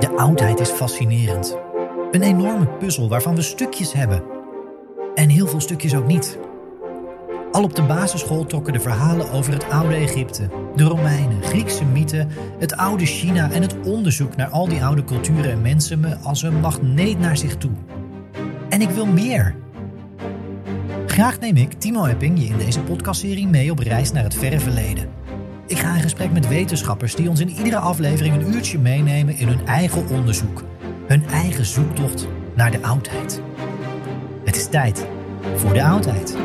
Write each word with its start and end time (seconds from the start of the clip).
De 0.00 0.16
oudheid 0.16 0.60
is 0.60 0.68
fascinerend. 0.68 1.56
Een 2.10 2.22
enorme 2.22 2.66
puzzel 2.66 3.08
waarvan 3.08 3.34
we 3.34 3.42
stukjes 3.42 3.92
hebben. 3.92 4.22
En 5.14 5.28
heel 5.28 5.46
veel 5.46 5.60
stukjes 5.60 5.94
ook 5.94 6.06
niet. 6.06 6.38
Al 7.52 7.62
op 7.62 7.74
de 7.74 7.82
basisschool 7.82 8.46
trokken 8.46 8.72
de 8.72 8.80
verhalen 8.80 9.30
over 9.30 9.52
het 9.52 9.70
oude 9.70 9.94
Egypte, 9.94 10.48
de 10.76 10.84
Romeinen, 10.84 11.42
Griekse 11.42 11.84
mythen, 11.84 12.28
het 12.58 12.76
oude 12.76 13.06
China 13.06 13.50
en 13.50 13.62
het 13.62 13.74
onderzoek 13.84 14.36
naar 14.36 14.48
al 14.48 14.68
die 14.68 14.84
oude 14.84 15.04
culturen 15.04 15.50
en 15.50 15.62
mensen 15.62 16.00
me 16.00 16.16
als 16.16 16.42
een 16.42 16.60
magneet 16.60 17.18
naar 17.18 17.36
zich 17.36 17.56
toe. 17.56 17.72
En 18.68 18.80
ik 18.80 18.90
wil 18.90 19.06
meer. 19.06 19.54
Graag 21.06 21.40
neem 21.40 21.56
ik, 21.56 21.72
Timo 21.72 22.04
Epping, 22.04 22.38
je 22.38 22.46
in 22.46 22.58
deze 22.58 22.80
podcastserie 22.80 23.46
mee 23.46 23.70
op 23.70 23.78
reis 23.78 24.12
naar 24.12 24.24
het 24.24 24.34
verre 24.34 24.60
verleden. 24.60 25.19
Ik 25.70 25.78
ga 25.78 25.94
in 25.94 26.02
gesprek 26.02 26.32
met 26.32 26.48
wetenschappers 26.48 27.14
die 27.14 27.28
ons 27.28 27.40
in 27.40 27.48
iedere 27.48 27.76
aflevering 27.76 28.34
een 28.34 28.54
uurtje 28.54 28.78
meenemen 28.78 29.36
in 29.36 29.48
hun 29.48 29.66
eigen 29.66 30.08
onderzoek, 30.08 30.64
hun 31.06 31.24
eigen 31.26 31.64
zoektocht 31.64 32.26
naar 32.54 32.70
de 32.70 32.82
oudheid. 32.82 33.42
Het 34.44 34.56
is 34.56 34.66
tijd 34.66 35.06
voor 35.54 35.72
de 35.72 35.82
oudheid. 35.82 36.36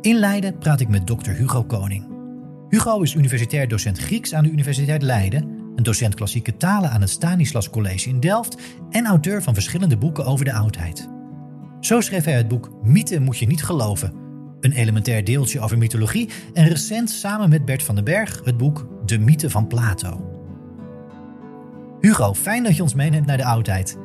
In 0.00 0.16
Leiden 0.16 0.58
praat 0.58 0.80
ik 0.80 0.88
met 0.88 1.06
dokter 1.06 1.34
Hugo 1.34 1.64
Koning. 1.64 2.06
Hugo 2.68 3.02
is 3.02 3.14
universitair 3.14 3.68
docent 3.68 3.98
Grieks 3.98 4.34
aan 4.34 4.44
de 4.44 4.50
Universiteit 4.50 5.02
Leiden, 5.02 5.51
een 5.82 5.88
docent 5.88 6.14
klassieke 6.14 6.56
talen 6.56 6.90
aan 6.90 7.00
het 7.00 7.10
Stanislas 7.10 7.70
College 7.70 8.08
in 8.08 8.20
Delft 8.20 8.56
en 8.90 9.06
auteur 9.06 9.42
van 9.42 9.54
verschillende 9.54 9.96
boeken 9.96 10.24
over 10.24 10.44
de 10.44 10.52
oudheid. 10.52 11.08
Zo 11.80 12.00
schreef 12.00 12.24
hij 12.24 12.34
het 12.34 12.48
boek 12.48 12.70
Mythe 12.82 13.20
moet 13.20 13.38
je 13.38 13.46
niet 13.46 13.64
geloven, 13.64 14.12
een 14.60 14.72
elementair 14.72 15.24
deeltje 15.24 15.60
over 15.60 15.78
mythologie 15.78 16.28
en 16.52 16.68
recent 16.68 17.10
samen 17.10 17.48
met 17.48 17.64
Bert 17.64 17.82
van 17.82 17.94
den 17.94 18.04
Berg 18.04 18.40
het 18.44 18.56
boek 18.56 18.88
De 19.04 19.18
Mythe 19.18 19.50
van 19.50 19.66
Plato. 19.66 20.30
Hugo, 22.00 22.34
fijn 22.34 22.62
dat 22.62 22.76
je 22.76 22.82
ons 22.82 22.94
meeneemt 22.94 23.26
naar 23.26 23.36
de 23.36 23.44
oudheid. 23.44 23.98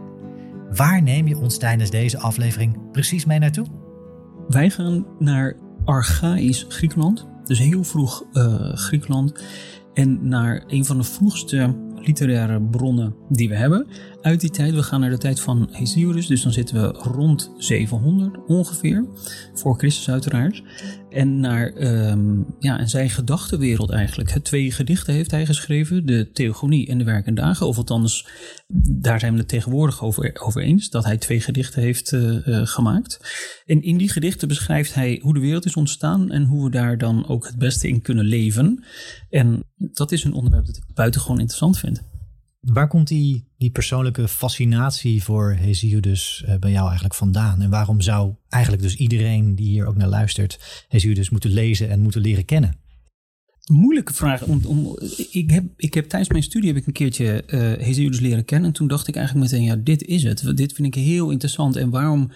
Waar 0.70 1.02
neem 1.02 1.28
je 1.28 1.38
ons 1.38 1.58
tijdens 1.58 1.90
deze 1.90 2.20
aflevering 2.20 2.92
precies 2.92 3.26
mee 3.26 3.40
naartoe? 3.40 3.66
Wij 4.48 4.70
gaan 4.70 5.06
naar 5.20 5.58
Archaïs 5.86 6.66
Griekenland, 6.68 7.28
dus 7.44 7.60
heel 7.60 7.84
vroeg 7.84 8.24
uh, 8.34 8.74
Griekenland, 8.74 9.44
en 9.98 10.28
naar 10.28 10.64
een 10.68 10.86
van 10.86 10.98
de 10.98 11.04
vroegste 11.04 11.76
literaire 11.96 12.62
bronnen 12.62 13.16
die 13.30 13.50
we 13.50 13.56
hebben 13.56 13.88
uit 14.28 14.42
die 14.42 14.50
tijd. 14.50 14.74
We 14.74 14.84
gaan 14.84 15.00
naar 15.00 15.10
de 15.10 15.18
tijd 15.18 15.40
van 15.40 15.68
Hesiodus, 15.72 16.28
dus 16.28 16.42
dan 16.42 16.52
zitten 16.52 16.82
we 16.82 16.88
rond 16.88 17.52
700 17.58 18.38
ongeveer, 18.48 19.06
voor 19.54 19.78
Christus 19.78 20.10
uiteraard. 20.10 20.64
En 21.10 21.40
naar 21.40 21.74
um, 21.76 22.46
ja, 22.60 22.80
en 22.80 22.90
zijn 22.90 23.10
gedachtenwereld 23.10 23.90
eigenlijk. 23.90 24.32
Het 24.32 24.44
twee 24.44 24.72
gedichten 24.72 25.14
heeft 25.14 25.32
hij 25.32 25.46
geschreven, 25.46 26.06
de 26.06 26.32
Theogonie 26.32 26.88
en 26.88 26.98
de 26.98 27.04
Werk 27.04 27.26
en 27.26 27.36
Dagen. 27.36 27.68
Of 27.68 27.78
althans, 27.78 28.28
daar 28.90 29.20
zijn 29.20 29.34
we 29.34 29.40
het 29.40 29.48
tegenwoordig 29.48 30.04
over, 30.04 30.62
eens, 30.62 30.90
dat 30.90 31.06
hij 31.06 31.18
twee 31.18 31.40
gedichten 31.40 31.82
heeft 31.82 32.12
uh, 32.12 32.48
uh, 32.48 32.62
gemaakt. 32.64 33.20
En 33.66 33.82
in 33.82 33.98
die 33.98 34.10
gedichten 34.10 34.48
beschrijft 34.48 34.94
hij 34.94 35.20
hoe 35.24 35.34
de 35.34 35.40
wereld 35.40 35.66
is 35.66 35.76
ontstaan 35.76 36.32
en 36.32 36.44
hoe 36.44 36.64
we 36.64 36.70
daar 36.70 36.98
dan 36.98 37.28
ook 37.28 37.46
het 37.46 37.58
beste 37.58 37.88
in 37.88 38.02
kunnen 38.02 38.26
leven. 38.26 38.84
En 39.30 39.64
dat 39.78 40.12
is 40.12 40.24
een 40.24 40.34
onderwerp 40.34 40.66
dat 40.66 40.78
ik 40.78 40.84
buitengewoon 40.94 41.40
interessant 41.40 41.80
vind. 41.80 42.02
Waar 42.74 42.88
komt 42.88 43.08
die, 43.08 43.48
die 43.58 43.70
persoonlijke 43.70 44.28
fascinatie 44.28 45.24
voor 45.24 45.52
Hesiodus 45.52 46.44
uh, 46.48 46.56
bij 46.56 46.72
jou 46.72 46.86
eigenlijk 46.86 47.16
vandaan? 47.16 47.62
En 47.62 47.70
waarom 47.70 48.02
zou 48.02 48.34
eigenlijk 48.50 48.84
dus 48.84 48.96
iedereen 48.96 49.56
die 49.56 49.68
hier 49.68 49.86
ook 49.86 49.96
naar 49.96 50.08
luistert 50.08 50.86
Hesiodus 50.88 51.30
moeten 51.30 51.52
lezen 51.52 51.90
en 51.90 52.00
moeten 52.00 52.22
leren 52.22 52.46
kennen? 52.46 52.76
Moeilijke 53.72 54.14
vraag. 54.14 54.44
Om, 54.44 54.62
om, 54.66 54.98
ik, 55.32 55.52
heb, 55.52 55.64
ik 55.76 55.94
heb 55.94 56.10
tijdens 56.10 56.32
mijn 56.32 56.44
studie 56.44 56.68
heb 56.68 56.78
ik 56.78 56.88
een 56.88 56.94
keertje 56.94 57.44
uh, 57.48 58.20
leren 58.22 58.46
kennen. 58.46 58.68
En 58.68 58.74
toen 58.76 58.88
dacht 58.88 59.08
ik 59.08 59.16
eigenlijk 59.16 59.52
meteen, 59.52 59.66
ja, 59.66 59.76
dit 59.76 60.04
is 60.04 60.24
het. 60.24 60.58
Dit 60.58 60.74
vind 60.74 60.96
ik 60.96 61.04
heel 61.04 61.30
interessant. 61.30 61.76
En 61.76 61.90
waarom 61.90 62.32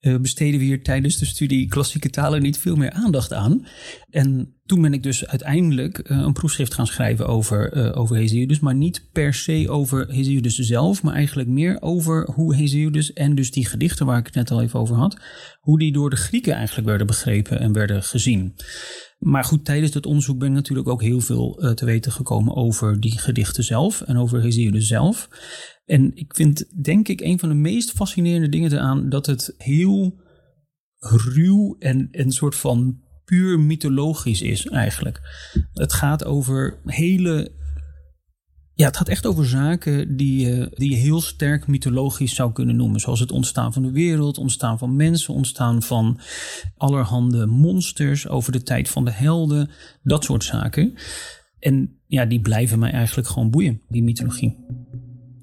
uh, 0.00 0.16
besteden 0.16 0.58
we 0.58 0.64
hier 0.64 0.82
tijdens 0.82 1.18
de 1.18 1.26
studie 1.26 1.68
klassieke 1.68 2.10
talen 2.10 2.42
niet 2.42 2.58
veel 2.58 2.76
meer 2.76 2.90
aandacht 2.90 3.32
aan? 3.32 3.66
En 4.10 4.54
toen 4.66 4.82
ben 4.82 4.92
ik 4.92 5.02
dus 5.02 5.26
uiteindelijk 5.26 5.98
uh, 5.98 6.18
een 6.18 6.32
proefschrift 6.32 6.74
gaan 6.74 6.86
schrijven 6.86 7.26
over, 7.26 7.76
uh, 7.76 7.98
over 7.98 8.16
Hesiodus. 8.16 8.60
Maar 8.60 8.74
niet 8.74 9.08
per 9.12 9.34
se 9.34 9.66
over 9.68 10.08
Hesiodus 10.10 10.58
zelf, 10.58 11.02
maar 11.02 11.14
eigenlijk 11.14 11.48
meer 11.48 11.76
over 11.80 12.30
hoe 12.34 12.54
Hesiodus 12.54 13.12
en 13.12 13.34
dus 13.34 13.50
die 13.50 13.66
gedichten 13.66 14.06
waar 14.06 14.18
ik 14.18 14.26
het 14.26 14.34
net 14.34 14.50
al 14.50 14.62
even 14.62 14.80
over 14.80 14.96
had, 14.96 15.20
hoe 15.60 15.78
die 15.78 15.92
door 15.92 16.10
de 16.10 16.16
Grieken 16.16 16.54
eigenlijk 16.54 16.88
werden 16.88 17.06
begrepen 17.06 17.60
en 17.60 17.72
werden 17.72 18.02
gezien. 18.02 18.54
Maar 19.22 19.44
goed, 19.44 19.64
tijdens 19.64 19.92
dat 19.92 20.06
onderzoek 20.06 20.38
ben 20.38 20.48
ik 20.48 20.54
natuurlijk 20.54 20.88
ook 20.88 21.02
heel 21.02 21.20
veel 21.20 21.64
uh, 21.64 21.70
te 21.70 21.84
weten 21.84 22.12
gekomen 22.12 22.56
over 22.56 23.00
die 23.00 23.18
gedichten 23.18 23.64
zelf 23.64 24.00
en 24.00 24.16
over 24.16 24.42
Hesiodus 24.42 24.86
zelf. 24.86 25.28
En 25.84 26.10
ik 26.14 26.34
vind, 26.34 26.84
denk 26.84 27.08
ik, 27.08 27.20
een 27.20 27.38
van 27.38 27.48
de 27.48 27.54
meest 27.54 27.90
fascinerende 27.90 28.48
dingen 28.48 28.72
eraan 28.72 29.08
dat 29.08 29.26
het 29.26 29.54
heel 29.56 30.20
ruw 30.98 31.76
en 31.78 32.08
een 32.10 32.32
soort 32.32 32.54
van 32.54 33.00
puur 33.24 33.60
mythologisch 33.60 34.42
is 34.42 34.66
eigenlijk. 34.66 35.20
Het 35.72 35.92
gaat 35.92 36.24
over 36.24 36.80
hele. 36.84 37.60
Ja, 38.82 38.88
het 38.88 38.96
gaat 38.96 39.08
echt 39.08 39.26
over 39.26 39.46
zaken 39.46 40.16
die 40.16 40.46
je, 40.46 40.70
die 40.74 40.90
je 40.90 40.96
heel 40.96 41.20
sterk 41.20 41.66
mythologisch 41.66 42.34
zou 42.34 42.52
kunnen 42.52 42.76
noemen. 42.76 43.00
Zoals 43.00 43.20
het 43.20 43.32
ontstaan 43.32 43.72
van 43.72 43.82
de 43.82 43.90
wereld, 43.90 44.38
ontstaan 44.38 44.78
van 44.78 44.96
mensen, 44.96 45.34
ontstaan 45.34 45.82
van 45.82 46.20
allerhande 46.76 47.46
monsters, 47.46 48.28
over 48.28 48.52
de 48.52 48.62
tijd 48.62 48.88
van 48.88 49.04
de 49.04 49.10
helden, 49.10 49.70
dat 50.02 50.24
soort 50.24 50.44
zaken. 50.44 50.94
En 51.58 52.00
ja, 52.06 52.24
die 52.24 52.40
blijven 52.40 52.78
mij 52.78 52.90
eigenlijk 52.90 53.28
gewoon 53.28 53.50
boeien, 53.50 53.80
die 53.88 54.02
mythologie. 54.02 54.56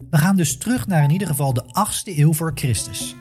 We 0.10 0.18
gaan 0.18 0.36
dus 0.36 0.58
terug 0.58 0.88
naar 0.88 1.04
in 1.04 1.12
ieder 1.12 1.28
geval 1.28 1.54
de 1.54 1.64
8e 1.64 2.18
eeuw 2.18 2.34
voor 2.34 2.52
Christus. 2.56 3.16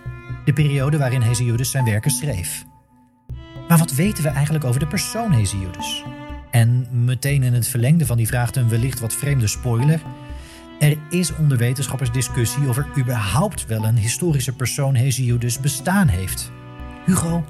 De 0.45 0.53
periode 0.53 0.99
waarin 0.99 1.21
Hesiodus 1.21 1.71
zijn 1.71 1.85
werken 1.85 2.11
schreef. 2.11 2.65
Maar 3.69 3.79
wat 3.79 3.95
weten 3.95 4.23
we 4.23 4.29
eigenlijk 4.29 4.65
over 4.65 4.81
de 4.81 4.87
persoon 4.87 5.33
Hesiodus? 5.33 6.05
En 6.59 6.87
meteen 7.05 7.43
in 7.43 7.53
het 7.53 7.69
verlengde 7.69 8.07
van 8.07 8.17
die 8.17 8.27
vraag 8.27 8.55
een 8.55 8.69
wellicht 8.69 9.01
wat 9.01 9.15
vreemde 9.15 9.47
spoiler. 9.47 10.01
Er 10.79 10.99
is 11.11 11.37
onder 11.37 11.59
wetenschappers 11.59 12.13
discussie 12.13 12.69
of 12.69 12.77
er 12.77 12.87
überhaupt 12.99 13.67
wel 13.67 13.85
een 13.85 13.97
historische 13.97 14.53
persoon 14.53 14.95
Hesiodus 14.95 15.61
bestaan 15.61 16.09
heeft. 16.09 16.51
Hugo, 17.07 17.45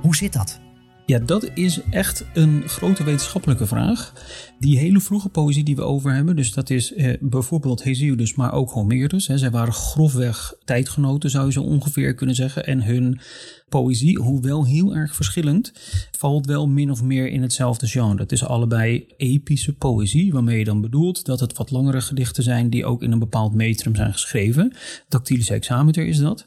hoe 0.00 0.16
zit 0.16 0.32
dat? 0.32 0.60
Ja, 1.10 1.18
dat 1.18 1.50
is 1.54 1.80
echt 1.90 2.24
een 2.34 2.68
grote 2.68 3.04
wetenschappelijke 3.04 3.66
vraag. 3.66 4.12
Die 4.58 4.78
hele 4.78 5.00
vroege 5.00 5.28
poëzie 5.28 5.64
die 5.64 5.76
we 5.76 5.82
over 5.82 6.14
hebben, 6.14 6.36
dus 6.36 6.52
dat 6.52 6.70
is 6.70 6.94
eh, 6.94 7.14
bijvoorbeeld 7.20 7.82
Hesiodus, 7.82 8.34
maar 8.34 8.52
ook 8.52 8.70
Homerus. 8.70 9.26
Hè, 9.26 9.38
zij 9.38 9.50
waren 9.50 9.72
grofweg 9.72 10.54
tijdgenoten, 10.64 11.30
zou 11.30 11.46
je 11.46 11.52
zo 11.52 11.62
ongeveer 11.62 12.14
kunnen 12.14 12.34
zeggen. 12.34 12.66
En 12.66 12.82
hun 12.82 13.20
poëzie, 13.68 14.18
hoewel 14.18 14.66
heel 14.66 14.94
erg 14.94 15.14
verschillend, 15.14 15.72
valt 16.18 16.46
wel 16.46 16.68
min 16.68 16.90
of 16.90 17.02
meer 17.02 17.28
in 17.28 17.42
hetzelfde 17.42 17.86
genre. 17.86 18.22
Het 18.22 18.32
is 18.32 18.44
allebei 18.44 19.06
epische 19.16 19.72
poëzie, 19.72 20.32
waarmee 20.32 20.58
je 20.58 20.64
dan 20.64 20.80
bedoelt 20.80 21.24
dat 21.24 21.40
het 21.40 21.56
wat 21.56 21.70
langere 21.70 22.00
gedichten 22.00 22.42
zijn 22.42 22.70
die 22.70 22.84
ook 22.84 23.02
in 23.02 23.12
een 23.12 23.18
bepaald 23.18 23.54
metrum 23.54 23.96
zijn 23.96 24.12
geschreven. 24.12 24.72
Dactylisch 25.08 25.48
hexameter 25.48 26.06
is 26.06 26.18
dat. 26.18 26.46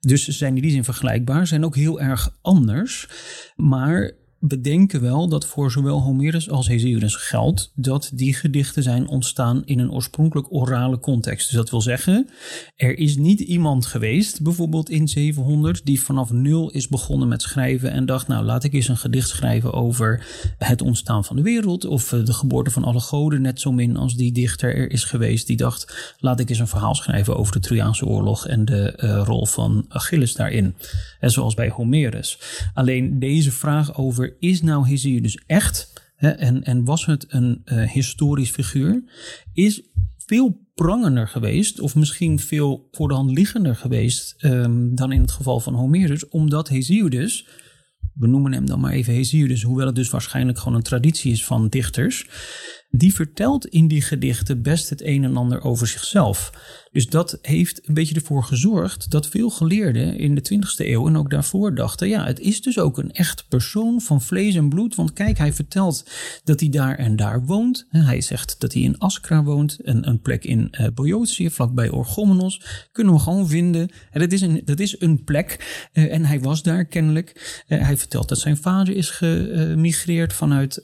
Dus 0.00 0.24
ze 0.24 0.32
zijn 0.32 0.56
in 0.56 0.62
die 0.62 0.70
zin 0.70 0.84
vergelijkbaar, 0.84 1.46
zijn 1.46 1.64
ook 1.64 1.76
heel 1.76 2.00
erg 2.00 2.36
anders. 2.42 3.08
Maar 3.56 4.12
we 4.48 4.60
denken 4.60 5.00
wel 5.00 5.28
dat 5.28 5.46
voor 5.46 5.70
zowel 5.70 6.02
Homerus 6.02 6.50
als 6.50 6.68
Hesiodus 6.68 7.14
geldt 7.14 7.72
dat 7.74 8.10
die 8.14 8.34
gedichten 8.34 8.82
zijn 8.82 9.08
ontstaan 9.08 9.62
in 9.64 9.78
een 9.78 9.92
oorspronkelijk 9.92 10.52
orale 10.52 10.98
context. 10.98 11.46
Dus 11.46 11.56
dat 11.56 11.70
wil 11.70 11.80
zeggen, 11.80 12.28
er 12.76 12.98
is 12.98 13.16
niet 13.16 13.40
iemand 13.40 13.86
geweest, 13.86 14.42
bijvoorbeeld 14.42 14.90
in 14.90 15.08
700, 15.08 15.80
die 15.84 16.00
vanaf 16.00 16.30
nul 16.30 16.70
is 16.70 16.88
begonnen 16.88 17.28
met 17.28 17.42
schrijven 17.42 17.90
en 17.90 18.06
dacht, 18.06 18.28
nou 18.28 18.44
laat 18.44 18.64
ik 18.64 18.72
eens 18.72 18.88
een 18.88 18.96
gedicht 18.96 19.28
schrijven 19.28 19.72
over 19.72 20.26
het 20.58 20.82
ontstaan 20.82 21.24
van 21.24 21.36
de 21.36 21.42
wereld 21.42 21.84
of 21.84 22.12
eh, 22.12 22.24
de 22.24 22.32
geboorte 22.32 22.70
van 22.70 22.84
alle 22.84 23.00
goden, 23.00 23.42
net 23.42 23.60
zo 23.60 23.72
min 23.72 23.96
als 23.96 24.16
die 24.16 24.32
dichter 24.32 24.76
er 24.76 24.90
is 24.90 25.04
geweest 25.04 25.46
die 25.46 25.56
dacht, 25.56 26.14
laat 26.18 26.40
ik 26.40 26.48
eens 26.48 26.58
een 26.58 26.68
verhaal 26.68 26.94
schrijven 26.94 27.36
over 27.36 27.52
de 27.52 27.60
Trojaanse 27.60 28.06
oorlog 28.06 28.46
en 28.46 28.64
de 28.64 28.94
uh, 28.96 29.22
rol 29.24 29.46
van 29.46 29.84
Achilles 29.88 30.34
daarin. 30.34 30.74
En 31.20 31.30
zoals 31.30 31.54
bij 31.54 31.68
Homerus. 31.68 32.38
Alleen 32.74 33.18
deze 33.18 33.52
vraag 33.52 33.98
over 33.98 34.35
is 34.38 34.62
nou 34.62 34.88
Hesiodus 34.88 35.38
echt 35.46 36.04
hè, 36.16 36.28
en, 36.28 36.62
en 36.62 36.84
was 36.84 37.06
het 37.06 37.24
een 37.28 37.62
uh, 37.64 37.90
historisch 37.90 38.50
figuur, 38.50 39.02
is 39.52 39.82
veel 40.16 40.64
prangender 40.74 41.28
geweest, 41.28 41.80
of 41.80 41.94
misschien 41.94 42.38
veel 42.38 42.88
voor 42.90 43.08
de 43.08 43.14
hand 43.14 43.30
liggender 43.30 43.76
geweest 43.76 44.44
um, 44.44 44.94
dan 44.94 45.12
in 45.12 45.20
het 45.20 45.30
geval 45.30 45.60
van 45.60 45.74
Homerus, 45.74 46.28
omdat 46.28 46.68
Hesiodus, 46.68 47.46
we 48.14 48.26
noemen 48.26 48.52
hem 48.52 48.66
dan 48.66 48.80
maar 48.80 48.92
even 48.92 49.14
Hesiodus, 49.14 49.62
hoewel 49.62 49.86
het 49.86 49.94
dus 49.94 50.10
waarschijnlijk 50.10 50.58
gewoon 50.58 50.74
een 50.74 50.82
traditie 50.82 51.32
is 51.32 51.44
van 51.44 51.68
dichters, 51.68 52.26
die 52.90 53.14
vertelt 53.14 53.66
in 53.66 53.88
die 53.88 54.02
gedichten 54.02 54.62
best 54.62 54.90
het 54.90 55.02
een 55.02 55.24
en 55.24 55.36
ander 55.36 55.62
over 55.62 55.86
zichzelf. 55.86 56.52
Dus 56.96 57.08
dat 57.08 57.38
heeft 57.42 57.88
een 57.88 57.94
beetje 57.94 58.14
ervoor 58.14 58.44
gezorgd 58.44 59.10
dat 59.10 59.28
veel 59.28 59.50
geleerden 59.50 60.18
in 60.18 60.34
de 60.34 60.54
20e 60.54 60.86
eeuw 60.86 61.06
en 61.06 61.16
ook 61.16 61.30
daarvoor 61.30 61.74
dachten: 61.74 62.08
ja, 62.08 62.26
het 62.26 62.40
is 62.40 62.62
dus 62.62 62.78
ook 62.78 62.98
een 62.98 63.12
echt 63.12 63.44
persoon 63.48 64.00
van 64.00 64.22
vlees 64.22 64.54
en 64.54 64.68
bloed. 64.68 64.94
Want 64.94 65.12
kijk, 65.12 65.38
hij 65.38 65.52
vertelt 65.52 66.04
dat 66.44 66.60
hij 66.60 66.68
daar 66.68 66.98
en 66.98 67.16
daar 67.16 67.44
woont. 67.44 67.86
Hij 67.88 68.20
zegt 68.20 68.60
dat 68.60 68.72
hij 68.72 68.82
in 68.82 68.98
Askra 68.98 69.42
woont, 69.42 69.78
een, 69.82 70.08
een 70.08 70.20
plek 70.20 70.44
in 70.44 70.74
uh, 70.96 71.50
vlakbij 71.50 71.90
Orchomenos. 71.90 72.86
Kunnen 72.92 73.12
we 73.12 73.20
gewoon 73.20 73.48
vinden. 73.48 73.88
En 74.10 74.20
dat, 74.20 74.32
is 74.32 74.40
een, 74.40 74.62
dat 74.64 74.80
is 74.80 75.00
een 75.00 75.24
plek 75.24 75.88
uh, 75.92 76.12
en 76.12 76.24
hij 76.24 76.40
was 76.40 76.62
daar 76.62 76.84
kennelijk. 76.84 77.62
Uh, 77.68 77.80
hij 77.80 77.96
vertelt 77.96 78.28
dat 78.28 78.38
zijn 78.38 78.56
vader 78.56 78.96
is 78.96 79.10
gemigreerd 79.10 80.32
vanuit 80.32 80.80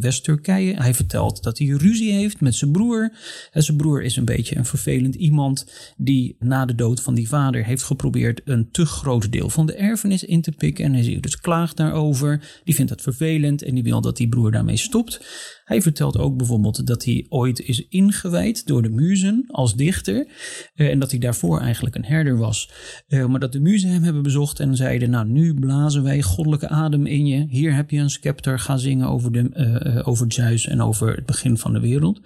West-Turkije. 0.00 0.74
Hij 0.74 0.94
vertelt 0.94 1.42
dat 1.42 1.58
hij 1.58 1.66
ruzie 1.66 2.12
heeft 2.12 2.40
met 2.40 2.54
zijn 2.54 2.72
broer. 2.72 3.12
En 3.52 3.62
zijn 3.62 3.76
broer 3.76 4.02
is 4.02 4.16
een 4.16 4.24
beetje 4.24 4.56
een 4.56 4.64
vervelend 4.64 5.16
iemand 5.18 5.66
die 5.96 6.36
na 6.38 6.64
de 6.64 6.74
dood 6.74 7.02
van 7.02 7.14
die 7.14 7.28
vader 7.28 7.64
heeft 7.64 7.82
geprobeerd 7.82 8.40
een 8.44 8.70
te 8.70 8.86
groot 8.86 9.32
deel 9.32 9.50
van 9.50 9.66
de 9.66 9.74
erfenis 9.74 10.24
in 10.24 10.42
te 10.42 10.52
pikken. 10.52 10.84
En 10.84 10.94
hij 10.94 11.20
dus 11.20 11.40
klaagt 11.40 11.76
daarover. 11.76 12.60
Die 12.64 12.74
vindt 12.74 12.90
dat 12.90 13.00
vervelend 13.00 13.62
en 13.62 13.74
die 13.74 13.82
wil 13.82 14.00
dat 14.00 14.16
die 14.16 14.28
broer 14.28 14.50
daarmee 14.50 14.76
stopt. 14.76 15.20
Hij 15.64 15.82
vertelt 15.82 16.18
ook 16.18 16.36
bijvoorbeeld 16.36 16.86
dat 16.86 17.04
hij 17.04 17.26
ooit 17.28 17.60
is 17.60 17.88
ingewijd 17.88 18.66
door 18.66 18.82
de 18.82 18.88
muzen 18.88 19.44
als 19.48 19.74
dichter. 19.74 20.26
Uh, 20.74 20.88
en 20.90 20.98
dat 20.98 21.10
hij 21.10 21.20
daarvoor 21.20 21.60
eigenlijk 21.60 21.94
een 21.94 22.04
herder 22.04 22.38
was. 22.38 22.70
Uh, 23.08 23.26
maar 23.26 23.40
dat 23.40 23.52
de 23.52 23.60
muzen 23.60 23.90
hem 23.90 24.02
hebben 24.02 24.22
bezocht 24.22 24.60
en 24.60 24.76
zeiden: 24.76 25.10
Nou, 25.10 25.28
nu 25.28 25.54
blazen 25.54 26.02
wij 26.02 26.22
goddelijke 26.22 26.68
adem 26.68 27.06
in 27.06 27.26
je. 27.26 27.46
Hier 27.48 27.74
heb 27.74 27.90
je 27.90 27.98
een 27.98 28.10
scepter. 28.10 28.58
Ga 28.58 28.76
zingen 28.76 29.08
over, 29.08 29.32
de, 29.32 29.50
uh, 29.96 30.08
over 30.08 30.32
Zeus 30.32 30.66
en 30.66 30.80
over 30.80 31.14
het 31.14 31.26
begin 31.26 31.58
van 31.58 31.72
de 31.72 31.80
wereld. 31.80 32.20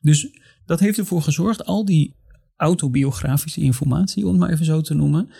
Dus 0.00 0.28
dat 0.66 0.80
heeft 0.80 0.98
ervoor 0.98 1.22
gezorgd, 1.22 1.64
al 1.64 1.84
die 1.84 2.19
autobiografische 2.60 3.60
informatie, 3.60 4.24
om 4.24 4.30
het 4.30 4.40
maar 4.40 4.50
even 4.50 4.64
zo 4.64 4.80
te 4.80 4.94
noemen. 4.94 5.30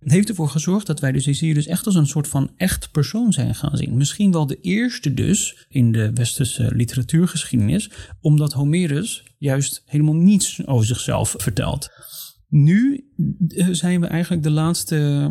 Heeft 0.00 0.28
ervoor 0.28 0.48
gezorgd 0.48 0.86
dat 0.86 1.00
wij 1.00 1.12
dus 1.12 1.40
hier 1.40 1.54
dus 1.54 1.66
echt 1.66 1.86
als 1.86 1.94
een 1.94 2.06
soort 2.06 2.28
van 2.28 2.50
echt 2.56 2.90
persoon 2.90 3.32
zijn 3.32 3.54
gaan 3.54 3.76
zien. 3.76 3.96
Misschien 3.96 4.32
wel 4.32 4.46
de 4.46 4.60
eerste 4.60 5.14
dus 5.14 5.66
in 5.68 5.92
de 5.92 6.12
westerse 6.12 6.74
literatuurgeschiedenis, 6.74 7.90
omdat 8.20 8.52
Homerus 8.52 9.24
juist 9.38 9.82
helemaal 9.86 10.14
niets 10.14 10.66
over 10.66 10.86
zichzelf 10.86 11.34
vertelt. 11.38 11.88
Nu 12.48 13.04
zijn 13.70 14.00
we 14.00 14.06
eigenlijk 14.06 14.42
de 14.42 14.50
laatste 14.50 15.28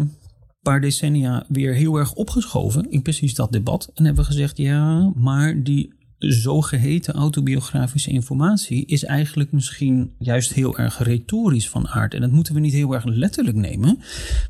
paar 0.62 0.81
decennia 0.81 1.45
weer 1.48 1.74
heel 1.74 1.95
erg 1.95 2.13
opgeschoven 2.13 2.92
in 2.92 3.02
precies 3.02 3.34
dat 3.34 3.52
debat. 3.52 3.92
En 3.94 4.06
hebben 4.06 4.24
we 4.24 4.30
gezegd, 4.30 4.57
ja, 4.57 5.12
maar 5.16 5.63
die 5.63 5.94
zogeheten 6.19 7.13
autobiografische 7.13 8.12
informatie 8.12 8.86
is 8.86 9.04
eigenlijk 9.04 9.51
misschien 9.51 10.13
juist 10.18 10.54
heel 10.54 10.77
erg 10.77 11.04
retorisch 11.04 11.69
van 11.69 11.88
aard. 11.88 12.13
En 12.13 12.21
dat 12.21 12.31
moeten 12.31 12.54
we 12.54 12.60
niet 12.60 12.74
heel 12.74 12.94
erg 12.94 13.06
letterlijk 13.06 13.57
nemen. 13.57 14.00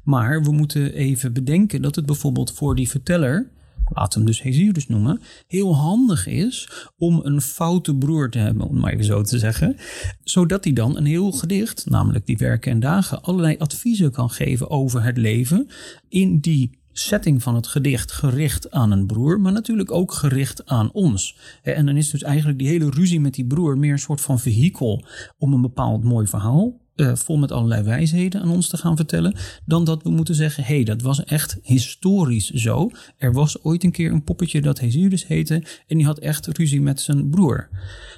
Maar 0.04 0.44
we 0.44 0.52
moeten 0.52 0.94
even 0.94 1.34
bedenken 1.34 1.82
dat 1.82 1.96
het 1.96 2.06
bijvoorbeeld 2.06 2.52
voor 2.52 2.76
die 2.76 2.90
verteller 2.90 3.50
laat 3.94 4.14
hem 4.14 4.26
dus 4.26 4.42
Hesiodus 4.42 4.88
noemen, 4.88 5.22
heel 5.48 5.76
handig 5.76 6.28
is 6.28 6.70
om 6.98 7.20
een 7.24 7.42
foute 7.42 7.96
broer 7.96 8.30
te 8.30 8.38
hebben, 8.38 8.68
om 8.68 8.80
maar 8.80 8.94
even 8.94 9.06
zo 9.06 9.22
te 9.22 9.40
zeggen. 9.40 9.76
Zodat 10.24 10.64
hij 10.64 10.74
dan 10.74 10.98
een 10.98 11.06
heel 11.06 11.32
gedicht, 11.32 11.90
namelijk 11.90 12.26
die 12.26 12.38
werken 12.38 12.72
en 12.72 12.80
dagen, 12.80 13.24
allerlei 13.24 13.58
adviezen 13.58 14.12
kan 14.12 14.30
geven 14.30 14.70
over 14.70 15.04
het 15.04 15.18
leven 15.18 15.68
in 16.10 16.40
die 16.40 16.79
setting 17.00 17.44
van 17.44 17.56
het 17.56 17.68
gedicht 17.68 18.12
gericht 18.12 18.72
aan 18.72 18.92
een 18.92 19.06
broer, 19.06 19.40
maar 19.40 19.52
natuurlijk 19.52 19.92
ook 19.92 20.14
gericht 20.14 20.66
aan 20.66 20.92
ons. 20.92 21.38
En 21.64 21.86
dan 21.86 21.98
is 21.98 22.10
dus 22.10 22.24
eigenlijk 22.24 22.60
die 22.60 22.68
hele 22.68 22.90
ruzie 22.90 23.20
met 23.20 23.34
die 23.34 23.46
broer 23.46 23.78
meer 23.78 23.92
een 23.92 24.00
soort 24.00 24.22
van 24.22 24.40
vehikel 24.40 25.06
om 25.38 25.54
een 25.54 25.62
bepaald 25.62 26.04
mooi 26.04 26.28
verhaal 26.28 26.88
uh, 27.00 27.16
vol 27.16 27.38
met 27.38 27.52
allerlei 27.52 27.84
wijsheden 27.84 28.42
aan 28.42 28.50
ons 28.50 28.68
te 28.68 28.78
gaan 28.78 28.96
vertellen, 28.96 29.36
dan 29.66 29.84
dat 29.84 30.04
we 30.04 30.10
moeten 30.10 30.36
zeggen: 30.36 30.64
hé, 30.64 30.76
hey, 30.76 30.84
dat 30.84 31.02
was 31.02 31.24
echt 31.24 31.58
historisch 31.64 32.50
zo. 32.50 32.92
Er 33.18 33.34
was 33.34 33.64
ooit 33.64 33.84
een 33.84 33.92
keer 33.92 34.12
een 34.12 34.24
poppetje 34.24 34.62
dat 34.62 34.80
Hesiodus 34.80 35.28
heette 35.28 35.64
en 35.88 35.98
die 35.98 36.06
had 36.06 36.20
echt 36.20 36.48
ruzie 36.48 36.82
met 36.82 37.02
zijn 37.02 37.30
broer. 37.30 37.70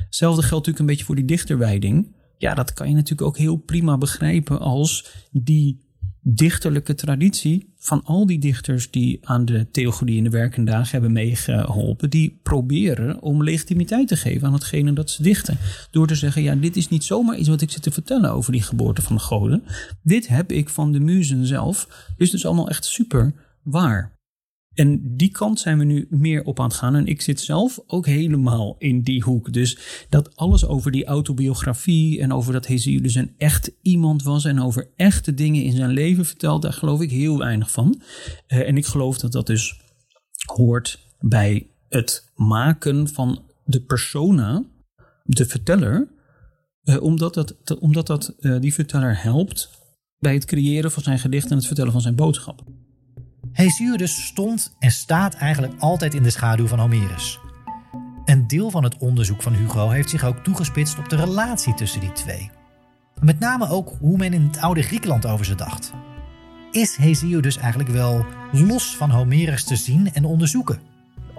Hetzelfde 0.05 0.41
geldt 0.41 0.51
natuurlijk 0.51 0.79
een 0.79 0.85
beetje 0.85 1.05
voor 1.05 1.15
die 1.15 1.25
dichterwijding. 1.25 2.15
Ja, 2.37 2.53
dat 2.53 2.73
kan 2.73 2.89
je 2.89 2.95
natuurlijk 2.95 3.27
ook 3.27 3.37
heel 3.37 3.55
prima 3.55 3.97
begrijpen 3.97 4.59
als 4.59 5.05
die 5.31 5.79
dichterlijke 6.21 6.95
traditie 6.95 7.73
van 7.77 8.03
al 8.03 8.25
die 8.25 8.39
dichters 8.39 8.91
die 8.91 9.19
aan 9.21 9.45
de 9.45 9.67
theologie 9.71 10.17
in 10.17 10.23
de 10.23 10.29
werkende 10.29 10.71
dagen 10.71 10.91
hebben 10.91 11.11
meegeholpen, 11.11 12.09
die 12.09 12.39
proberen 12.43 13.21
om 13.21 13.43
legitimiteit 13.43 14.07
te 14.07 14.15
geven 14.15 14.47
aan 14.47 14.53
hetgene 14.53 14.93
dat 14.93 15.09
ze 15.09 15.23
dichten. 15.23 15.57
Door 15.91 16.07
te 16.07 16.15
zeggen, 16.15 16.41
ja, 16.41 16.55
dit 16.55 16.75
is 16.75 16.89
niet 16.89 17.03
zomaar 17.03 17.37
iets 17.37 17.47
wat 17.47 17.61
ik 17.61 17.71
zit 17.71 17.81
te 17.81 17.91
vertellen 17.91 18.31
over 18.31 18.51
die 18.51 18.61
geboorte 18.61 19.01
van 19.01 19.15
de 19.15 19.21
goden. 19.21 19.63
Dit 20.03 20.27
heb 20.27 20.51
ik 20.51 20.69
van 20.69 20.91
de 20.91 20.99
muzen 20.99 21.45
zelf. 21.45 21.87
Dus 22.17 22.31
het 22.31 22.39
is 22.39 22.45
allemaal 22.45 22.69
echt 22.69 22.85
super 22.85 23.33
waar. 23.63 24.19
En 24.73 25.17
die 25.17 25.31
kant 25.31 25.59
zijn 25.59 25.77
we 25.77 25.83
nu 25.83 26.07
meer 26.09 26.43
op 26.43 26.59
aan 26.59 26.67
het 26.67 26.73
gaan. 26.73 26.95
En 26.95 27.07
ik 27.07 27.21
zit 27.21 27.39
zelf 27.39 27.79
ook 27.87 28.05
helemaal 28.05 28.75
in 28.77 29.01
die 29.01 29.23
hoek. 29.23 29.53
Dus 29.53 29.77
dat 30.09 30.35
alles 30.35 30.65
over 30.65 30.91
die 30.91 31.05
autobiografie 31.05 32.19
en 32.19 32.33
over 32.33 32.53
dat 32.53 32.67
Hesiodus 32.67 33.15
een 33.15 33.33
echt 33.37 33.71
iemand 33.81 34.23
was 34.23 34.45
en 34.45 34.61
over 34.61 34.89
echte 34.95 35.33
dingen 35.33 35.63
in 35.63 35.75
zijn 35.75 35.89
leven 35.89 36.25
vertelt, 36.25 36.61
daar 36.61 36.73
geloof 36.73 37.01
ik 37.01 37.11
heel 37.11 37.37
weinig 37.37 37.71
van. 37.71 38.01
Uh, 38.47 38.67
en 38.67 38.77
ik 38.77 38.85
geloof 38.85 39.17
dat 39.17 39.31
dat 39.31 39.47
dus 39.47 39.81
hoort 40.45 40.99
bij 41.19 41.67
het 41.89 42.31
maken 42.35 43.07
van 43.07 43.43
de 43.65 43.81
persona, 43.81 44.63
de 45.23 45.45
verteller, 45.45 46.07
uh, 46.83 47.01
omdat, 47.01 47.33
dat, 47.33 47.79
omdat 47.79 48.07
dat, 48.07 48.35
uh, 48.39 48.59
die 48.59 48.73
verteller 48.73 49.23
helpt 49.23 49.69
bij 50.19 50.33
het 50.33 50.45
creëren 50.45 50.91
van 50.91 51.03
zijn 51.03 51.19
gedicht 51.19 51.49
en 51.49 51.57
het 51.57 51.65
vertellen 51.65 51.91
van 51.91 52.01
zijn 52.01 52.15
boodschap. 52.15 52.63
Hesiodus 53.53 54.25
stond 54.25 54.75
en 54.79 54.91
staat 54.91 55.33
eigenlijk 55.33 55.73
altijd 55.79 56.13
in 56.13 56.23
de 56.23 56.29
schaduw 56.29 56.67
van 56.67 56.79
Homerus. 56.79 57.39
Een 58.25 58.47
deel 58.47 58.69
van 58.69 58.83
het 58.83 58.97
onderzoek 58.97 59.41
van 59.41 59.53
Hugo 59.53 59.89
heeft 59.89 60.09
zich 60.09 60.23
ook 60.23 60.43
toegespitst 60.43 60.97
op 60.97 61.09
de 61.09 61.15
relatie 61.15 61.73
tussen 61.73 61.99
die 61.99 62.11
twee. 62.11 62.51
Met 63.19 63.39
name 63.39 63.69
ook 63.69 63.93
hoe 63.99 64.17
men 64.17 64.33
in 64.33 64.43
het 64.43 64.57
oude 64.57 64.81
Griekenland 64.81 65.25
over 65.25 65.45
ze 65.45 65.55
dacht. 65.55 65.91
Is 66.71 66.95
Hesiodus 66.95 67.57
eigenlijk 67.57 67.89
wel 67.89 68.25
los 68.51 68.95
van 68.97 69.09
Homerus 69.09 69.63
te 69.63 69.75
zien 69.75 70.13
en 70.13 70.25
onderzoeken? 70.25 70.90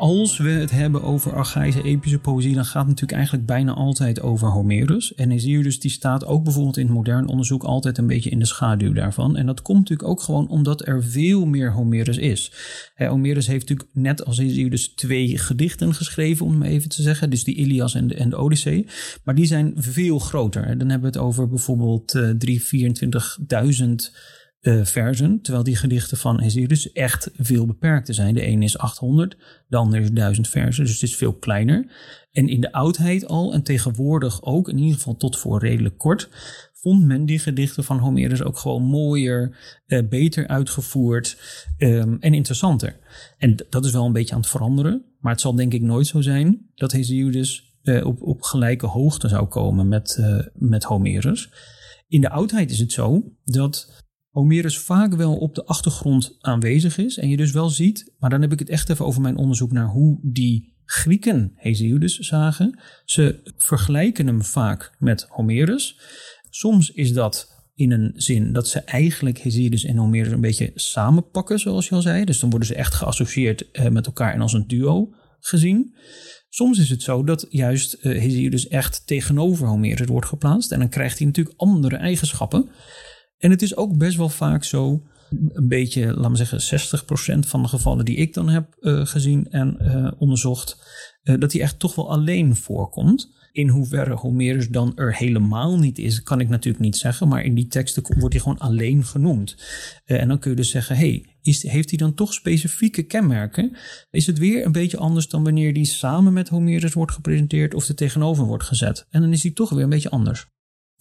Als 0.03 0.39
we 0.39 0.51
het 0.51 0.71
hebben 0.71 1.03
over 1.03 1.35
archaïsche 1.35 1.83
epische 1.83 2.19
poëzie, 2.19 2.55
dan 2.55 2.65
gaat 2.65 2.81
het 2.81 2.87
natuurlijk 2.87 3.13
eigenlijk 3.13 3.47
bijna 3.47 3.73
altijd 3.73 4.21
over 4.21 4.49
Homerus. 4.49 5.15
En 5.15 5.31
Hesiodus 5.31 5.81
die 5.81 5.91
staat 5.91 6.25
ook 6.25 6.45
bijvoorbeeld 6.45 6.77
in 6.77 6.87
het 6.87 6.95
modern 6.95 7.27
onderzoek 7.27 7.63
altijd 7.63 7.99
een 7.99 8.07
beetje 8.07 8.31
in 8.31 8.39
de 8.39 8.47
schaduw 8.47 8.93
daarvan. 8.93 9.37
En 9.37 9.47
dat 9.47 9.63
komt 9.63 9.79
natuurlijk 9.79 10.09
ook 10.09 10.21
gewoon 10.21 10.49
omdat 10.49 10.87
er 10.87 11.05
veel 11.05 11.47
meer 11.47 11.73
Homerus 11.73 12.17
is. 12.17 12.53
Homerus 12.97 13.47
heeft 13.47 13.69
natuurlijk 13.69 13.89
net 13.93 14.25
als 14.25 14.39
Hesiodus 14.39 14.95
twee 14.95 15.39
gedichten 15.39 15.95
geschreven, 15.95 16.47
om 16.47 16.63
even 16.63 16.89
te 16.89 17.03
zeggen. 17.03 17.31
Dus 17.31 17.45
die 17.45 17.57
Ilias 17.57 17.95
en 17.95 18.07
de, 18.07 18.15
en 18.15 18.31
de 18.31 18.37
Odyssee. 18.37 18.87
Maar 19.25 19.35
die 19.35 19.47
zijn 19.47 19.73
veel 19.77 20.19
groter. 20.19 20.79
Dan 20.79 20.89
hebben 20.89 21.13
we 21.13 21.19
het 21.19 21.27
over 21.27 21.49
bijvoorbeeld 21.49 22.15
uh, 22.15 22.31
324.000 23.81 23.95
uh, 24.63 24.85
versen, 24.85 25.41
terwijl 25.43 25.65
die 25.65 25.77
gedichten 25.77 26.17
van 26.17 26.41
Hesiodus 26.41 26.93
echt 26.93 27.31
veel 27.37 27.67
beperkter 27.67 28.15
zijn. 28.15 28.35
De 28.35 28.41
ene 28.41 28.65
is 28.65 28.79
800, 28.79 29.37
de 29.69 29.77
andere 29.77 30.03
is 30.03 30.11
1000 30.11 30.49
versen, 30.49 30.85
dus 30.85 30.93
het 30.93 31.03
is 31.03 31.17
veel 31.17 31.33
kleiner. 31.33 31.87
En 32.33 32.49
in 32.49 32.61
de 32.61 32.73
oudheid 32.73 33.27
al, 33.27 33.53
en 33.53 33.63
tegenwoordig 33.63 34.43
ook, 34.43 34.69
in 34.69 34.79
ieder 34.79 34.95
geval 34.95 35.17
tot 35.17 35.39
voor 35.39 35.61
redelijk 35.61 35.99
kort, 35.99 36.29
vond 36.75 37.05
men 37.05 37.27
die 37.27 37.39
gedichten 37.39 37.85
van 37.85 37.99
Homerus 37.99 38.43
ook 38.43 38.59
gewoon 38.59 38.83
mooier, 38.83 39.57
uh, 39.87 40.09
beter 40.09 40.47
uitgevoerd 40.49 41.39
um, 41.79 42.17
en 42.21 42.35
interessanter. 42.35 42.97
En 43.39 43.67
dat 43.71 43.85
is 43.85 43.93
wel 43.93 44.07
een 44.07 44.13
beetje 44.13 44.35
aan 44.35 44.41
het 44.41 44.51
veranderen, 44.51 45.05
maar 45.21 45.33
het 45.33 45.41
zal 45.41 45.55
denk 45.55 45.73
ik 45.73 45.83
nooit 45.83 46.07
zo 46.07 46.21
zijn 46.21 46.71
dat 46.75 46.93
Hesiodus 46.93 47.77
uh, 47.83 48.07
op, 48.07 48.23
op 48.23 48.43
gelijke 48.43 48.87
hoogte 48.87 49.29
zou 49.29 49.47
komen 49.47 49.89
met, 49.89 50.23
met 50.55 50.85
Homerus. 50.85 51.51
In 52.09 52.21
de 52.21 52.31
oudheid 52.31 52.71
is 52.71 52.79
het 52.79 52.93
zo 52.93 53.33
dat 53.45 54.02
Homerus 54.33 54.79
vaak 54.79 55.15
wel 55.15 55.37
op 55.37 55.55
de 55.55 55.65
achtergrond 55.65 56.37
aanwezig 56.41 56.99
is. 56.99 57.19
En 57.19 57.29
je 57.29 57.37
dus 57.37 57.53
wel 57.53 57.69
ziet, 57.69 58.13
maar 58.19 58.31
dan 58.31 58.41
heb 58.41 58.53
ik 58.53 58.59
het 58.59 58.69
echt 58.69 58.91
even 58.91 59.05
over 59.05 59.21
mijn 59.21 59.37
onderzoek 59.37 59.73
naar 59.73 59.89
hoe 59.89 60.19
die 60.23 60.75
Grieken 60.85 61.53
Hesiodus 61.55 62.19
zagen. 62.19 62.81
Ze 63.05 63.53
vergelijken 63.57 64.27
hem 64.27 64.43
vaak 64.43 64.97
met 64.99 65.27
Homerus. 65.29 66.01
Soms 66.51 66.91
is 66.91 67.13
dat 67.13 67.65
in 67.75 67.91
een 67.91 68.13
zin 68.15 68.53
dat 68.53 68.69
ze 68.69 68.81
eigenlijk 68.81 69.39
Hesiodus 69.39 69.85
en 69.85 69.97
Homerus 69.97 70.33
een 70.33 70.41
beetje 70.41 70.71
samenpakken, 70.75 71.59
zoals 71.59 71.89
je 71.89 71.95
al 71.95 72.03
zei. 72.03 72.25
Dus 72.25 72.41
dan 72.41 72.51
worden 72.51 72.69
ze 72.69 72.75
echt 72.75 72.95
geassocieerd 72.95 73.71
eh, 73.71 73.89
met 73.89 74.07
elkaar 74.07 74.35
en 74.35 74.41
als 74.41 74.53
een 74.53 74.67
duo 74.67 75.15
gezien. 75.41 75.95
Soms 76.49 76.79
is 76.79 76.91
het 76.91 77.03
zo 77.03 77.25
dat 77.25 77.47
juist 77.49 77.95
uh, 77.95 78.19
Hesiodus 78.21 78.69
echt 78.69 79.07
tegenover 79.07 79.67
Homerus 79.67 80.07
wordt 80.07 80.27
geplaatst. 80.27 80.73
En 80.73 80.79
dan 80.79 80.89
krijgt 80.89 81.19
hij 81.19 81.27
natuurlijk 81.27 81.61
andere 81.61 81.97
eigenschappen. 81.97 82.71
En 83.43 83.51
het 83.51 83.63
is 83.63 83.77
ook 83.77 83.99
best 83.99 84.17
wel 84.17 84.29
vaak 84.29 84.65
zo, 84.65 85.03
een 85.53 85.69
beetje, 85.69 86.15
laten 86.15 86.31
we 86.31 86.45
zeggen, 86.45 87.01
60% 87.37 87.49
van 87.49 87.63
de 87.63 87.69
gevallen 87.69 88.05
die 88.05 88.17
ik 88.17 88.35
dan 88.35 88.49
heb 88.49 88.77
uh, 88.81 89.07
gezien 89.07 89.51
en 89.51 89.77
uh, 89.81 90.11
onderzocht, 90.19 90.77
uh, 91.25 91.41
dat 91.41 91.53
hij 91.53 91.61
echt 91.61 91.79
toch 91.79 91.95
wel 91.95 92.11
alleen 92.11 92.57
voorkomt. 92.57 93.41
In 93.53 93.69
hoeverre 93.69 94.15
Homerus 94.15 94.69
dan 94.69 94.97
er 94.97 95.17
helemaal 95.17 95.79
niet 95.79 95.99
is, 95.99 96.23
kan 96.23 96.41
ik 96.41 96.49
natuurlijk 96.49 96.85
niet 96.85 96.97
zeggen. 96.97 97.29
Maar 97.29 97.45
in 97.45 97.55
die 97.55 97.67
teksten 97.67 98.03
wordt 98.19 98.35
hij 98.35 98.43
gewoon 98.43 98.59
alleen 98.59 99.05
genoemd. 99.05 99.57
en 100.05 100.29
dan 100.29 100.39
kun 100.39 100.51
je 100.51 100.57
dus 100.57 100.71
zeggen, 100.71 100.97
hey, 100.97 101.27
heeft 101.43 101.89
hij 101.89 101.99
dan 101.99 102.15
toch 102.15 102.33
specifieke 102.33 103.03
kenmerken? 103.03 103.77
Is 104.11 104.27
het 104.27 104.39
weer 104.39 104.67
een 104.67 104.73
beetje 104.73 104.97
anders 104.97 105.29
dan 105.29 105.45
wanneer 105.45 105.75
die 105.75 105.85
samen 105.85 106.33
met 106.33 106.49
Homerus 106.49 106.93
wordt 106.93 107.13
gepresenteerd 107.13 107.75
of 107.75 107.89
er 107.89 107.95
tegenover 107.95 108.45
wordt 108.45 108.65
gezet? 108.65 109.07
En 109.11 109.21
dan 109.21 109.33
is 109.33 109.43
hij 109.43 109.53
toch 109.53 109.71
weer 109.71 109.83
een 109.83 109.89
beetje 109.89 110.11
anders. 110.11 110.47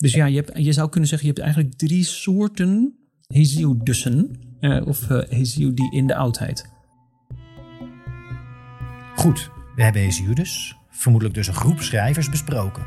Dus 0.01 0.13
ja, 0.13 0.25
je, 0.25 0.35
hebt, 0.35 0.51
je 0.53 0.73
zou 0.73 0.89
kunnen 0.89 1.09
zeggen, 1.09 1.27
je 1.27 1.33
hebt 1.33 1.45
eigenlijk 1.45 1.77
drie 1.77 2.03
soorten 2.03 2.95
Hesiodussen, 3.27 4.35
uh, 4.59 4.87
of 4.87 5.09
uh, 5.09 5.21
Hesiodi 5.29 5.89
in 5.91 6.07
de 6.07 6.15
oudheid. 6.15 6.69
Goed, 9.15 9.51
we 9.75 9.83
hebben 9.83 10.01
Hesiodus, 10.01 10.75
vermoedelijk 10.89 11.37
dus 11.37 11.47
een 11.47 11.53
groep 11.53 11.81
schrijvers, 11.81 12.29
besproken. 12.29 12.85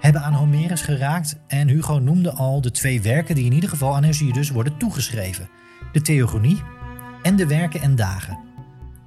Hebben 0.00 0.22
aan 0.22 0.32
Homerus 0.32 0.80
geraakt 0.80 1.36
en 1.46 1.68
Hugo 1.68 1.98
noemde 1.98 2.32
al 2.32 2.60
de 2.60 2.70
twee 2.70 3.02
werken 3.02 3.34
die 3.34 3.44
in 3.44 3.52
ieder 3.52 3.68
geval 3.68 3.96
aan 3.96 4.02
Hesiodus 4.02 4.50
worden 4.50 4.76
toegeschreven. 4.76 5.48
De 5.92 6.00
Theogonie 6.00 6.62
en 7.22 7.36
de 7.36 7.46
Werken 7.46 7.80
en 7.80 7.96
Dagen. 7.96 8.38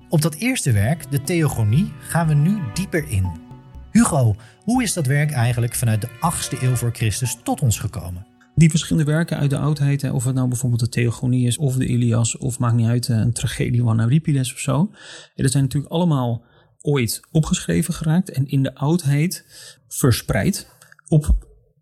Op 0.09 0.21
dat 0.21 0.35
eerste 0.35 0.71
werk, 0.71 1.11
de 1.11 1.21
Theogonie, 1.21 1.91
gaan 1.99 2.27
we 2.27 2.33
nu 2.33 2.59
dieper 2.73 3.09
in. 3.09 3.43
Hugo, 3.91 4.35
hoe 4.65 4.83
is 4.83 4.93
dat 4.93 5.05
werk 5.05 5.31
eigenlijk 5.31 5.75
vanuit 5.75 6.01
de 6.01 6.07
8e 6.07 6.61
eeuw 6.61 6.75
voor 6.75 6.91
Christus 6.93 7.37
tot 7.43 7.61
ons 7.61 7.79
gekomen? 7.79 8.25
Die 8.55 8.69
verschillende 8.69 9.11
werken 9.11 9.37
uit 9.37 9.49
de 9.49 9.57
oudheid, 9.57 10.11
of 10.11 10.25
het 10.25 10.35
nou 10.35 10.47
bijvoorbeeld 10.47 10.81
de 10.81 10.89
Theogonie 10.89 11.47
is, 11.47 11.57
of 11.57 11.75
de 11.75 11.85
Ilias, 11.85 12.37
of 12.37 12.59
maakt 12.59 12.75
niet 12.75 12.87
uit, 12.87 13.07
een 13.07 13.33
tragedie 13.33 13.81
van 13.81 13.99
Euripides 13.99 14.53
of 14.53 14.59
zo. 14.59 14.91
Dat 15.35 15.51
zijn 15.51 15.63
natuurlijk 15.63 15.93
allemaal 15.93 16.43
ooit 16.81 17.19
opgeschreven 17.31 17.93
geraakt 17.93 18.31
en 18.31 18.47
in 18.47 18.63
de 18.63 18.75
oudheid 18.75 19.45
verspreid 19.87 20.69
op 21.07 21.35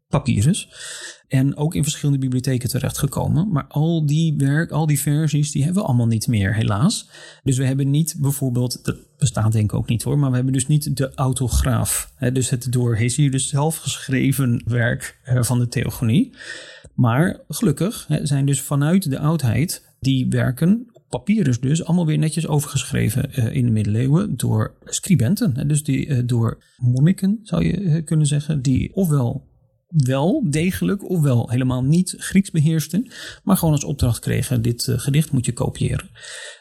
papyrus. 0.08 0.70
En 1.28 1.56
ook 1.58 1.76
in 1.76 1.84
verschillende 1.84 2.22
bibliotheken 2.22 2.70
terechtgekomen. 2.70 3.52
Maar 3.52 3.68
al 3.68 4.06
die 4.06 4.36
werk, 4.38 4.72
al 4.72 4.86
die 4.86 5.00
versies, 5.00 5.52
die 5.52 5.64
hebben 5.64 5.82
we 5.82 5.88
allemaal 5.88 6.08
niet 6.08 6.28
meer, 6.28 6.56
helaas. 6.56 7.10
Dus 7.44 7.58
we 7.58 7.66
hebben 7.66 7.90
niet 7.90 8.16
bijvoorbeeld, 8.20 8.86
dat 8.86 8.98
bestaat 9.24 9.52
denk 9.52 9.72
ik 9.72 9.78
ook 9.78 9.88
niet 9.88 10.04
hoor, 10.04 10.20
maar 10.20 10.30
we 10.30 10.36
hebben 10.36 10.54
dus 10.54 10.68
niet 10.68 10.98
de 10.98 11.12
autograaf. 11.16 12.12
Hè, 12.16 12.32
dus 12.32 12.50
het 12.50 12.72
door 12.72 12.96
Hesiodus 12.96 13.50
zelf 13.50 13.78
geschreven 13.78 14.62
werk 14.66 15.20
van 15.24 15.60
de 15.60 15.68
Theogonie. 15.68 16.36
Maar 16.94 17.40
gelukkig 17.48 18.06
hè, 18.08 18.26
zijn 18.26 18.46
dus 18.46 18.62
vanuit 18.62 19.10
de 19.10 19.20
oudheid 19.20 19.96
die 20.00 20.28
werken 20.30 20.94
papyrus 21.18 21.60
dus 21.60 21.86
allemaal 21.86 22.06
weer 22.06 22.18
netjes 22.18 22.48
overgeschreven 22.48 23.30
uh, 23.36 23.56
in 23.56 23.66
de 23.66 23.72
middeleeuwen 23.72 24.38
door 24.38 24.76
scribenten. 24.84 25.68
Dus 25.68 25.84
die, 25.84 26.08
uh, 26.08 26.20
door 26.26 26.64
monniken 26.78 27.40
zou 27.44 27.66
je 27.66 27.82
uh, 27.82 28.06
kunnen 28.06 28.28
zeggen, 28.28 28.62
die 28.62 28.96
ofwel 28.96 29.48
wel 29.94 30.50
degelijk, 30.50 31.10
ofwel 31.10 31.50
helemaal 31.50 31.84
niet 31.84 32.16
Grieks 32.18 32.52
beheersten, 32.52 33.12
maar 33.44 33.58
gewoon 33.58 33.74
als 33.74 33.84
opdracht 33.84 34.20
kregen: 34.20 34.62
dit 34.62 34.88
uh, 34.88 35.00
gedicht 35.00 35.32
moet 35.32 35.46
je 35.46 35.54
kopiëren. 35.54 36.10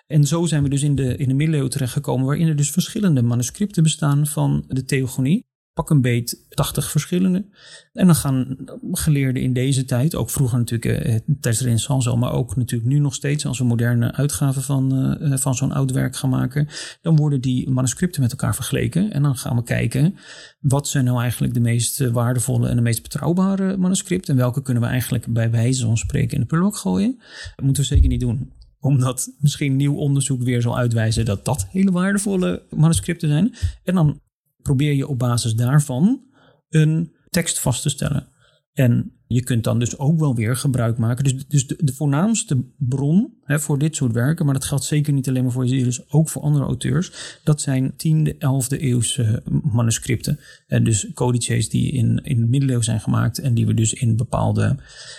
En 0.07 0.25
zo 0.25 0.47
zijn 0.47 0.63
we 0.63 0.69
dus 0.69 0.83
in 0.83 0.95
de, 0.95 1.17
in 1.17 1.29
de 1.29 1.35
middeleeuwen 1.35 1.71
terechtgekomen, 1.71 2.27
waarin 2.27 2.49
er 2.49 2.57
dus 2.57 2.71
verschillende 2.71 3.23
manuscripten 3.23 3.83
bestaan 3.83 4.27
van 4.27 4.65
de 4.69 4.85
Theogonie 4.85 5.51
pak 5.75 5.91
een 5.91 6.01
beet 6.01 6.47
80 6.49 6.91
verschillende. 6.91 7.45
En 7.93 8.07
dan 8.07 8.15
gaan 8.15 8.57
geleerden 8.93 9.43
in 9.43 9.53
deze 9.53 9.85
tijd, 9.85 10.15
ook 10.15 10.31
vroeger 10.31 10.59
natuurlijk 10.59 11.05
eh, 11.05 11.15
tijdens 11.27 11.59
de 11.59 11.65
renaissance 11.65 12.17
maar 12.17 12.33
ook 12.33 12.57
natuurlijk 12.57 12.91
nu 12.91 12.99
nog 12.99 13.15
steeds, 13.15 13.47
als 13.47 13.59
we 13.59 13.65
moderne 13.65 14.13
uitgaven 14.13 14.63
van, 14.63 15.17
uh, 15.21 15.37
van 15.37 15.55
zo'n 15.55 15.73
oud 15.73 15.91
werk 15.91 16.17
gaan 16.17 16.31
maken, 16.31 16.69
dan 17.03 17.17
worden 17.17 17.41
die 17.41 17.71
manuscripten 17.71 18.23
met 18.23 18.31
elkaar 18.31 18.55
vergeleken. 18.55 19.13
En 19.13 19.23
dan 19.23 19.37
gaan 19.37 19.57
we 19.57 19.63
kijken, 19.63 20.17
wat 20.61 20.89
zijn 20.89 21.05
nou 21.05 21.21
eigenlijk 21.21 21.55
de 21.55 21.61
meest 21.61 22.11
waardevolle 22.11 22.69
en 22.69 22.77
de 22.77 22.83
meest 22.83 23.03
betrouwbare 23.03 23.77
manuscripten? 23.77 24.33
En 24.35 24.41
welke 24.41 24.63
kunnen 24.63 24.83
we 24.83 24.89
eigenlijk 24.89 25.27
bij 25.27 25.51
wijze 25.51 25.87
van 25.87 25.97
spreken 25.97 26.35
in 26.35 26.41
de 26.41 26.47
prullenbak 26.47 26.79
gooien? 26.79 27.17
Dat 27.57 27.65
moeten 27.65 27.83
we 27.83 27.89
zeker 27.89 28.09
niet 28.09 28.21
doen 28.21 28.53
omdat 28.83 29.35
misschien 29.39 29.77
nieuw 29.77 29.95
onderzoek 29.95 30.43
weer 30.43 30.63
zal 30.63 30.79
uitwijzen 30.79 31.25
dat 31.25 31.45
dat 31.45 31.67
hele 31.71 31.91
waardevolle 31.91 32.63
manuscripten 32.71 33.29
zijn. 33.29 33.55
En 33.85 33.95
dan 33.95 34.21
probeer 34.63 34.93
je 34.93 35.09
op 35.09 35.19
basis 35.19 35.55
daarvan 35.55 36.23
een 36.69 37.13
tekst 37.29 37.61
vast 37.61 37.83
te 37.83 37.89
stellen. 37.89 38.29
En 38.73 39.13
je 39.27 39.43
kunt 39.43 39.65
dan 39.65 39.79
dus 39.79 39.99
ook 39.99 40.19
wel 40.19 40.35
weer 40.35 40.57
gebruik 40.57 40.99
maken. 40.99 41.25
Dus, 41.25 41.47
dus 41.47 41.67
de, 41.67 41.93
voornaamste 41.93 42.65
bron 42.77 43.35
hè, 43.45 43.61
voor 43.61 43.79
dit 43.79 43.97
soort 43.97 44.13
werken, 44.13 44.45
maar 44.45 44.55
dat 44.55 44.65
geldt 44.65 44.85
zeker 44.85 45.13
niet 45.13 45.29
alleen 45.29 45.43
maar 45.43 45.53
voor 45.53 45.67
Jezus, 45.67 46.11
ook 46.11 46.29
voor 46.29 46.43
andere 46.43 46.65
auteurs, 46.65 47.39
dat 47.45 47.61
zijn 47.61 47.93
10e, 47.93 48.35
11e 48.35 48.79
eeuwse 48.79 49.43
manuscripten. 49.73 50.39
En 50.67 50.85
dus 50.85 51.11
codices 51.15 51.69
die 51.69 51.93
in, 51.93 52.21
in 52.25 52.41
de 52.41 52.47
middeleeuwen 52.47 52.85
zijn 52.85 53.01
gemaakt 53.01 53.39
en 53.39 53.55
die 53.55 53.67
we 53.67 53.75
dus 53.75 53.93
in 53.93 54.17
bepaalde, 54.17 54.77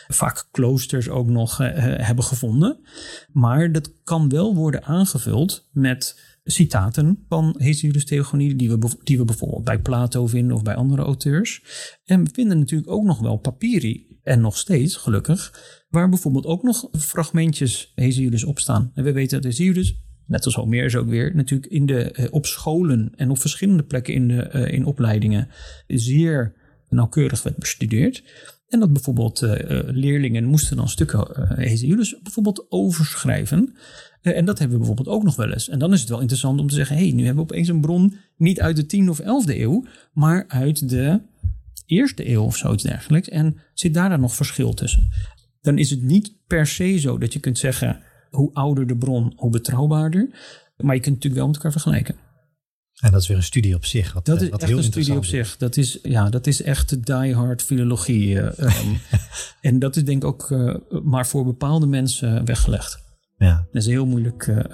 vaak 0.07 0.47
kloosters 0.51 1.09
ook 1.09 1.27
nog 1.29 1.61
uh, 1.61 1.67
hebben 1.97 2.23
gevonden. 2.23 2.79
Maar 3.31 3.71
dat 3.71 3.91
kan 4.03 4.29
wel 4.29 4.55
worden 4.55 4.83
aangevuld 4.83 5.69
met 5.71 6.32
citaten 6.43 7.25
van 7.27 7.55
Hesiodus 7.57 8.05
Theogonie, 8.05 8.55
die 8.55 8.69
we, 8.69 8.97
die 9.03 9.17
we 9.17 9.25
bijvoorbeeld 9.25 9.63
bij 9.63 9.79
Plato 9.79 10.27
vinden 10.27 10.55
of 10.55 10.63
bij 10.63 10.75
andere 10.75 11.01
auteurs. 11.01 11.63
En 12.05 12.23
we 12.23 12.29
vinden 12.33 12.59
natuurlijk 12.59 12.91
ook 12.91 13.03
nog 13.03 13.19
wel 13.19 13.37
papyri, 13.37 14.13
en 14.23 14.41
nog 14.41 14.57
steeds 14.57 14.95
gelukkig, 14.95 15.61
waar 15.89 16.09
bijvoorbeeld 16.09 16.45
ook 16.45 16.63
nog 16.63 16.89
fragmentjes 16.91 17.91
Hesiodus 17.95 18.43
op 18.43 18.59
staan. 18.59 18.91
En 18.93 19.03
we 19.03 19.11
weten 19.11 19.41
dat 19.41 19.51
Hesiodus, 19.51 19.95
net 20.25 20.45
als 20.45 20.55
Homerus 20.55 20.95
ook 20.95 21.09
weer, 21.09 21.35
natuurlijk 21.35 21.71
in 21.71 21.85
de, 21.85 22.11
eh, 22.11 22.27
op 22.31 22.45
scholen 22.45 23.11
en 23.15 23.29
op 23.29 23.39
verschillende 23.39 23.83
plekken 23.83 24.13
in, 24.13 24.27
de, 24.27 24.49
uh, 24.53 24.71
in 24.71 24.85
opleidingen 24.85 25.47
zeer 25.87 26.55
nauwkeurig 26.89 27.43
werd 27.43 27.57
bestudeerd. 27.57 28.23
En 28.73 28.79
dat 28.79 28.93
bijvoorbeeld 28.93 29.41
uh, 29.41 29.53
leerlingen 29.85 30.45
moesten 30.45 30.77
dan 30.77 30.89
stukken 30.89 31.27
uh, 31.37 31.57
Hesiodus 31.57 32.19
bijvoorbeeld 32.23 32.65
overschrijven. 32.69 33.75
En 34.21 34.45
dat 34.45 34.59
hebben 34.59 34.79
we 34.79 34.85
bijvoorbeeld 34.85 35.15
ook 35.15 35.23
nog 35.23 35.35
wel 35.35 35.51
eens. 35.51 35.69
En 35.69 35.79
dan 35.79 35.93
is 35.93 35.99
het 35.99 36.09
wel 36.09 36.19
interessant 36.19 36.59
om 36.59 36.67
te 36.67 36.75
zeggen: 36.75 36.95
hey, 36.95 37.11
nu 37.11 37.25
hebben 37.25 37.45
we 37.45 37.51
opeens 37.51 37.67
een 37.67 37.81
bron 37.81 38.15
niet 38.37 38.61
uit 38.61 38.89
de 38.89 38.97
10e 38.97 39.09
of 39.09 39.21
11e 39.21 39.57
eeuw, 39.59 39.85
maar 40.13 40.45
uit 40.47 40.89
de 40.89 41.21
eerste 41.85 42.29
eeuw 42.29 42.43
of 42.43 42.57
zoiets 42.57 42.83
dergelijks. 42.83 43.29
En 43.29 43.57
zit 43.73 43.93
daar 43.93 44.09
dan 44.09 44.19
nog 44.19 44.35
verschil 44.35 44.73
tussen? 44.73 45.09
Dan 45.61 45.77
is 45.77 45.89
het 45.89 46.01
niet 46.01 46.33
per 46.47 46.67
se 46.67 46.99
zo 46.99 47.17
dat 47.17 47.33
je 47.33 47.39
kunt 47.39 47.57
zeggen: 47.57 47.99
hoe 48.29 48.53
ouder 48.53 48.87
de 48.87 48.97
bron, 48.97 49.33
hoe 49.35 49.51
betrouwbaarder. 49.51 50.29
Maar 50.77 50.95
je 50.95 51.01
kunt 51.01 51.15
natuurlijk 51.15 51.41
wel 51.41 51.47
met 51.47 51.55
elkaar 51.55 51.71
vergelijken. 51.71 52.15
En 53.03 53.11
dat 53.11 53.21
is 53.21 53.27
weer 53.27 53.37
een 53.37 53.43
studie 53.43 53.75
op 53.75 53.85
zich. 53.85 54.13
Wat, 54.13 54.25
Dat 54.25 54.37
eh, 54.37 54.43
is 54.43 54.49
wat 54.49 54.59
echt 54.59 54.69
heel 54.69 54.79
een 54.79 54.83
studie 54.83 55.15
op 55.15 55.25
zich. 55.25 55.57
Dat 55.57 55.77
is, 55.77 55.99
ja, 56.03 56.29
dat 56.29 56.47
is 56.47 56.61
echt 56.61 57.05
diehard 57.05 57.61
filologie. 57.61 58.39
eh, 58.39 58.65
ehm. 58.65 58.93
en 59.61 59.79
dat 59.79 59.95
is 59.95 60.03
denk 60.03 60.23
ik 60.23 60.29
ook 60.29 60.51
eh, 60.51 60.75
maar 61.03 61.27
voor 61.27 61.45
bepaalde 61.45 61.87
mensen 61.87 62.45
weggelegd. 62.45 63.03
Ja. 63.37 63.65
Dat 63.71 63.81
is 63.81 63.85
een 63.85 63.91
heel 63.91 64.05
moeilijk, 64.05 64.65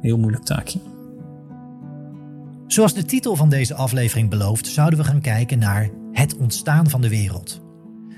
heel 0.00 0.18
moeilijk 0.18 0.44
taakje. 0.44 0.78
Zoals 2.66 2.94
de 2.94 3.04
titel 3.04 3.36
van 3.36 3.48
deze 3.48 3.74
aflevering 3.74 4.30
belooft, 4.30 4.66
zouden 4.66 4.98
we 4.98 5.04
gaan 5.04 5.20
kijken 5.20 5.58
naar 5.58 5.90
het 6.12 6.36
ontstaan 6.36 6.90
van 6.90 7.00
de 7.00 7.08
wereld. 7.08 7.60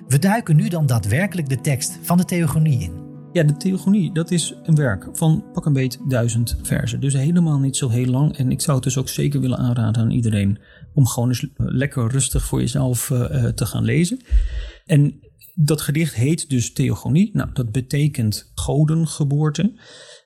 We 0.09 0.19
duiken 0.19 0.57
nu 0.57 0.69
dan 0.69 0.87
daadwerkelijk 0.87 1.49
de 1.49 1.61
tekst 1.61 1.99
van 2.03 2.17
de 2.17 2.25
Theogonie 2.25 2.81
in. 2.81 3.02
Ja, 3.33 3.43
de 3.43 3.57
Theogonie, 3.57 4.13
dat 4.13 4.31
is 4.31 4.55
een 4.63 4.75
werk 4.75 5.09
van 5.13 5.45
pak 5.53 5.67
een 5.67 5.73
beet 5.73 5.99
duizend 6.09 6.57
versen. 6.63 7.01
Dus 7.01 7.13
helemaal 7.13 7.59
niet 7.59 7.77
zo 7.77 7.89
heel 7.89 8.07
lang. 8.07 8.37
En 8.37 8.51
ik 8.51 8.61
zou 8.61 8.75
het 8.75 8.85
dus 8.85 8.97
ook 8.99 9.09
zeker 9.09 9.41
willen 9.41 9.59
aanraden 9.59 10.03
aan 10.03 10.11
iedereen 10.11 10.59
om 10.95 11.07
gewoon 11.07 11.29
eens 11.29 11.47
lekker 11.57 12.11
rustig 12.11 12.45
voor 12.45 12.61
jezelf 12.61 13.11
eh, 13.11 13.45
eh, 13.45 13.55
te 13.55 13.67
gaan 13.67 13.85
lezen. 13.85 14.25
En 14.87 15.21
dat 15.55 15.81
gedicht 15.81 16.15
heet 16.15 16.51
dus 16.51 16.73
Theogonie. 16.73 17.31
Nou, 17.33 17.51
dat 17.53 17.73
betekent 17.73 18.53
godengeboorte. 18.55 19.73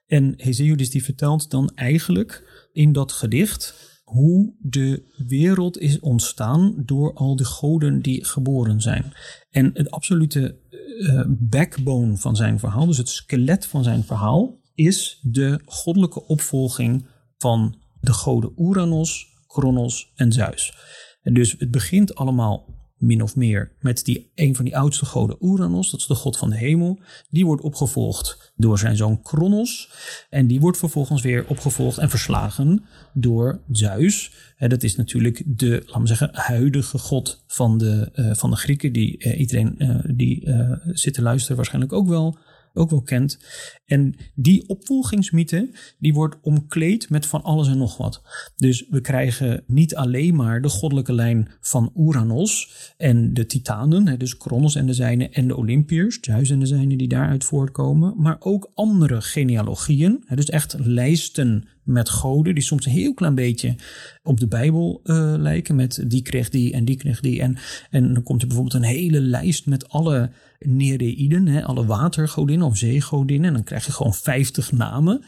En 0.07 0.35
Hesiodus 0.37 0.91
die 0.91 1.05
vertelt 1.05 1.51
dan 1.51 1.71
eigenlijk 1.75 2.69
in 2.73 2.93
dat 2.93 3.13
gedicht 3.13 3.75
hoe 4.07 4.55
de 4.59 5.03
wereld 5.27 5.79
is 5.79 6.01
ontstaan 6.01 6.83
door 6.85 7.15
al 7.15 7.37
de 7.37 7.45
goden 7.45 8.03
die 8.03 8.25
geboren 8.25 8.81
zijn. 8.81 9.13
En 9.51 9.71
het 9.75 9.91
absolute 9.91 10.59
eh, 11.01 11.23
backbone 11.29 12.17
van 12.17 12.37
zijn 12.37 12.59
verhaal, 12.59 12.87
dus 12.87 12.97
het 12.97 13.09
skelet 13.09 13.67
van 13.67 13.85
zijn 13.85 14.05
verhaal, 14.05 14.61
is 14.75 15.21
de 15.23 15.61
goddelijke 15.65 16.27
opvolging 16.27 17.07
van 17.39 17.79
de 18.01 18.13
goden 18.13 18.53
Uranos, 18.57 19.27
Kronos 19.47 20.13
en 20.15 20.33
Zeus. 20.33 20.77
En 21.23 21.35
dus 21.35 21.55
het 21.59 21.71
begint 21.71 22.15
allemaal 22.15 22.76
min 22.97 23.23
of 23.23 23.37
meer 23.37 23.73
met 23.81 24.05
die, 24.05 24.31
een 24.35 24.57
van 24.57 24.65
die 24.65 24.77
oudste 24.77 25.05
goden 25.05 25.37
Uranos, 25.41 25.91
dat 25.91 26.01
is 26.01 26.07
de 26.07 26.15
god 26.15 26.39
van 26.39 26.51
de 26.51 26.57
hemel. 26.57 26.99
Die 27.31 27.47
wordt 27.47 27.63
opgevolgd 27.63 28.53
door 28.57 28.79
zijn 28.79 28.97
zoon 28.97 29.23
Kronos. 29.23 29.91
En 30.31 30.47
die 30.47 30.61
wordt 30.61 30.79
vervolgens 30.79 31.23
weer 31.23 31.47
opgevolgd 31.49 31.99
en 31.99 32.11
verslagen 32.11 32.85
door 33.13 33.61
Zeus. 33.71 34.33
Dat 34.59 34.83
is 34.83 34.97
natuurlijk 34.97 35.43
de, 35.47 35.83
laten 35.87 36.01
we 36.01 36.07
zeggen, 36.07 36.31
huidige 36.33 36.99
god 36.99 37.45
van 37.47 37.79
de, 37.79 38.11
eh, 38.13 38.35
van 38.35 38.51
de 38.51 38.57
Grieken. 38.57 38.93
Die 38.93 39.19
eh, 39.19 39.41
iedereen 39.41 39.79
eh, 39.79 39.97
die 40.05 40.49
zit 40.85 41.15
te 41.15 41.23
luisteren 41.23 41.57
waarschijnlijk 41.57 41.93
ook 41.93 42.09
wel, 42.09 42.39
ook 42.77 42.91
wel 42.91 43.03
kent. 43.03 43.39
En 43.85 44.15
die 44.35 44.69
opvolgingsmythe, 44.69 45.71
die 45.99 46.15
wordt 46.15 46.37
omkleed 46.43 47.11
met 47.11 47.27
van 47.27 47.43
alles 47.43 47.69
en 47.69 47.79
nog 47.79 47.97
wat. 47.97 48.23
Dus 48.57 48.87
we 48.91 49.01
krijgen 49.01 49.63
niet 49.67 49.95
alleen 49.95 50.35
maar 50.35 50.63
de 50.63 50.69
goddelijke 50.69 51.13
lijn 51.13 51.49
van 51.61 51.93
Uranos 51.97 52.71
en 52.97 53.35
de 53.35 53.47
titanen, 53.47 54.19
dus 54.19 54.37
Kronos 54.37 54.75
en 54.75 54.87
de 54.87 54.95
zijnen 54.95 55.33
en 55.33 55.49
de 55.49 55.57
Olympiërs, 55.57 56.19
Zeus 56.21 56.51
en 56.51 56.59
de 56.59 56.67
zijnen 56.67 56.99
die 56.99 57.09
daaruit 57.09 57.45
voortkomen, 57.45 58.15
maar 58.17 58.37
ook 58.39 58.71
andere 58.75 59.21
genealogieën, 59.21 60.25
dus 60.35 60.51
echt 60.51 60.77
lijsten 60.79 61.69
met 61.87 62.09
goden 62.09 62.55
die 62.55 62.63
soms 62.63 62.87
een 62.87 62.93
heel 62.93 63.15
klein 63.15 63.35
beetje 63.35 63.75
op 64.23 64.41
de 64.41 64.47
Bijbel 64.47 65.01
eh, 65.05 65.35
lijken, 65.37 65.75
met 65.75 66.05
die 66.07 66.23
kreeg 66.23 66.49
die 66.49 66.73
en 66.73 66.85
die 66.85 66.97
kreeg 66.97 67.21
die. 67.21 67.41
En, 67.41 67.57
en 67.91 68.15
dan 68.15 68.23
komt 68.23 68.43
er 68.43 68.49
bijvoorbeeld 68.49 68.83
een 68.83 68.89
hele 68.89 69.21
lijst 69.21 69.67
met 69.67 69.89
alle 69.89 70.31
Nereïden, 70.59 71.47
hè, 71.47 71.65
alle 71.65 71.87
watergodinnen 71.87 72.67
of 72.67 72.77
zeegodinnen. 72.77 73.49
En 73.49 73.55
dan 73.55 73.65
krijg 73.65 73.87
je 73.87 73.93
gewoon 73.93 74.15
50 74.15 74.73
namen. 74.73 75.25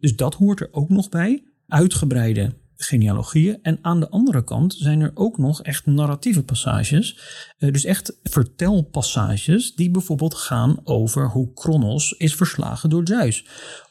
Dus 0.00 0.16
dat 0.16 0.34
hoort 0.34 0.60
er 0.60 0.68
ook 0.70 0.88
nog 0.88 1.08
bij. 1.08 1.44
Uitgebreide 1.66 2.52
genealogieën. 2.76 3.58
En 3.62 3.78
aan 3.82 4.00
de 4.00 4.08
andere 4.08 4.44
kant 4.44 4.74
zijn 4.74 5.00
er 5.00 5.10
ook 5.14 5.38
nog 5.38 5.62
echt 5.62 5.86
narratieve 5.86 6.42
passages. 6.42 7.18
Eh, 7.58 7.72
dus 7.72 7.84
echt 7.84 8.18
vertelpassages 8.22 9.74
die 9.74 9.90
bijvoorbeeld 9.90 10.34
gaan 10.34 10.80
over 10.84 11.30
hoe 11.30 11.52
Kronos 11.52 12.12
is 12.12 12.34
verslagen 12.34 12.90
door 12.90 13.06
Zeus. 13.06 13.46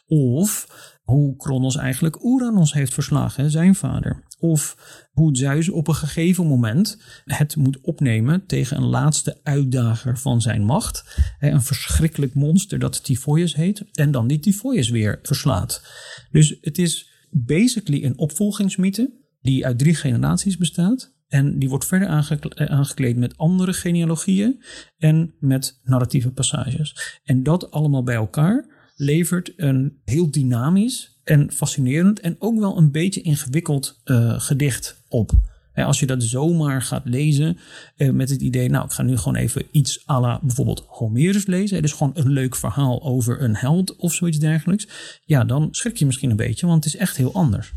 Of 0.07 0.67
hoe 1.05 1.35
Kronos 1.35 1.75
eigenlijk 1.75 2.23
Uranos 2.23 2.73
heeft 2.73 2.93
verslagen, 2.93 3.51
zijn 3.51 3.75
vader. 3.75 4.23
Of 4.39 4.77
hoe 5.11 5.37
Zeus 5.37 5.69
op 5.69 5.87
een 5.87 5.95
gegeven 5.95 6.47
moment 6.47 7.01
het 7.25 7.55
moet 7.55 7.81
opnemen 7.81 8.45
tegen 8.45 8.77
een 8.77 8.85
laatste 8.85 9.39
uitdager 9.43 10.17
van 10.17 10.41
zijn 10.41 10.63
macht. 10.63 11.19
Een 11.39 11.61
verschrikkelijk 11.61 12.33
monster 12.33 12.79
dat 12.79 13.03
Typhoeus 13.03 13.55
heet. 13.55 13.83
En 13.91 14.11
dan 14.11 14.27
die 14.27 14.39
Typhoeus 14.39 14.89
weer 14.89 15.19
verslaat. 15.21 15.83
Dus 16.31 16.57
het 16.61 16.77
is 16.77 17.09
basically 17.31 18.03
een 18.03 18.17
opvolgingsmythe 18.17 19.13
die 19.41 19.65
uit 19.65 19.79
drie 19.79 19.95
generaties 19.95 20.57
bestaat. 20.57 21.13
En 21.27 21.59
die 21.59 21.69
wordt 21.69 21.85
verder 21.85 22.07
eh, 22.07 22.65
aangekleed 22.65 23.17
met 23.17 23.37
andere 23.37 23.73
genealogieën 23.73 24.63
en 24.97 25.35
met 25.39 25.79
narratieve 25.83 26.31
passages. 26.31 27.19
En 27.23 27.43
dat 27.43 27.71
allemaal 27.71 28.03
bij 28.03 28.15
elkaar 28.15 28.74
levert 28.95 29.53
een 29.55 29.97
heel 30.05 30.31
dynamisch 30.31 31.19
en 31.23 31.51
fascinerend 31.51 32.19
en 32.19 32.35
ook 32.39 32.59
wel 32.59 32.77
een 32.77 32.91
beetje 32.91 33.21
ingewikkeld 33.21 34.01
eh, 34.03 34.39
gedicht 34.39 35.03
op. 35.07 35.31
Als 35.73 35.99
je 35.99 36.05
dat 36.05 36.23
zomaar 36.23 36.81
gaat 36.81 37.05
lezen 37.05 37.57
eh, 37.95 38.09
met 38.09 38.29
het 38.29 38.41
idee, 38.41 38.69
nou 38.69 38.85
ik 38.85 38.91
ga 38.91 39.03
nu 39.03 39.17
gewoon 39.17 39.35
even 39.35 39.63
iets 39.71 40.07
à 40.09 40.19
la 40.19 40.39
bijvoorbeeld 40.41 40.83
Homerus 40.87 41.45
lezen. 41.45 41.75
hè, 41.75 41.81
Dus 41.81 41.91
gewoon 41.91 42.11
een 42.15 42.29
leuk 42.29 42.55
verhaal 42.55 43.03
over 43.03 43.41
een 43.41 43.55
held 43.55 43.95
of 43.95 44.13
zoiets 44.13 44.37
dergelijks. 44.37 44.87
Ja, 45.25 45.43
dan 45.43 45.67
schrik 45.71 45.97
je 45.97 46.05
misschien 46.05 46.29
een 46.29 46.35
beetje, 46.35 46.67
want 46.67 46.83
het 46.83 46.93
is 46.93 46.99
echt 46.99 47.17
heel 47.17 47.33
anders. 47.33 47.73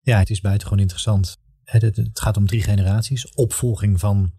Ja, 0.00 0.18
het 0.18 0.30
is 0.30 0.40
buitengewoon 0.40 0.80
interessant. 0.80 1.36
Het, 1.64 1.82
het, 1.82 1.96
het 1.96 2.20
gaat 2.20 2.36
om 2.36 2.46
drie 2.46 2.62
generaties. 2.62 3.34
Opvolging 3.34 4.00
van 4.00 4.32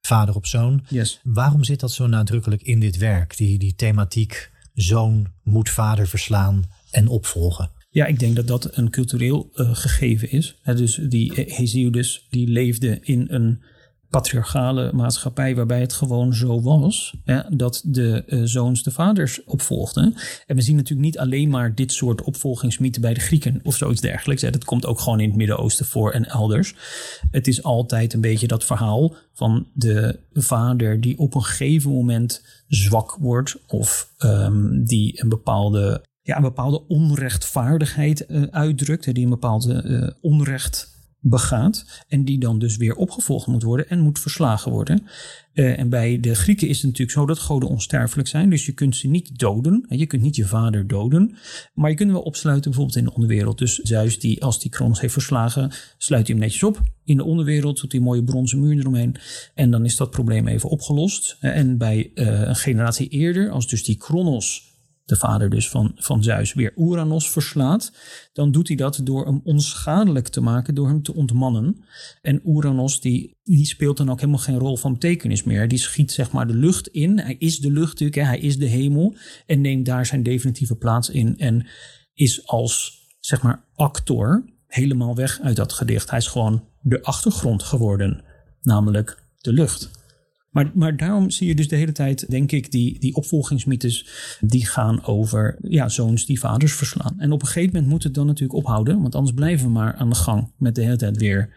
vader 0.00 0.34
op 0.34 0.46
zoon. 0.46 0.84
Yes. 0.88 1.20
Waarom 1.22 1.64
zit 1.64 1.80
dat 1.80 1.92
zo 1.92 2.06
nadrukkelijk 2.06 2.62
in 2.62 2.80
dit 2.80 2.96
werk? 2.96 3.36
Die, 3.36 3.58
die 3.58 3.74
thematiek 3.74 4.51
zoon 4.74 5.26
moet 5.42 5.68
vader 5.68 6.08
verslaan 6.08 6.64
en 6.90 7.08
opvolgen. 7.08 7.70
Ja, 7.90 8.06
ik 8.06 8.18
denk 8.18 8.36
dat 8.36 8.46
dat 8.46 8.76
een 8.76 8.90
cultureel 8.90 9.50
eh, 9.54 9.74
gegeven 9.74 10.30
is. 10.30 10.56
Dus 10.64 11.00
die 11.02 11.34
eh, 11.34 11.56
Hesiodus 11.56 12.26
die 12.30 12.48
leefde 12.48 12.98
in 13.02 13.26
een 13.30 13.62
patriarchale 14.12 14.92
maatschappij 14.92 15.54
waarbij 15.54 15.80
het 15.80 15.92
gewoon 15.92 16.34
zo 16.34 16.60
was 16.60 17.14
dat 17.48 17.82
de 17.84 18.24
eh, 18.26 18.40
zoons 18.44 18.82
de 18.82 18.90
vaders 18.90 19.44
opvolgden. 19.44 20.14
En 20.46 20.56
we 20.56 20.62
zien 20.62 20.76
natuurlijk 20.76 21.06
niet 21.06 21.18
alleen 21.18 21.48
maar 21.48 21.74
dit 21.74 21.92
soort 21.92 22.22
opvolgingsmythen 22.22 23.02
bij 23.02 23.14
de 23.14 23.20
Grieken 23.20 23.60
of 23.62 23.76
zoiets 23.76 24.00
dergelijks. 24.00 24.42
Hè. 24.42 24.50
Dat 24.50 24.64
komt 24.64 24.86
ook 24.86 25.00
gewoon 25.00 25.20
in 25.20 25.28
het 25.28 25.36
Midden-Oosten 25.36 25.86
voor 25.86 26.12
en 26.12 26.24
elders. 26.24 26.74
Het 27.30 27.46
is 27.46 27.62
altijd 27.62 28.12
een 28.12 28.20
beetje 28.20 28.46
dat 28.46 28.64
verhaal 28.64 29.14
van 29.32 29.66
de 29.72 30.18
vader 30.32 31.00
die 31.00 31.18
op 31.18 31.34
een 31.34 31.44
gegeven 31.44 31.90
moment 31.90 32.42
zwak 32.68 33.16
wordt 33.20 33.58
of 33.66 34.12
ehm, 34.18 34.84
die 34.84 35.22
een 35.22 35.28
bepaalde 35.28 36.04
ja, 36.22 36.36
een 36.36 36.42
bepaalde 36.42 36.86
onrechtvaardigheid 36.88 38.26
eh, 38.26 38.42
uitdrukt, 38.42 39.14
die 39.14 39.24
een 39.24 39.30
bepaalde 39.30 39.82
eh, 39.82 40.08
onrecht 40.20 40.91
begaat 41.22 42.04
en 42.08 42.24
die 42.24 42.38
dan 42.38 42.58
dus 42.58 42.76
weer 42.76 42.94
opgevolgd 42.94 43.46
moet 43.46 43.62
worden 43.62 43.88
en 43.88 44.00
moet 44.00 44.18
verslagen 44.18 44.72
worden. 44.72 45.06
Eh, 45.52 45.78
en 45.78 45.88
bij 45.88 46.20
de 46.20 46.34
Grieken 46.34 46.68
is 46.68 46.76
het 46.76 46.84
natuurlijk 46.84 47.18
zo 47.18 47.26
dat 47.26 47.38
goden 47.38 47.68
onsterfelijk 47.68 48.28
zijn, 48.28 48.50
dus 48.50 48.66
je 48.66 48.72
kunt 48.72 48.96
ze 48.96 49.08
niet 49.08 49.38
doden. 49.38 49.84
Hè, 49.88 49.96
je 49.96 50.06
kunt 50.06 50.22
niet 50.22 50.36
je 50.36 50.46
vader 50.46 50.86
doden, 50.86 51.36
maar 51.74 51.90
je 51.90 51.96
kunt 51.96 52.08
hem 52.08 52.18
wel 52.18 52.26
opsluiten 52.26 52.70
bijvoorbeeld 52.70 52.98
in 52.98 53.04
de 53.04 53.14
onderwereld. 53.14 53.58
Dus 53.58 53.74
Zeus, 53.74 54.18
die, 54.18 54.42
als 54.42 54.60
die 54.60 54.70
Kronos 54.70 55.00
heeft 55.00 55.12
verslagen, 55.12 55.72
sluit 55.98 56.26
hij 56.26 56.36
hem 56.36 56.44
netjes 56.44 56.62
op 56.62 56.80
in 57.04 57.16
de 57.16 57.24
onderwereld, 57.24 57.80
doet 57.80 57.94
een 57.94 58.02
mooie 58.02 58.24
bronzen 58.24 58.60
muur 58.60 58.78
eromheen 58.78 59.16
en 59.54 59.70
dan 59.70 59.84
is 59.84 59.96
dat 59.96 60.10
probleem 60.10 60.48
even 60.48 60.68
opgelost. 60.68 61.36
Eh, 61.40 61.56
En 61.56 61.78
bij 61.78 62.10
eh, 62.14 62.40
een 62.40 62.56
generatie 62.56 63.08
eerder, 63.08 63.50
als 63.50 63.68
dus 63.68 63.84
die 63.84 63.96
Kronos 63.96 64.71
de 65.12 65.18
vader 65.18 65.50
dus 65.50 65.68
van, 65.68 65.92
van 65.94 66.22
Zeus, 66.22 66.54
weer 66.54 66.72
Uranos 66.76 67.30
verslaat, 67.30 67.92
dan 68.32 68.52
doet 68.52 68.68
hij 68.68 68.76
dat 68.76 69.00
door 69.02 69.26
hem 69.26 69.40
onschadelijk 69.44 70.28
te 70.28 70.40
maken, 70.40 70.74
door 70.74 70.88
hem 70.88 71.02
te 71.02 71.14
ontmannen. 71.14 71.84
En 72.22 72.40
Uranos 72.44 73.00
die, 73.00 73.36
die 73.42 73.66
speelt 73.66 73.96
dan 73.96 74.10
ook 74.10 74.20
helemaal 74.20 74.40
geen 74.40 74.58
rol 74.58 74.76
van 74.76 74.92
betekenis 74.92 75.42
meer. 75.42 75.68
Die 75.68 75.78
schiet 75.78 76.12
zeg 76.12 76.30
maar 76.30 76.46
de 76.46 76.54
lucht 76.54 76.88
in. 76.88 77.18
Hij 77.18 77.36
is 77.38 77.58
de 77.58 77.70
lucht 77.70 77.90
natuurlijk, 77.90 78.20
hè, 78.20 78.24
hij 78.24 78.38
is 78.38 78.58
de 78.58 78.66
hemel 78.66 79.14
en 79.46 79.60
neemt 79.60 79.86
daar 79.86 80.06
zijn 80.06 80.22
definitieve 80.22 80.76
plaats 80.76 81.10
in 81.10 81.38
en 81.38 81.66
is 82.14 82.46
als 82.46 83.00
zeg 83.20 83.42
maar 83.42 83.64
actor 83.74 84.44
helemaal 84.66 85.14
weg 85.14 85.40
uit 85.40 85.56
dat 85.56 85.72
gedicht. 85.72 86.10
Hij 86.10 86.18
is 86.18 86.26
gewoon 86.26 86.64
de 86.80 87.02
achtergrond 87.02 87.62
geworden, 87.62 88.24
namelijk 88.60 89.22
de 89.38 89.52
lucht. 89.52 89.90
Maar, 90.52 90.70
maar 90.74 90.96
daarom 90.96 91.30
zie 91.30 91.46
je 91.48 91.54
dus 91.54 91.68
de 91.68 91.76
hele 91.76 91.92
tijd, 91.92 92.30
denk 92.30 92.52
ik, 92.52 92.70
die, 92.70 92.98
die 92.98 93.14
opvolgingsmythes 93.14 94.06
die 94.40 94.66
gaan 94.66 95.04
over 95.04 95.58
ja, 95.62 95.88
zoons 95.88 96.26
die 96.26 96.40
vaders 96.40 96.72
verslaan. 96.72 97.14
En 97.18 97.32
op 97.32 97.40
een 97.40 97.46
gegeven 97.46 97.72
moment 97.72 97.92
moet 97.92 98.02
het 98.02 98.14
dan 98.14 98.26
natuurlijk 98.26 98.58
ophouden, 98.58 99.00
want 99.00 99.14
anders 99.14 99.34
blijven 99.34 99.66
we 99.66 99.72
maar 99.72 99.94
aan 99.94 100.08
de 100.08 100.14
gang 100.14 100.52
met 100.58 100.74
de 100.74 100.82
hele 100.82 100.96
tijd 100.96 101.16
weer 101.16 101.54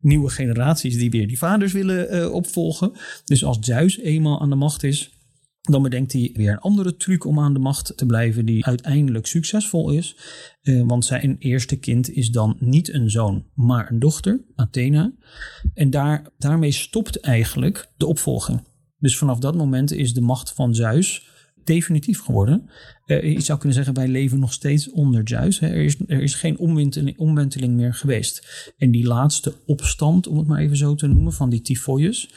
nieuwe 0.00 0.30
generaties 0.30 0.96
die 0.96 1.10
weer 1.10 1.28
die 1.28 1.38
vaders 1.38 1.72
willen 1.72 2.08
eh, 2.08 2.32
opvolgen. 2.32 2.92
Dus 3.24 3.44
als 3.44 3.58
Zeus 3.60 3.98
eenmaal 3.98 4.40
aan 4.40 4.50
de 4.50 4.56
macht 4.56 4.82
is, 4.82 5.19
Dan 5.60 5.82
bedenkt 5.82 6.12
hij 6.12 6.30
weer 6.34 6.50
een 6.50 6.58
andere 6.58 6.96
truc 6.96 7.24
om 7.24 7.40
aan 7.40 7.52
de 7.52 7.58
macht 7.58 7.96
te 7.96 8.06
blijven, 8.06 8.46
die 8.46 8.66
uiteindelijk 8.66 9.26
succesvol 9.26 9.90
is. 9.90 10.16
Uh, 10.62 10.82
want 10.86 11.04
zijn 11.04 11.36
eerste 11.38 11.76
kind 11.76 12.10
is 12.10 12.30
dan 12.30 12.56
niet 12.58 12.92
een 12.92 13.10
zoon, 13.10 13.46
maar 13.54 13.90
een 13.90 13.98
dochter, 13.98 14.44
Athena. 14.54 15.12
En 15.74 15.90
daar, 15.90 16.30
daarmee 16.38 16.72
stopt 16.72 17.20
eigenlijk 17.20 17.92
de 17.96 18.06
opvolging. 18.06 18.68
Dus 18.98 19.18
vanaf 19.18 19.38
dat 19.38 19.54
moment 19.54 19.92
is 19.92 20.14
de 20.14 20.20
macht 20.20 20.52
van 20.52 20.74
Zeus 20.74 21.29
definitief 21.64 22.20
geworden. 22.20 22.70
Uh, 23.06 23.32
je 23.32 23.40
zou 23.40 23.58
kunnen 23.58 23.76
zeggen, 23.76 23.94
wij 23.94 24.08
leven 24.08 24.38
nog 24.38 24.52
steeds 24.52 24.90
onder. 24.90 25.22
Hè. 25.24 25.66
Er, 25.66 25.84
is, 25.84 25.96
er 26.06 26.22
is 26.22 26.34
geen 26.34 26.58
omwenteling, 27.16 27.74
meer 27.74 27.94
geweest. 27.94 28.72
En 28.76 28.90
die 28.90 29.06
laatste 29.06 29.54
opstand, 29.66 30.26
om 30.26 30.38
het 30.38 30.46
maar 30.46 30.60
even 30.60 30.76
zo 30.76 30.94
te 30.94 31.06
noemen, 31.06 31.32
van 31.32 31.50
die 31.50 31.60
Typhoeus, 31.60 32.30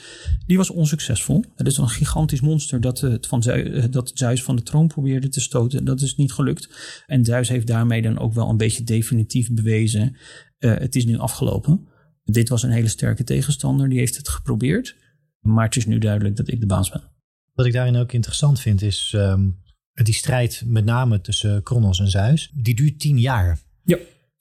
die 0.45 0.57
was 0.57 0.69
onsuccesvol. 0.69 1.43
Het 1.55 1.67
is 1.67 1.77
een 1.77 1.89
gigantisch 1.89 2.41
monster 2.41 2.81
dat, 2.81 2.99
het 2.99 3.27
van 3.27 3.43
Zeus, 3.43 3.89
dat 3.89 4.11
Zeus 4.13 4.43
van 4.43 4.55
de 4.55 4.63
troon 4.63 4.87
probeerde 4.87 5.29
te 5.29 5.41
stoten. 5.41 5.85
Dat 5.85 6.01
is 6.01 6.15
niet 6.15 6.33
gelukt. 6.33 6.69
En 7.05 7.25
Zeus 7.25 7.49
heeft 7.49 7.67
daarmee 7.67 8.01
dan 8.01 8.19
ook 8.19 8.33
wel 8.33 8.49
een 8.49 8.57
beetje 8.57 8.83
definitief 8.83 9.53
bewezen, 9.53 10.17
het 10.57 10.95
is 10.95 11.05
nu 11.05 11.17
afgelopen. 11.17 11.87
Dit 12.23 12.49
was 12.49 12.63
een 12.63 12.71
hele 12.71 12.87
sterke 12.87 13.23
tegenstander, 13.23 13.89
die 13.89 13.99
heeft 13.99 14.17
het 14.17 14.29
geprobeerd. 14.29 14.95
Maar 15.39 15.65
het 15.65 15.75
is 15.75 15.85
nu 15.85 15.97
duidelijk 15.97 16.35
dat 16.35 16.47
ik 16.47 16.59
de 16.59 16.65
baas 16.65 16.89
ben. 16.89 17.12
Wat 17.53 17.65
ik 17.65 17.73
daarin 17.73 17.95
ook 17.95 18.11
interessant 18.11 18.59
vind 18.59 18.81
is 18.81 19.13
um, 19.15 19.61
die 19.93 20.13
strijd 20.13 20.63
met 20.65 20.85
name 20.85 21.21
tussen 21.21 21.63
Kronos 21.63 21.99
en 21.99 22.09
Zeus. 22.09 22.51
Die 22.53 22.75
duurt 22.75 22.99
tien 22.99 23.19
jaar. 23.19 23.59
Ja. 23.83 23.97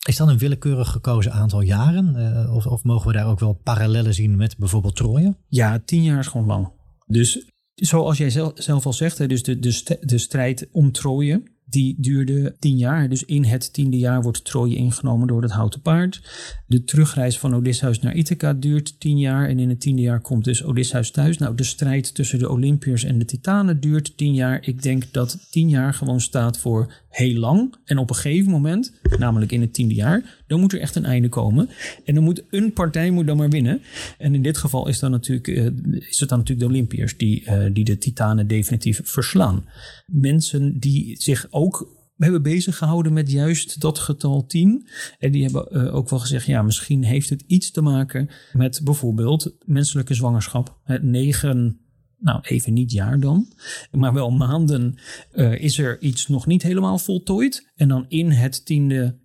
Is 0.09 0.17
dat 0.17 0.29
een 0.29 0.39
willekeurig 0.39 0.91
gekozen 0.91 1.33
aantal 1.33 1.61
jaren? 1.61 2.15
Uh, 2.17 2.55
of, 2.55 2.67
of 2.67 2.83
mogen 2.83 3.07
we 3.07 3.13
daar 3.13 3.27
ook 3.27 3.41
wel 3.41 3.53
parallellen 3.53 4.15
zien 4.15 4.37
met 4.37 4.57
bijvoorbeeld 4.59 4.97
Troje? 4.97 5.37
Ja, 5.49 5.83
tien 5.85 6.03
jaar 6.03 6.19
is 6.19 6.27
gewoon 6.27 6.47
lang. 6.47 6.73
Dus 7.07 7.47
zoals 7.75 8.19
jij 8.19 8.31
zelf, 8.31 8.53
zelf 8.55 8.87
al 8.87 8.93
zegt, 8.93 9.29
dus 9.29 9.43
de, 9.43 9.59
de, 9.59 9.99
de 10.01 10.19
strijd 10.19 10.69
om 10.73 10.93
Troje 10.93 11.43
die 11.73 11.95
duurde 11.99 12.55
tien 12.59 12.77
jaar. 12.77 13.09
Dus 13.09 13.25
in 13.25 13.45
het 13.45 13.73
tiende 13.73 13.99
jaar 13.99 14.23
wordt 14.23 14.45
Troje 14.45 14.77
ingenomen 14.77 15.27
door 15.27 15.43
het 15.43 15.51
houten 15.51 15.81
paard. 15.81 16.21
De 16.67 16.85
terugreis 16.85 17.39
van 17.39 17.55
Odysseus 17.55 18.01
naar 18.01 18.15
Ithaca 18.15 18.53
duurt 18.53 19.01
tien 19.01 19.19
jaar. 19.19 19.49
En 19.49 19.59
in 19.59 19.69
het 19.69 19.81
tiende 19.81 20.03
jaar 20.03 20.21
komt 20.21 20.45
dus 20.45 20.65
Odysseus 20.65 21.11
thuis. 21.11 21.39
Nou, 21.39 21.55
de 21.55 21.65
strijd 21.65 22.15
tussen 22.15 22.39
de 22.39 22.51
Olympiërs 22.51 23.05
en 23.05 23.19
de 23.19 23.25
Titanen 23.25 23.81
duurt 23.81 24.17
tien 24.17 24.35
jaar. 24.35 24.67
Ik 24.67 24.83
denk 24.83 25.13
dat 25.13 25.47
tien 25.51 25.69
jaar 25.69 25.95
gewoon 25.95 26.21
staat 26.21 26.59
voor 26.59 26.93
heel 27.13 27.39
lang. 27.39 27.75
En 27.85 27.99
op 27.99 28.11
een 28.11 28.17
gegeven 28.17 28.51
moment, 28.51 28.93
namelijk 29.19 29.53
in 29.53 29.61
het 29.61 29.75
tiende 29.75 29.95
jaar, 29.95 30.43
dan 30.47 30.61
moet 30.61 30.73
er 30.73 30.81
echt 30.81 30.95
een 30.95 31.05
einde 31.05 31.29
komen. 31.29 31.69
En 32.05 32.15
dan 32.15 32.25
moet 32.25 32.45
een 32.51 32.73
partij 32.73 33.11
moet 33.11 33.27
dan 33.27 33.37
maar 33.37 33.51
winnen. 33.51 33.83
En 34.19 34.35
in 34.35 34.43
dit 34.43 34.57
geval 34.57 34.89
is, 34.89 34.99
dan 34.99 35.11
natuurlijk, 35.11 35.47
uh, 35.47 35.67
is 36.09 36.21
het 36.21 36.29
dan 36.29 36.39
natuurlijk 36.39 36.69
de 36.69 36.75
Olympiërs 36.75 37.17
die, 37.17 37.45
uh, 37.45 37.65
die 37.73 37.85
de 37.85 37.99
Titanen 37.99 38.47
definitief 38.47 39.01
verslaan. 39.05 39.65
Mensen 40.07 40.79
die 40.79 41.21
zich 41.21 41.47
ook 41.51 42.01
hebben 42.17 42.43
bezig 42.43 42.77
gehouden 42.77 43.13
met 43.13 43.31
juist 43.31 43.81
dat 43.81 43.99
getal 43.99 44.47
10. 44.47 44.87
En 45.19 45.33
die 45.33 45.43
hebben 45.43 45.67
uh, 45.71 45.95
ook 45.95 46.11
wel 46.11 46.19
gezegd, 46.19 46.47
ja, 46.47 46.63
misschien 46.63 47.05
heeft 47.05 47.31
het 47.31 47.45
iets 47.47 47.71
te 47.71 47.81
maken 47.81 48.29
met 48.53 48.81
bijvoorbeeld 48.85 49.55
menselijke 49.65 50.15
zwangerschap. 50.15 50.79
Het 50.83 51.03
negen 51.03 51.81
nou 52.23 52.41
even 52.43 52.73
niet 52.73 52.93
jaar 52.93 53.21
dan, 53.21 53.53
maar 53.91 54.13
wel 54.13 54.31
maanden 54.31 54.99
uh, 55.33 55.63
is 55.63 55.79
er 55.79 56.01
iets 56.01 56.29
nog 56.29 56.47
niet 56.47 56.63
helemaal 56.63 56.99
voltooid. 56.99 57.71
En 57.75 57.89
dan 57.89 58.05
in 58.09 58.31
het 58.31 58.65
tiende, 58.65 59.19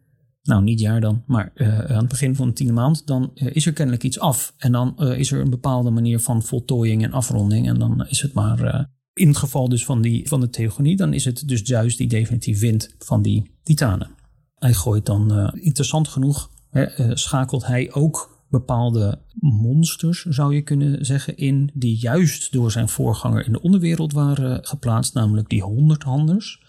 nou 0.44 0.64
niet 0.64 0.80
jaar 0.80 1.02
dan, 1.02 1.24
maar 1.26 1.52
uh, 1.56 1.80
aan 1.80 1.98
het 1.98 2.08
begin 2.08 2.36
van 2.36 2.48
de 2.48 2.54
tiende 2.54 2.74
maand, 2.74 3.08
dan 3.08 3.32
uh, 3.36 3.56
is 3.56 3.66
er 3.66 3.74
kennelijk 3.74 4.04
iets 4.04 4.20
af. 4.20 4.54
En 4.58 4.72
dan 4.72 4.98
is 5.00 5.32
er 5.32 5.42
een 5.42 5.50
bepaalde 5.50 5.90
manier 5.90 6.20
van 6.20 6.44
voltooiing 6.44 7.04
en 7.04 7.12
afronding. 7.12 7.68
En 7.68 7.80
dan 7.80 8.08
is 8.08 8.22
het 8.22 8.34
maar, 8.34 8.90
in 9.14 9.28
het 9.28 9.38
geval 9.38 9.70
dus 9.70 9.86
van, 9.86 10.02
die, 10.02 10.28
van 10.28 10.40
de 10.40 10.50
theogonie, 10.50 10.96
dan 10.96 11.14
is 11.14 11.26
het 11.26 11.48
dus 11.48 11.62
Zeus 11.62 11.98
die 11.98 12.08
definitief 12.08 12.60
wint 12.60 12.96
van 13.00 13.22
die 13.22 13.52
titanen. 13.64 14.10
Hij 14.56 14.74
gooit 14.74 15.06
dan, 15.06 15.52
interessant 15.54 16.08
genoeg, 16.08 16.52
hè, 16.70 17.16
schakelt 17.18 17.66
hij 17.66 17.94
ook 17.94 18.37
bepaalde 18.50 19.22
monsters, 19.40 20.22
zou 20.22 20.56
je 20.56 20.62
kunnen 20.62 21.06
zeggen, 21.06 21.38
in 21.38 21.72
die 21.74 21.98
juist 22.00 22.52
door 22.52 22.72
zijn 22.72 22.90
voorganger 22.90 23.46
in 23.46 23.52
de 23.52 23.62
onderwereld 23.62 24.14
waren 24.14 24.66
geplaatst, 24.66 25.14
namelijk 25.14 25.50
die 25.50 25.62
honderdhanders. 25.62 26.66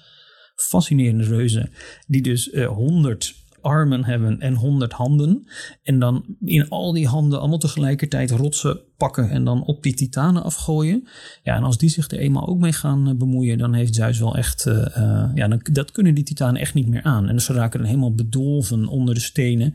Fascinerende 0.54 1.24
reuzen, 1.24 1.70
die 2.06 2.22
dus 2.22 2.48
uh, 2.48 2.66
honderd 2.66 3.37
armen 3.60 4.04
hebben 4.04 4.40
en 4.40 4.54
honderd 4.54 4.92
handen. 4.92 5.48
En 5.82 5.98
dan 5.98 6.36
in 6.44 6.68
al 6.68 6.92
die 6.92 7.06
handen 7.06 7.38
allemaal 7.38 7.58
tegelijkertijd 7.58 8.30
rotsen 8.30 8.80
pakken 8.96 9.30
en 9.30 9.44
dan 9.44 9.64
op 9.64 9.82
die 9.82 9.94
titanen 9.94 10.42
afgooien. 10.42 11.08
Ja, 11.42 11.56
en 11.56 11.62
als 11.62 11.78
die 11.78 11.88
zich 11.88 12.10
er 12.10 12.18
eenmaal 12.18 12.46
ook 12.46 12.58
mee 12.58 12.72
gaan 12.72 13.08
eh, 13.08 13.14
bemoeien, 13.14 13.58
dan 13.58 13.74
heeft 13.74 13.94
Zeus 13.94 14.18
wel 14.18 14.36
echt, 14.36 14.66
uh, 14.66 14.74
uh, 14.74 15.30
ja, 15.34 15.48
dan, 15.48 15.60
dat 15.72 15.92
kunnen 15.92 16.14
die 16.14 16.24
titanen 16.24 16.60
echt 16.60 16.74
niet 16.74 16.88
meer 16.88 17.02
aan. 17.02 17.28
En 17.28 17.40
ze 17.40 17.52
raken 17.52 17.78
dan 17.78 17.88
helemaal 17.88 18.14
bedolven 18.14 18.86
onder 18.86 19.14
de 19.14 19.20
stenen 19.20 19.74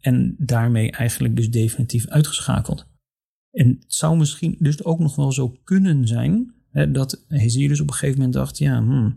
en 0.00 0.34
daarmee 0.38 0.90
eigenlijk 0.90 1.36
dus 1.36 1.50
definitief 1.50 2.06
uitgeschakeld. 2.08 2.86
En 3.50 3.68
het 3.68 3.84
zou 3.86 4.18
misschien 4.18 4.56
dus 4.58 4.84
ook 4.84 4.98
nog 4.98 5.16
wel 5.16 5.32
zo 5.32 5.56
kunnen 5.64 6.06
zijn 6.06 6.54
hè, 6.74 6.90
dat 6.90 7.24
Hesiodus 7.28 7.80
op 7.80 7.86
een 7.86 7.92
gegeven 7.92 8.16
moment 8.16 8.34
dacht, 8.34 8.58
ja, 8.58 8.78
hmm, 8.78 9.14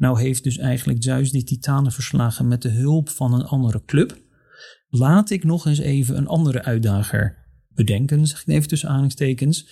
nou 0.00 0.20
heeft 0.20 0.44
dus 0.44 0.58
eigenlijk 0.58 1.02
Zeus 1.02 1.30
die 1.30 1.44
titanen 1.44 1.92
verslagen 1.92 2.48
met 2.48 2.62
de 2.62 2.68
hulp 2.68 3.08
van 3.08 3.34
een 3.34 3.44
andere 3.44 3.82
club. 3.86 4.18
Laat 4.88 5.30
ik 5.30 5.44
nog 5.44 5.66
eens 5.66 5.78
even 5.78 6.16
een 6.16 6.26
andere 6.26 6.62
uitdager 6.62 7.36
bedenken, 7.68 8.26
zeg 8.26 8.40
ik 8.40 8.48
even 8.48 8.68
tussen 8.68 8.88
aanhalingstekens, 8.88 9.68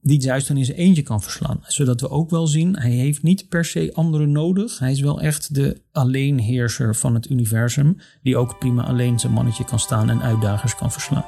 die 0.00 0.22
Zeus 0.22 0.46
dan 0.46 0.56
in 0.56 0.64
zijn 0.64 0.78
eentje 0.78 1.02
kan 1.02 1.22
verslaan. 1.22 1.60
Zodat 1.62 2.00
we 2.00 2.10
ook 2.10 2.30
wel 2.30 2.46
zien, 2.46 2.76
hij 2.78 2.90
heeft 2.90 3.22
niet 3.22 3.48
per 3.48 3.64
se 3.64 3.90
anderen 3.94 4.32
nodig. 4.32 4.78
Hij 4.78 4.90
is 4.90 5.00
wel 5.00 5.20
echt 5.20 5.54
de 5.54 5.82
alleenheerser 5.92 6.96
van 6.96 7.14
het 7.14 7.30
universum, 7.30 7.96
die 8.22 8.36
ook 8.36 8.58
prima 8.58 8.84
alleen 8.84 9.18
zijn 9.18 9.32
mannetje 9.32 9.64
kan 9.64 9.78
staan 9.78 10.10
en 10.10 10.22
uitdagers 10.22 10.74
kan 10.74 10.92
verslaan. 10.92 11.26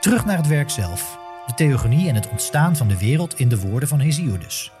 Terug 0.00 0.24
naar 0.24 0.36
het 0.36 0.48
werk 0.48 0.70
zelf. 0.70 1.18
De 1.46 1.54
theogonie 1.54 2.08
en 2.08 2.14
het 2.14 2.30
ontstaan 2.30 2.76
van 2.76 2.88
de 2.88 2.98
wereld 2.98 3.38
in 3.38 3.48
de 3.48 3.60
woorden 3.60 3.88
van 3.88 4.00
Hesiodus. 4.00 4.72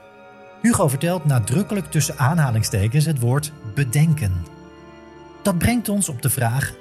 Hugo 0.64 0.88
vertelt 0.88 1.24
nadrukkelijk 1.24 1.90
tussen 1.90 2.18
aanhalingstekens 2.18 3.04
het 3.04 3.18
woord 3.18 3.52
bedenken. 3.74 4.32
Dat 5.42 5.58
brengt 5.58 5.88
ons 5.88 6.08
op 6.08 6.22
de 6.22 6.30
vraag: 6.30 6.74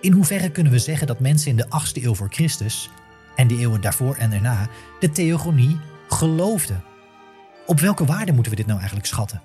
in 0.00 0.12
hoeverre 0.12 0.50
kunnen 0.50 0.72
we 0.72 0.78
zeggen 0.78 1.06
dat 1.06 1.20
mensen 1.20 1.50
in 1.50 1.56
de 1.56 1.66
8e 1.66 2.02
eeuw 2.02 2.14
voor 2.14 2.28
Christus 2.30 2.90
en 3.34 3.48
de 3.48 3.56
eeuwen 3.56 3.80
daarvoor 3.80 4.14
en 4.14 4.30
daarna 4.30 4.68
de 5.00 5.10
theogonie 5.10 5.76
geloofden? 6.08 6.82
Op 7.66 7.80
welke 7.80 8.04
waarde 8.04 8.32
moeten 8.32 8.50
we 8.52 8.58
dit 8.58 8.66
nou 8.66 8.78
eigenlijk 8.78 9.08
schatten? 9.08 9.42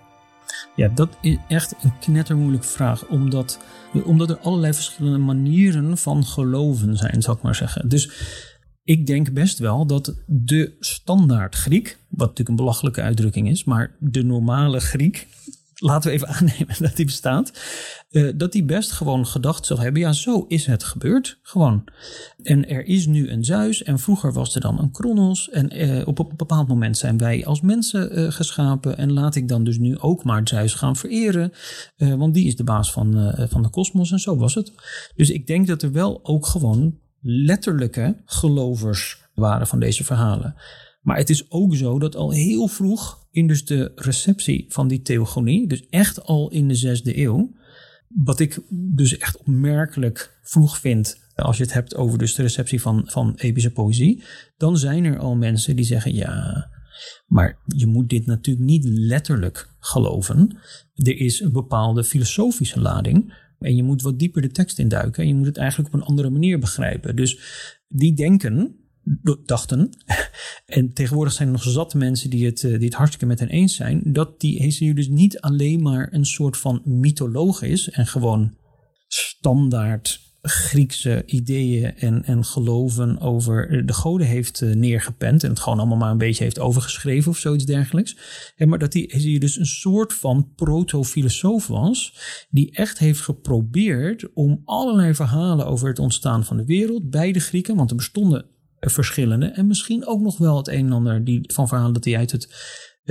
Ja, 0.76 0.88
dat 0.88 1.18
is 1.22 1.38
echt 1.48 1.76
een 1.82 1.94
knettermoeilijke 2.00 2.68
vraag, 2.68 3.06
omdat, 3.06 3.60
omdat 4.04 4.30
er 4.30 4.40
allerlei 4.40 4.74
verschillende 4.74 5.18
manieren 5.18 5.98
van 5.98 6.26
geloven 6.26 6.98
zijn, 6.98 7.22
zou 7.22 7.38
ik 7.38 7.44
maar 7.44 7.56
zeggen. 7.56 7.90
Dus 7.90 8.10
ik 8.84 9.08
denk 9.08 9.34
best 9.34 9.60
wel 9.60 9.86
dat 9.86 10.16
de 10.26 10.76
standaard 10.80 11.56
Griek, 11.56 11.98
wat 12.10 12.20
natuurlijk 12.20 12.50
een 12.50 12.56
belachelijke 12.56 13.02
uitdrukking 13.02 13.50
is, 13.50 13.64
maar 13.64 13.96
de 14.00 14.24
normale 14.24 14.80
Griek, 14.80 15.28
laten 15.82 16.10
we 16.10 16.16
even 16.16 16.28
aannemen 16.36 16.76
dat 16.80 16.96
die 16.96 17.06
bestaat, 17.06 17.52
uh, 18.10 18.32
dat 18.36 18.52
die 18.52 18.66
best 18.66 18.92
gewoon 18.92 19.28
gedacht 19.28 19.66
zal 19.66 19.80
hebben, 19.80 20.02
ja, 20.02 20.12
zo 20.12 20.46
is 20.48 20.66
het 20.66 20.84
gebeurd, 20.84 21.40
gewoon. 21.42 21.84
En 22.44 22.70
er 22.70 22.86
is 22.86 23.06
nu 23.06 23.30
een 23.30 23.44
Zeus 23.44 23.84
en 23.84 24.00
vroeger 24.00 24.34
was 24.34 24.56
er 24.56 24.62
dan 24.62 24.80
een 24.80 24.92
Kronos 24.92 25.50
en 25.50 25.82
uh, 25.82 26.08
op 26.08 26.20
een 26.20 26.36
bepaald 26.36 26.68
moment 26.68 26.98
zijn 26.98 27.18
wij 27.18 27.46
als 27.46 27.62
mensen 27.62 28.20
uh, 28.20 28.32
geschapen 28.32 28.98
en 28.98 29.12
laat 29.12 29.36
ik 29.36 29.48
dan 29.48 29.64
dus 29.64 29.78
nu 29.78 29.98
ook 29.98 30.24
maar 30.24 30.48
Zeus 30.48 30.74
gaan 30.74 30.96
vereren, 30.96 31.52
want 31.98 32.34
die 32.34 32.48
is 32.48 32.56
de 32.56 32.64
baas 32.64 32.92
van, 32.92 33.36
van 33.50 33.62
de 33.62 33.70
kosmos 33.70 34.12
en 34.12 34.20
zo 34.20 34.38
was 34.38 34.56
het. 34.56 34.74
Dus 35.16 35.30
ik 35.30 35.48
denk 35.48 35.68
dat 35.68 35.82
er 35.82 35.92
wel 35.92 36.20
ook 36.24 36.46
gewoon 36.46 37.00
letterlijke 37.22 38.22
gelovers 38.26 39.30
waren 39.34 39.68
van 39.68 39.80
deze 39.80 40.04
verhalen. 40.04 40.56
Maar 41.02 41.18
het 41.18 41.30
is 41.30 41.52
ook 41.52 41.76
zo 41.76 42.00
dat 42.00 42.16
al 42.16 42.32
heel 42.32 42.68
vroeg 42.68 43.28
in 43.32 43.48
dus 43.48 43.66
de 43.66 43.92
receptie 43.96 44.66
van 44.68 44.88
die 44.88 45.02
theogonie, 45.02 45.68
dus 45.68 45.86
echt 45.90 46.24
al 46.24 46.52
in 46.52 46.68
de 46.68 46.76
zesde 46.76 47.18
eeuw, 47.18 47.56
wat 48.08 48.40
ik 48.40 48.60
dus 48.70 49.18
echt 49.18 49.38
opmerkelijk 49.38 50.40
vroeg 50.44 50.80
vind 50.80 51.30
als 51.36 51.58
je 51.58 51.64
het 51.64 51.74
hebt 51.74 51.96
over 51.96 52.18
dus 52.18 52.36
de 52.36 52.42
receptie 52.42 52.82
van, 52.82 53.04
van 53.06 53.34
epische 53.36 53.72
poëzie, 53.72 54.24
dan 54.58 54.78
zijn 54.78 55.06
er 55.06 55.20
al 55.20 55.36
mensen 55.36 55.76
die 55.76 55.86
zeggen 55.86 56.14
ja, 56.14 56.70
maar 57.28 57.60
je 57.66 57.88
moet 57.88 58.10
dit 58.10 58.26
natuurlijk 58.26 58.66
niet 58.66 58.86
letterlijk 58.86 59.70
geloven. 59.80 60.58
Er 60.94 61.18
is 61.18 61.40
een 61.40 61.52
bepaalde 61.52 62.04
filosofische 62.04 62.82
lading 62.82 63.34
en 63.62 63.76
je 63.76 63.84
moet 63.84 64.02
wat 64.02 64.20
dieper 64.20 64.42
de 64.42 64.52
tekst 64.52 64.80
induiken. 64.80 65.24
En 65.24 65.30
je 65.30 65.36
moet 65.36 65.46
het 65.46 65.58
eigenlijk 65.58 65.94
op 65.94 66.00
een 66.00 66.08
andere 66.08 66.30
manier 66.30 66.60
begrijpen. 66.60 67.16
Dus 67.16 67.40
die 67.88 68.14
denken, 68.14 68.76
dachten, 69.46 69.90
en 70.66 70.94
tegenwoordig 70.94 71.34
zijn 71.34 71.48
er 71.48 71.54
nog 71.54 71.64
zat 71.64 71.94
mensen 71.94 72.30
die 72.30 72.46
het, 72.46 72.64
eh, 72.64 72.72
die 72.72 72.86
het 72.86 72.94
hartstikke 72.94 73.26
met 73.26 73.40
hen 73.40 73.50
eens 73.50 73.76
zijn, 73.76 74.02
dat 74.06 74.40
die 74.40 74.62
Hesiodus 74.62 75.08
niet 75.08 75.40
alleen 75.40 75.82
maar 75.82 76.14
een 76.14 76.26
soort 76.26 76.58
van 76.58 76.82
mytholoog 76.86 77.62
is 77.62 77.90
en 77.90 78.08
gewoon 78.08 78.58
standaard 79.08 80.31
Griekse 80.42 81.24
ideeën 81.26 81.98
en, 81.98 82.24
en 82.24 82.46
geloven 82.46 83.20
over 83.20 83.86
de 83.86 83.94
goden 83.94 84.28
heeft 84.28 84.62
uh, 84.62 84.76
neergepend 84.76 85.44
en 85.44 85.50
het 85.50 85.60
gewoon 85.60 85.80
allemaal 85.80 85.98
maar 85.98 86.12
een 86.12 86.18
beetje 86.18 86.44
heeft 86.44 86.60
overgeschreven 86.60 87.32
of 87.32 87.38
zoiets 87.38 87.66
dergelijks. 87.66 88.18
En 88.56 88.70
maar 88.70 88.80
dat 88.80 88.94
hij 88.94 89.38
dus 89.40 89.58
een 89.58 89.66
soort 89.66 90.14
van 90.14 90.52
proto-filosoof 90.56 91.68
was, 91.68 92.16
die 92.50 92.72
echt 92.72 92.98
heeft 92.98 93.22
geprobeerd 93.22 94.34
om 94.34 94.62
allerlei 94.66 95.16
verhalen 95.16 95.66
over 95.66 95.88
het 95.88 96.00
ontstaan 96.00 96.46
van 96.46 96.58
de 96.58 96.66
wereld 96.66 97.10
bij 97.10 97.32
de 97.32 97.40
Grieken, 97.40 97.76
want 97.76 97.90
er 97.90 97.96
bestonden 97.96 98.46
verschillende 98.80 99.46
en 99.46 99.68
misschien 99.68 100.06
ook 100.06 100.22
nog 100.22 100.38
wel 100.38 100.58
het 100.58 100.68
een 100.68 100.86
en 100.86 100.92
ander 100.92 101.24
die, 101.24 101.42
van 101.54 101.68
verhalen 101.68 101.94
dat 101.94 102.06
hij 102.06 102.18
uit 102.18 102.32
het 102.32 102.50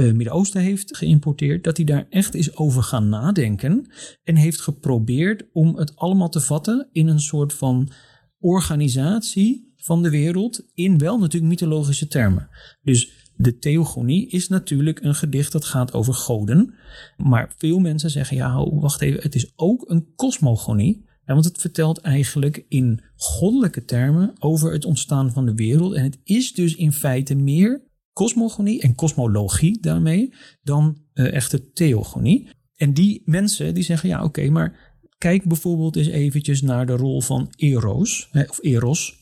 uh, 0.00 0.12
Midden-Oosten 0.12 0.60
heeft 0.60 0.96
geïmporteerd, 0.96 1.64
dat 1.64 1.76
hij 1.76 1.86
daar 1.86 2.06
echt 2.10 2.34
is 2.34 2.56
over 2.56 2.82
gaan 2.82 3.08
nadenken 3.08 3.90
en 4.22 4.36
heeft 4.36 4.60
geprobeerd 4.60 5.44
om 5.52 5.76
het 5.76 5.96
allemaal 5.96 6.28
te 6.28 6.40
vatten 6.40 6.88
in 6.92 7.08
een 7.08 7.20
soort 7.20 7.52
van 7.52 7.92
organisatie 8.38 9.74
van 9.76 10.02
de 10.02 10.10
wereld 10.10 10.62
in 10.74 10.98
wel 10.98 11.18
natuurlijk 11.18 11.50
mythologische 11.50 12.06
termen. 12.06 12.48
Dus 12.82 13.32
de 13.36 13.58
theogonie 13.58 14.28
is 14.28 14.48
natuurlijk 14.48 15.02
een 15.02 15.14
gedicht 15.14 15.52
dat 15.52 15.64
gaat 15.64 15.92
over 15.92 16.14
goden, 16.14 16.74
maar 17.16 17.52
veel 17.56 17.78
mensen 17.78 18.10
zeggen 18.10 18.36
ja, 18.36 18.64
wacht 18.64 19.00
even, 19.00 19.22
het 19.22 19.34
is 19.34 19.52
ook 19.56 19.90
een 19.90 20.12
cosmogonie. 20.16 21.08
want 21.24 21.44
het 21.44 21.58
vertelt 21.58 21.98
eigenlijk 21.98 22.64
in 22.68 23.02
goddelijke 23.16 23.84
termen 23.84 24.32
over 24.38 24.72
het 24.72 24.84
ontstaan 24.84 25.32
van 25.32 25.46
de 25.46 25.54
wereld. 25.54 25.94
En 25.94 26.04
het 26.04 26.18
is 26.24 26.52
dus 26.52 26.74
in 26.74 26.92
feite 26.92 27.34
meer 27.34 27.88
cosmogonie 28.12 28.80
en 28.80 28.94
kosmologie 28.94 29.80
daarmee 29.80 30.34
dan 30.62 31.02
uh, 31.14 31.32
echte 31.34 31.70
theogonie. 31.72 32.48
En 32.76 32.94
die 32.94 33.22
mensen 33.24 33.74
die 33.74 33.82
zeggen, 33.82 34.08
ja 34.08 34.24
oké, 34.24 34.50
maar 34.50 34.98
kijk 35.18 35.44
bijvoorbeeld 35.44 35.96
eens 35.96 36.06
eventjes 36.06 36.62
naar 36.62 36.86
de 36.86 36.96
rol 36.96 37.20
van 37.20 37.52
Eros, 37.56 38.28
hè, 38.30 38.42
of 38.42 38.58
Eros, 38.62 39.14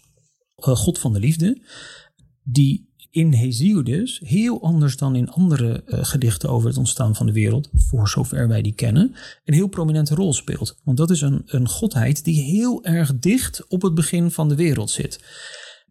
uh, 0.56 0.76
god 0.76 0.98
van 0.98 1.12
de 1.12 1.18
liefde, 1.18 1.62
die 2.42 2.88
in 3.10 3.32
Hesiodus, 3.32 4.20
heel 4.24 4.62
anders 4.62 4.96
dan 4.96 5.16
in 5.16 5.28
andere 5.28 5.82
uh, 5.86 6.04
gedichten 6.04 6.48
over 6.48 6.68
het 6.68 6.78
ontstaan 6.78 7.16
van 7.16 7.26
de 7.26 7.32
wereld, 7.32 7.70
voor 7.72 8.08
zover 8.08 8.48
wij 8.48 8.62
die 8.62 8.74
kennen, 8.74 9.14
een 9.44 9.54
heel 9.54 9.66
prominente 9.66 10.14
rol 10.14 10.32
speelt. 10.32 10.78
Want 10.84 10.96
dat 10.96 11.10
is 11.10 11.20
een, 11.20 11.42
een 11.46 11.68
godheid 11.68 12.24
die 12.24 12.42
heel 12.42 12.84
erg 12.84 13.18
dicht 13.18 13.68
op 13.68 13.82
het 13.82 13.94
begin 13.94 14.30
van 14.30 14.48
de 14.48 14.54
wereld 14.54 14.90
zit. 14.90 15.20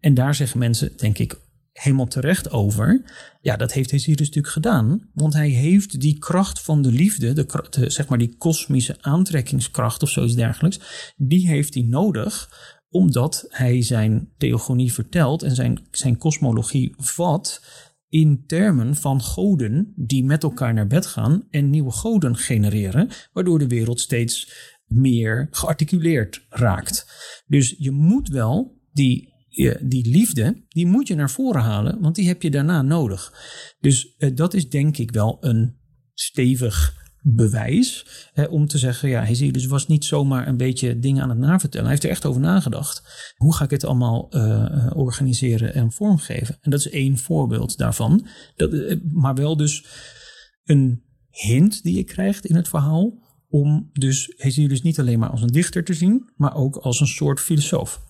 En 0.00 0.14
daar 0.14 0.34
zeggen 0.34 0.58
mensen, 0.58 0.96
denk 0.96 1.18
ik, 1.18 1.40
helemaal 1.78 2.06
terecht 2.06 2.50
over. 2.50 3.02
Ja, 3.40 3.56
dat 3.56 3.72
heeft 3.72 3.90
Hesiodus 3.90 4.26
natuurlijk 4.26 4.54
gedaan. 4.54 5.08
Want 5.14 5.34
hij 5.34 5.48
heeft 5.48 6.00
die 6.00 6.18
kracht 6.18 6.60
van 6.60 6.82
de 6.82 6.92
liefde, 6.92 7.32
de, 7.32 7.90
zeg 7.90 8.08
maar 8.08 8.18
die 8.18 8.36
kosmische 8.36 8.96
aantrekkingskracht 9.00 10.02
of 10.02 10.10
zoiets 10.10 10.34
dergelijks, 10.34 11.12
die 11.16 11.48
heeft 11.48 11.74
hij 11.74 11.82
nodig 11.82 12.50
omdat 12.90 13.46
hij 13.48 13.82
zijn 13.82 14.32
theogonie 14.36 14.92
vertelt 14.92 15.42
en 15.42 15.54
zijn, 15.54 15.86
zijn 15.90 16.18
kosmologie 16.18 16.94
vat 16.96 17.62
in 18.08 18.44
termen 18.46 18.96
van 18.96 19.22
goden 19.22 19.92
die 19.96 20.24
met 20.24 20.42
elkaar 20.42 20.74
naar 20.74 20.86
bed 20.86 21.06
gaan 21.06 21.46
en 21.50 21.70
nieuwe 21.70 21.90
goden 21.90 22.36
genereren, 22.36 23.08
waardoor 23.32 23.58
de 23.58 23.66
wereld 23.66 24.00
steeds 24.00 24.52
meer 24.86 25.48
gearticuleerd 25.50 26.46
raakt. 26.48 27.06
Dus 27.46 27.74
je 27.78 27.90
moet 27.90 28.28
wel 28.28 28.80
die 28.92 29.36
die 29.82 30.10
liefde, 30.10 30.64
die 30.68 30.86
moet 30.86 31.08
je 31.08 31.14
naar 31.14 31.30
voren 31.30 31.62
halen, 31.62 32.00
want 32.00 32.14
die 32.14 32.26
heb 32.26 32.42
je 32.42 32.50
daarna 32.50 32.82
nodig. 32.82 33.32
Dus 33.80 34.14
uh, 34.18 34.30
dat 34.34 34.54
is 34.54 34.68
denk 34.68 34.98
ik 34.98 35.10
wel 35.10 35.36
een 35.40 35.76
stevig 36.14 36.96
bewijs 37.22 38.06
hè, 38.32 38.44
om 38.44 38.66
te 38.66 38.78
zeggen, 38.78 39.08
ja, 39.08 39.24
dus 39.50 39.66
was 39.66 39.86
niet 39.86 40.04
zomaar 40.04 40.48
een 40.48 40.56
beetje 40.56 40.98
dingen 40.98 41.22
aan 41.22 41.28
het 41.28 41.38
navertellen. 41.38 41.86
Hij 41.86 41.90
heeft 41.90 42.04
er 42.04 42.10
echt 42.10 42.26
over 42.26 42.40
nagedacht. 42.40 43.02
Hoe 43.36 43.54
ga 43.54 43.64
ik 43.64 43.70
het 43.70 43.84
allemaal 43.84 44.28
uh, 44.30 44.90
organiseren 44.94 45.74
en 45.74 45.92
vormgeven? 45.92 46.58
En 46.60 46.70
dat 46.70 46.80
is 46.80 46.90
één 46.90 47.18
voorbeeld 47.18 47.78
daarvan. 47.78 48.26
Dat, 48.56 48.98
maar 49.12 49.34
wel 49.34 49.56
dus 49.56 49.86
een 50.64 51.02
hint 51.30 51.82
die 51.82 51.96
je 51.96 52.04
krijgt 52.04 52.46
in 52.46 52.56
het 52.56 52.68
verhaal 52.68 53.26
om 53.48 53.90
dus 53.92 54.82
niet 54.82 54.98
alleen 54.98 55.18
maar 55.18 55.30
als 55.30 55.42
een 55.42 55.52
dichter 55.52 55.84
te 55.84 55.94
zien, 55.94 56.30
maar 56.36 56.54
ook 56.54 56.76
als 56.76 57.00
een 57.00 57.06
soort 57.06 57.40
filosoof 57.40 58.06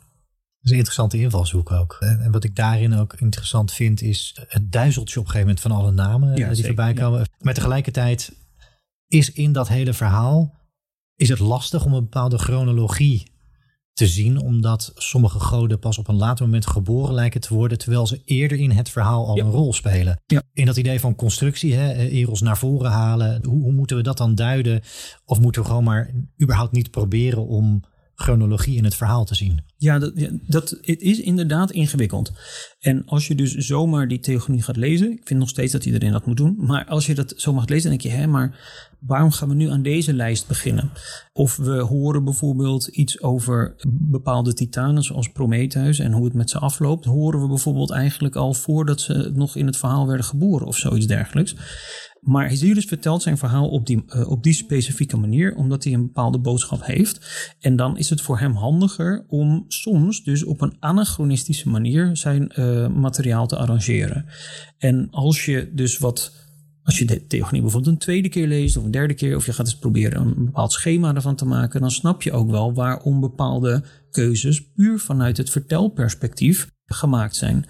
is 0.63 0.71
een 0.71 0.77
interessante 0.77 1.19
invalshoek 1.19 1.71
ook. 1.71 1.97
En 2.01 2.31
wat 2.31 2.45
ik 2.45 2.57
daarin 2.57 2.95
ook 2.95 3.15
interessant 3.15 3.73
vind, 3.73 4.03
is 4.03 4.37
het 4.49 4.73
duizeltje 4.73 5.19
op 5.19 5.25
een 5.25 5.31
gegeven 5.31 5.47
moment 5.49 5.61
van 5.61 5.73
alle 5.73 5.91
namen 5.91 6.37
ja, 6.37 6.53
die 6.53 6.65
voorbij 6.65 6.93
komen. 6.93 7.29
Maar 7.41 7.55
tegelijkertijd 7.55 8.33
is 9.07 9.33
in 9.33 9.53
dat 9.53 9.69
hele 9.69 9.93
verhaal 9.93 10.57
is 11.17 11.29
het 11.29 11.39
lastig 11.39 11.85
om 11.85 11.95
een 11.95 12.03
bepaalde 12.03 12.39
chronologie 12.39 13.37
te 13.93 14.07
zien, 14.07 14.41
omdat 14.41 14.93
sommige 14.95 15.41
goden 15.41 15.79
pas 15.79 15.99
op 15.99 16.09
een 16.09 16.17
later 16.17 16.45
moment 16.45 16.67
geboren 16.67 17.15
lijken 17.15 17.41
te 17.41 17.55
worden, 17.55 17.79
terwijl 17.79 18.07
ze 18.07 18.23
eerder 18.25 18.59
in 18.59 18.71
het 18.71 18.91
verhaal 18.91 19.27
al 19.27 19.39
een 19.39 19.51
rol 19.51 19.73
spelen. 19.73 20.21
Ja. 20.27 20.43
In 20.53 20.67
dat 20.67 20.77
idee 20.77 21.01
van 21.01 21.15
constructie, 21.15 21.75
hè, 21.75 21.93
Eros 21.95 22.41
naar 22.41 22.59
voren 22.59 22.91
halen, 22.91 23.45
hoe, 23.45 23.63
hoe 23.63 23.73
moeten 23.73 23.97
we 23.97 24.03
dat 24.03 24.17
dan 24.17 24.35
duiden? 24.35 24.81
Of 25.25 25.41
moeten 25.41 25.63
we 25.63 25.69
gewoon 25.69 25.85
maar 25.85 26.11
überhaupt 26.43 26.73
niet 26.73 26.91
proberen 26.91 27.47
om 27.47 27.85
chronologie 28.15 28.77
in 28.77 28.85
het 28.85 28.95
verhaal 28.95 29.25
te 29.25 29.35
zien. 29.35 29.65
Ja, 29.81 29.99
dat, 30.47 30.79
het 30.81 31.01
is 31.01 31.21
inderdaad 31.21 31.71
ingewikkeld. 31.71 32.33
En 32.79 33.05
als 33.07 33.27
je 33.27 33.35
dus 33.35 33.55
zomaar 33.55 34.09
die 34.09 34.19
theogonie 34.19 34.63
gaat 34.63 34.77
lezen, 34.77 35.11
ik 35.13 35.21
vind 35.25 35.41
nog 35.41 35.49
steeds 35.49 35.73
dat 35.73 35.85
iedereen 35.85 36.13
dat 36.13 36.27
moet 36.27 36.37
doen, 36.37 36.55
maar 36.59 36.87
als 36.87 37.07
je 37.07 37.15
dat 37.15 37.33
zo 37.37 37.53
mag 37.53 37.69
lezen, 37.69 37.91
dan 37.91 37.99
denk 37.99 38.15
je, 38.15 38.21
hè, 38.21 38.27
maar 38.27 38.59
waarom 39.01 39.31
gaan 39.31 39.49
we 39.49 39.55
nu 39.55 39.69
aan 39.69 39.83
deze 39.83 40.13
lijst 40.13 40.47
beginnen? 40.47 40.91
Of 41.33 41.57
we 41.57 41.81
horen 41.81 42.25
bijvoorbeeld 42.25 42.87
iets 42.87 43.23
over 43.23 43.75
bepaalde 43.91 44.55
titanen, 44.55 45.03
zoals 45.03 45.29
Prometheus, 45.29 45.99
en 45.99 46.13
hoe 46.13 46.25
het 46.25 46.35
met 46.35 46.51
ze 46.51 46.59
afloopt, 46.59 47.05
horen 47.05 47.41
we 47.41 47.49
bijvoorbeeld 47.49 47.91
eigenlijk 47.91 48.37
al 48.37 48.55
voordat 48.55 49.01
ze 49.01 49.31
nog 49.35 49.57
in 49.57 49.67
het 49.67 49.77
verhaal 49.77 50.07
werden 50.07 50.27
geboren 50.27 50.67
of 50.67 50.77
zoiets 50.77 51.07
dergelijks. 51.07 51.55
Maar 52.21 52.49
Hesiodus 52.49 52.85
vertelt 52.85 53.23
zijn 53.23 53.39
verhaal 53.39 53.69
op 53.69 53.87
die, 53.87 54.05
uh, 54.07 54.31
op 54.31 54.43
die 54.43 54.53
specifieke 54.53 55.17
manier, 55.17 55.55
omdat 55.55 55.85
hij 55.85 55.93
een 55.93 56.07
bepaalde 56.07 56.39
boodschap 56.39 56.85
heeft. 56.85 57.21
En 57.61 57.77
dan 57.77 57.99
is 57.99 58.11
het 58.11 58.21
voor 58.21 58.39
hem 58.39 58.55
handiger 58.55 59.25
om 59.29 59.65
soms 59.69 60.23
dus 60.25 60.45
op 60.45 60.61
een 60.61 60.77
anachronistische 60.79 61.69
manier 61.69 62.17
zijn 62.17 62.53
uh, 62.59 62.89
materiaal 62.89 63.47
te 63.47 63.57
arrangeren. 63.57 64.27
En 64.79 65.09
als 65.11 65.45
je 65.45 65.71
dus 65.75 65.99
wat 65.99 66.47
als 66.89 66.99
je 66.99 67.05
de 67.05 67.27
theorie 67.27 67.61
bijvoorbeeld 67.61 67.93
een 67.93 68.01
tweede 68.01 68.29
keer 68.29 68.47
leest 68.47 68.77
of 68.77 68.85
een 68.85 68.91
derde 68.91 69.15
keer, 69.15 69.37
of 69.37 69.47
je 69.47 69.53
gaat 69.53 69.67
eens 69.67 69.79
proberen 69.79 70.21
een 70.21 70.45
bepaald 70.45 70.73
schema 70.73 71.15
ervan 71.15 71.37
te 71.37 71.45
maken, 71.45 71.81
dan 71.81 71.91
snap 71.91 72.23
je 72.23 72.33
ook 72.33 72.51
wel 72.51 72.75
waarom 72.75 73.21
bepaalde 73.21 73.83
keuzes 74.11 74.73
puur 74.73 74.99
vanuit 74.99 75.37
het 75.37 75.51
vertelperspectief 75.51 76.71
gemaakt 76.85 77.37
zijn. 77.37 77.67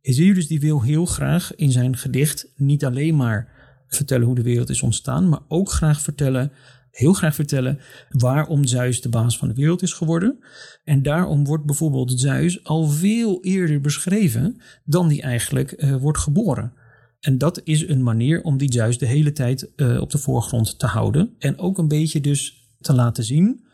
Hesiodus 0.00 0.46
die 0.46 0.60
wil 0.60 0.82
heel 0.82 1.06
graag 1.06 1.54
in 1.54 1.72
zijn 1.72 1.96
gedicht 1.96 2.52
niet 2.56 2.84
alleen 2.84 3.16
maar 3.16 3.48
vertellen 3.88 4.26
hoe 4.26 4.34
de 4.34 4.42
wereld 4.42 4.70
is 4.70 4.82
ontstaan, 4.82 5.28
maar 5.28 5.40
ook 5.48 5.70
graag 5.70 6.00
vertellen, 6.00 6.52
heel 6.96 7.12
graag 7.12 7.34
vertellen 7.34 7.78
waarom 8.08 8.64
Zeus 8.64 9.00
de 9.00 9.08
baas 9.08 9.38
van 9.38 9.48
de 9.48 9.54
wereld 9.54 9.82
is 9.82 9.92
geworden. 9.92 10.38
En 10.84 11.02
daarom 11.02 11.44
wordt 11.44 11.64
bijvoorbeeld 11.64 12.20
Zeus 12.20 12.64
al 12.64 12.88
veel 12.88 13.44
eerder 13.44 13.80
beschreven 13.80 14.60
dan 14.84 15.08
die 15.08 15.22
eigenlijk 15.22 15.74
uh, 15.76 15.96
wordt 15.96 16.18
geboren. 16.18 16.72
En 17.20 17.38
dat 17.38 17.60
is 17.64 17.88
een 17.88 18.02
manier 18.02 18.42
om 18.42 18.56
die 18.56 18.72
Zeus 18.72 18.98
de 18.98 19.06
hele 19.06 19.32
tijd 19.32 19.72
uh, 19.76 20.00
op 20.00 20.10
de 20.10 20.18
voorgrond 20.18 20.78
te 20.78 20.86
houden. 20.86 21.34
En 21.38 21.58
ook 21.58 21.78
een 21.78 21.88
beetje 21.88 22.20
dus 22.20 22.68
te 22.80 22.94
laten 22.94 23.24
zien. 23.24 23.65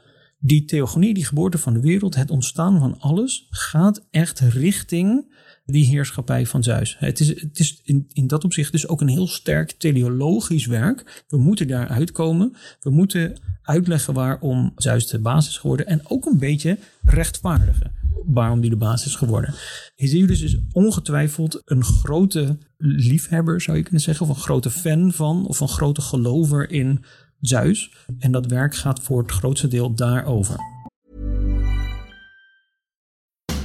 Die 0.44 0.64
theogonie, 0.64 1.14
die 1.14 1.24
geboorte 1.24 1.59
van 1.59 1.72
de 1.72 1.81
wereld, 1.81 2.14
het 2.14 2.31
ontstaan 2.31 2.78
van 2.78 3.00
alles, 3.00 3.46
gaat 3.50 4.07
echt 4.11 4.40
richting 4.40 5.35
die 5.64 5.85
heerschappij 5.85 6.46
van 6.46 6.62
Zeus. 6.62 6.96
Het 6.98 7.20
is, 7.20 7.28
het 7.28 7.59
is 7.59 7.81
in, 7.85 8.07
in 8.12 8.26
dat 8.26 8.44
opzicht 8.44 8.72
dus 8.72 8.88
ook 8.88 9.00
een 9.00 9.09
heel 9.09 9.26
sterk 9.26 9.70
teleologisch 9.70 10.66
werk. 10.66 11.24
We 11.28 11.37
moeten 11.37 11.68
daar 11.68 11.88
uitkomen. 11.88 12.57
We 12.81 12.90
moeten 12.90 13.37
uitleggen 13.62 14.14
waarom 14.14 14.72
Zeus 14.76 15.07
de 15.07 15.18
basis 15.18 15.50
is 15.50 15.59
geworden. 15.59 15.87
En 15.87 16.00
ook 16.09 16.26
een 16.26 16.38
beetje 16.38 16.78
rechtvaardigen 17.02 17.92
waarom 18.26 18.61
die 18.61 18.70
de 18.70 18.76
basis 18.76 19.07
is 19.07 19.14
geworden. 19.14 19.55
Hesiodus 19.94 20.40
is 20.40 20.59
ongetwijfeld 20.72 21.62
een 21.64 21.85
grote 21.85 22.59
liefhebber, 22.78 23.61
zou 23.61 23.76
je 23.76 23.83
kunnen 23.83 24.02
zeggen. 24.02 24.26
Of 24.28 24.37
een 24.37 24.42
grote 24.42 24.70
fan 24.70 25.12
van, 25.12 25.46
of 25.46 25.61
een 25.61 25.68
grote 25.68 26.00
gelover 26.00 26.70
in 26.70 27.05
Zeus. 27.42 27.90
En 28.18 28.33
dat 28.33 28.46
werk 28.46 28.74
gaat 28.74 29.00
voor 29.00 29.22
het 29.22 29.31
grootste 29.31 29.68
deel 29.68 29.94
daarover. 29.94 30.57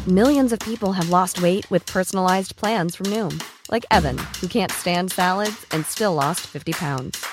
Millions 0.06 0.52
of 0.52 0.58
people 0.60 0.94
have 0.94 1.10
lost 1.10 1.40
weight 1.40 1.70
with 1.70 1.86
personalized 1.86 2.56
plans 2.56 2.96
from 2.96 3.10
Noom, 3.10 3.38
like 3.70 3.86
Evan, 3.92 4.18
who 4.40 4.48
can't 4.48 4.72
stand 4.72 5.12
salads 5.12 5.66
and 5.70 5.86
still 5.86 6.14
lost 6.14 6.40
50 6.40 6.72
pounds. 6.72 7.26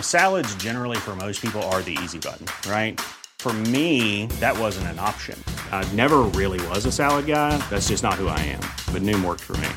Salads, 0.00 0.54
generally, 0.56 0.96
for 0.96 1.14
most 1.14 1.40
people, 1.40 1.62
are 1.70 1.82
the 1.82 1.96
easy 2.02 2.18
button, 2.18 2.46
right? 2.68 3.00
For 3.38 3.52
me, 3.52 4.26
that 4.40 4.58
wasn't 4.58 4.88
an 4.88 4.98
option. 4.98 5.38
I 5.70 5.84
never 5.94 6.22
really 6.34 6.58
was 6.68 6.84
a 6.86 6.90
salad 6.92 7.26
guy. 7.26 7.56
That's 7.70 7.88
just 7.88 8.02
not 8.02 8.14
who 8.14 8.26
I 8.26 8.40
am. 8.40 8.60
But 8.92 9.02
Noom 9.02 9.24
worked 9.24 9.44
for 9.44 9.56
me. 9.58 9.68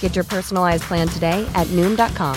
Get 0.00 0.14
your 0.14 0.26
personalized 0.26 0.82
plan 0.82 1.08
today 1.08 1.50
at 1.54 1.66
Noom.com. 1.68 2.36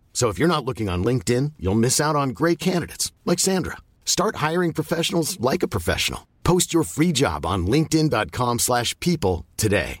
So 0.13 0.29
if 0.29 0.37
you're 0.37 0.55
not 0.55 0.65
looking 0.65 0.89
on 0.89 1.03
LinkedIn, 1.03 1.53
you'll 1.57 1.79
miss 1.79 1.99
out 1.99 2.15
on 2.15 2.29
great 2.33 2.59
candidates 2.59 3.11
like 3.25 3.39
Sandra. 3.39 3.77
Start 4.03 4.35
hiring 4.35 4.73
professionals 4.73 5.37
like 5.39 5.63
a 5.63 5.67
professional. 5.67 6.19
Post 6.43 6.71
your 6.73 6.85
free 6.85 7.11
job 7.11 7.45
on 7.45 7.65
linkedin.com/people 7.65 8.59
slash 8.59 8.93
people 8.99 9.45
today. 9.55 9.97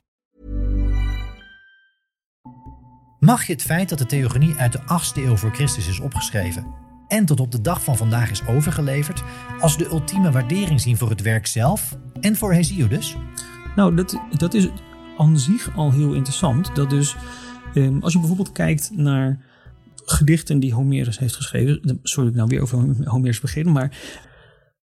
Mag 3.19 3.47
je 3.47 3.53
het 3.53 3.61
feit 3.61 3.89
dat 3.89 3.97
de 3.97 4.05
theogonie 4.05 4.55
uit 4.55 4.71
de 4.71 4.79
8e 4.79 5.21
eeuw 5.23 5.35
voor 5.35 5.51
Christus 5.51 5.87
is 5.87 5.99
opgeschreven 5.99 6.81
en 7.11 7.25
tot 7.25 7.39
op 7.39 7.51
de 7.51 7.61
dag 7.61 7.83
van 7.83 7.97
vandaag 7.97 8.29
is 8.29 8.47
overgeleverd 8.47 9.23
als 9.59 9.77
de 9.77 9.85
ultieme 9.85 10.31
waardering 10.31 10.81
zien 10.81 10.97
voor 10.97 11.09
het 11.09 11.21
werk 11.21 11.47
zelf 11.47 11.97
en 12.19 12.35
voor 12.35 12.53
Hesiodus? 12.53 13.17
Nou, 13.75 13.95
dat, 13.95 14.19
dat 14.37 14.53
is 14.53 14.67
aan 15.17 15.39
zich 15.39 15.75
al 15.75 15.91
heel 15.91 16.13
interessant. 16.13 16.75
Dat 16.75 16.89
dus, 16.89 17.15
ehm, 17.73 17.99
als 17.99 18.13
je 18.13 18.19
bijvoorbeeld 18.19 18.51
kijkt 18.51 18.91
naar 18.93 19.39
gedichten 20.05 20.59
die 20.59 20.73
Homerus 20.73 21.19
heeft 21.19 21.35
geschreven. 21.35 21.99
Sorry, 22.03 22.29
ik 22.29 22.35
nou 22.35 22.47
weer 22.47 22.61
over 22.61 23.07
Homerus 23.09 23.39
beginnen, 23.39 23.73
maar 23.73 23.97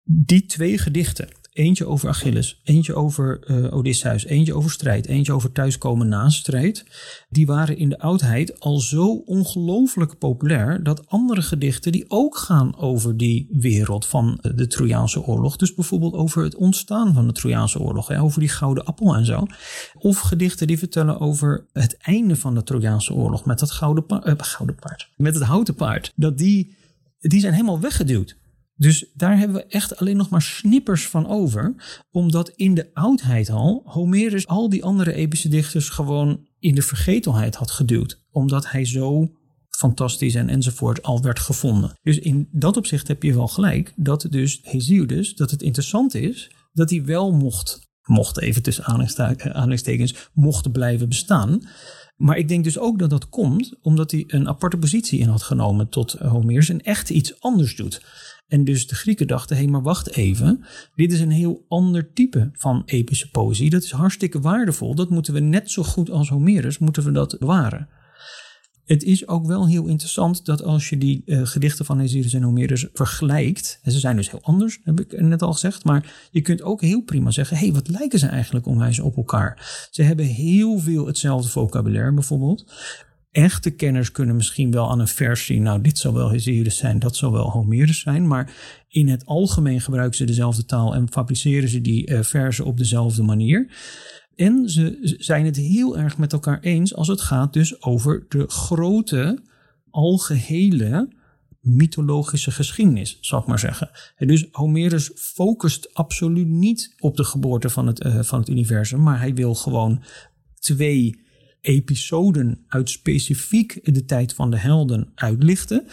die 0.03 0.45
twee 0.45 0.77
gedichten. 0.77 1.27
Eentje 1.57 1.85
over 1.85 2.09
Achilles, 2.09 2.61
eentje 2.63 2.95
over 2.95 3.39
uh, 3.47 3.73
Odysseus, 3.73 4.25
eentje 4.25 4.53
over 4.53 4.71
strijd, 4.71 5.05
eentje 5.05 5.33
over 5.33 5.51
thuiskomen 5.51 6.07
na 6.07 6.29
strijd. 6.29 6.85
Die 7.29 7.45
waren 7.45 7.77
in 7.77 7.89
de 7.89 7.99
oudheid 7.99 8.59
al 8.59 8.79
zo 8.79 9.13
ongelooflijk 9.25 10.17
populair 10.17 10.83
dat 10.83 11.07
andere 11.07 11.41
gedichten 11.41 11.91
die 11.91 12.05
ook 12.07 12.37
gaan 12.37 12.77
over 12.77 13.17
die 13.17 13.47
wereld 13.51 14.05
van 14.05 14.39
de 14.55 14.67
Trojaanse 14.67 15.21
oorlog, 15.21 15.55
dus 15.55 15.73
bijvoorbeeld 15.73 16.13
over 16.13 16.43
het 16.43 16.55
ontstaan 16.55 17.13
van 17.13 17.27
de 17.27 17.33
Trojaanse 17.33 17.79
oorlog, 17.79 18.07
hè, 18.07 18.21
over 18.21 18.39
die 18.39 18.49
gouden 18.49 18.85
appel 18.85 19.15
en 19.15 19.25
zo. 19.25 19.45
Of 19.97 20.19
gedichten 20.19 20.67
die 20.67 20.77
vertellen 20.77 21.19
over 21.19 21.65
het 21.73 21.97
einde 21.97 22.35
van 22.35 22.55
de 22.55 22.63
Trojaanse 22.63 23.13
oorlog 23.13 23.45
met 23.45 23.59
dat 23.59 23.71
gouden, 23.71 24.03
uh, 24.09 24.33
gouden 24.37 24.75
paard, 24.75 25.09
met 25.15 25.33
het 25.33 25.43
houten 25.43 25.75
paard. 25.75 26.13
Dat 26.15 26.37
die, 26.37 26.75
die 27.19 27.39
zijn 27.39 27.53
helemaal 27.53 27.79
weggeduwd. 27.79 28.35
Dus 28.77 29.11
daar 29.13 29.37
hebben 29.37 29.55
we 29.55 29.65
echt 29.65 29.97
alleen 29.97 30.17
nog 30.17 30.29
maar 30.29 30.41
snippers 30.41 31.07
van 31.07 31.27
over. 31.27 31.75
Omdat 32.11 32.49
in 32.49 32.73
de 32.73 32.89
oudheid 32.93 33.49
al 33.49 33.81
Homerus 33.85 34.47
al 34.47 34.69
die 34.69 34.83
andere 34.83 35.13
epische 35.13 35.49
dichters 35.49 35.89
gewoon 35.89 36.47
in 36.59 36.75
de 36.75 36.81
vergetelheid 36.81 37.55
had 37.55 37.71
geduwd. 37.71 38.23
Omdat 38.31 38.71
hij 38.71 38.85
zo 38.85 39.31
fantastisch 39.69 40.35
en 40.35 40.49
enzovoort 40.49 41.03
al 41.03 41.21
werd 41.21 41.39
gevonden. 41.39 41.97
Dus 42.01 42.19
in 42.19 42.47
dat 42.51 42.77
opzicht 42.77 43.07
heb 43.07 43.23
je 43.23 43.33
wel 43.33 43.47
gelijk 43.47 43.93
dat 43.95 44.27
dus 44.29 44.59
Hesiodus, 44.63 45.35
dat 45.35 45.51
het 45.51 45.61
interessant 45.61 46.15
is 46.15 46.51
dat 46.73 46.89
hij 46.89 47.05
wel 47.05 47.31
mocht, 47.31 47.87
mocht 48.01 48.39
even 48.39 48.61
tussen 48.61 48.85
aanhalingstekens, 48.85 50.29
mocht 50.33 50.71
blijven 50.71 51.09
bestaan. 51.09 51.67
Maar 52.15 52.37
ik 52.37 52.47
denk 52.47 52.63
dus 52.63 52.79
ook 52.79 52.99
dat 52.99 53.09
dat 53.09 53.29
komt 53.29 53.75
omdat 53.81 54.11
hij 54.11 54.23
een 54.27 54.47
aparte 54.47 54.77
positie 54.77 55.19
in 55.19 55.27
had 55.27 55.43
genomen 55.43 55.89
tot 55.89 56.11
Homerus 56.11 56.69
en 56.69 56.81
echt 56.81 57.09
iets 57.09 57.39
anders 57.39 57.75
doet. 57.75 58.01
En 58.47 58.63
dus 58.63 58.87
de 58.87 58.95
Grieken 58.95 59.27
dachten, 59.27 59.55
hé, 59.55 59.61
hey, 59.61 59.71
maar 59.71 59.81
wacht 59.81 60.15
even. 60.15 60.65
Dit 60.95 61.11
is 61.11 61.19
een 61.19 61.31
heel 61.31 61.65
ander 61.67 62.13
type 62.13 62.49
van 62.53 62.81
epische 62.85 63.29
poëzie. 63.29 63.69
Dat 63.69 63.83
is 63.83 63.91
hartstikke 63.91 64.39
waardevol. 64.39 64.95
Dat 64.95 65.09
moeten 65.09 65.33
we 65.33 65.39
net 65.39 65.71
zo 65.71 65.83
goed 65.83 66.09
als 66.09 66.29
Homerus, 66.29 66.77
moeten 66.77 67.03
we 67.03 67.11
dat 67.11 67.39
bewaren. 67.39 67.87
Het 68.85 69.03
is 69.03 69.27
ook 69.27 69.45
wel 69.45 69.67
heel 69.67 69.87
interessant 69.87 70.45
dat 70.45 70.63
als 70.63 70.89
je 70.89 70.97
die 70.97 71.21
uh, 71.25 71.41
gedichten 71.43 71.85
van 71.85 71.99
Hesiodus 71.99 72.33
en 72.33 72.41
Homerus 72.41 72.87
vergelijkt, 72.93 73.79
en 73.83 73.91
ze 73.91 73.99
zijn 73.99 74.15
dus 74.15 74.31
heel 74.31 74.41
anders, 74.41 74.79
heb 74.83 74.99
ik 74.99 75.21
net 75.21 75.41
al 75.41 75.53
gezegd, 75.53 75.83
maar 75.83 76.27
je 76.31 76.41
kunt 76.41 76.61
ook 76.61 76.81
heel 76.81 77.01
prima 77.01 77.31
zeggen, 77.31 77.57
hé, 77.57 77.63
hey, 77.63 77.73
wat 77.73 77.87
lijken 77.87 78.19
ze 78.19 78.27
eigenlijk 78.27 78.65
onwijs 78.65 78.99
op 78.99 79.17
elkaar? 79.17 79.87
Ze 79.91 80.03
hebben 80.03 80.25
heel 80.25 80.79
veel 80.79 81.05
hetzelfde 81.05 81.49
vocabulaire 81.49 82.13
bijvoorbeeld 82.13 82.65
echte 83.43 83.71
kenners 83.71 84.11
kunnen 84.11 84.35
misschien 84.35 84.71
wel 84.71 84.89
aan 84.89 84.99
een 84.99 85.07
vers 85.07 85.45
zien, 85.45 85.63
nou 85.63 85.81
dit 85.81 85.97
zal 85.97 86.13
wel 86.13 86.29
Hesiodus 86.29 86.77
zijn, 86.77 86.99
dat 86.99 87.15
zal 87.15 87.31
wel 87.31 87.51
Homerus 87.51 87.99
zijn, 87.99 88.27
maar 88.27 88.53
in 88.87 89.07
het 89.07 89.25
algemeen 89.25 89.81
gebruiken 89.81 90.17
ze 90.17 90.25
dezelfde 90.25 90.65
taal 90.65 90.95
en 90.95 91.11
fabriceren 91.11 91.69
ze 91.69 91.81
die 91.81 92.09
uh, 92.09 92.21
versen 92.21 92.65
op 92.65 92.77
dezelfde 92.77 93.23
manier. 93.23 93.71
En 94.35 94.69
ze 94.69 95.15
zijn 95.17 95.45
het 95.45 95.55
heel 95.55 95.97
erg 95.97 96.17
met 96.17 96.33
elkaar 96.33 96.59
eens 96.59 96.95
als 96.95 97.07
het 97.07 97.21
gaat 97.21 97.53
dus 97.53 97.81
over 97.81 98.25
de 98.29 98.47
grote, 98.47 99.43
algehele 99.89 101.09
mythologische 101.59 102.51
geschiedenis, 102.51 103.17
zal 103.21 103.39
ik 103.39 103.45
maar 103.45 103.59
zeggen. 103.59 103.89
En 104.15 104.27
dus 104.27 104.47
Homerus 104.51 105.11
focust 105.15 105.93
absoluut 105.93 106.47
niet 106.47 106.95
op 106.99 107.17
de 107.17 107.23
geboorte 107.23 107.69
van 107.69 107.87
het, 107.87 108.05
uh, 108.05 108.19
van 108.21 108.39
het 108.39 108.49
universum, 108.49 109.03
maar 109.03 109.19
hij 109.19 109.33
wil 109.33 109.55
gewoon 109.55 110.03
twee 110.59 111.25
episoden 111.67 112.65
uit 112.67 112.89
specifiek 112.89 113.93
de 113.93 114.05
tijd 114.05 114.33
van 114.33 114.51
de 114.51 114.57
helden 114.57 115.11
uitlichten. 115.15 115.87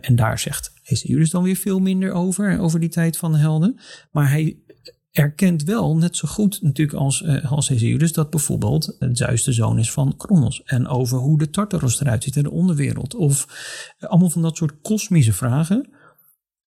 En 0.00 0.16
daar 0.16 0.38
zegt 0.38 0.72
Hesiodus 0.82 1.30
dan 1.30 1.42
weer 1.42 1.56
veel 1.56 1.78
minder 1.78 2.12
over, 2.12 2.58
over 2.58 2.80
die 2.80 2.88
tijd 2.88 3.16
van 3.16 3.32
de 3.32 3.38
helden. 3.38 3.78
Maar 4.10 4.30
hij 4.30 4.58
erkent 5.10 5.62
wel 5.62 5.96
net 5.96 6.16
zo 6.16 6.28
goed 6.28 6.62
natuurlijk 6.62 6.98
als, 6.98 7.22
uh, 7.22 7.52
als 7.52 7.68
dat 8.12 8.30
bijvoorbeeld 8.30 8.96
Zeus 9.12 9.44
de 9.44 9.52
zoon 9.52 9.78
is 9.78 9.92
van 9.92 10.16
Kronos. 10.16 10.62
En 10.62 10.86
over 10.86 11.18
hoe 11.18 11.38
de 11.38 11.50
Tartaros 11.50 12.00
eruit 12.00 12.22
ziet 12.22 12.36
in 12.36 12.42
de 12.42 12.50
onderwereld. 12.50 13.14
Of 13.14 13.46
uh, 14.00 14.08
allemaal 14.08 14.30
van 14.30 14.42
dat 14.42 14.56
soort 14.56 14.80
kosmische 14.80 15.32
vragen. 15.32 15.88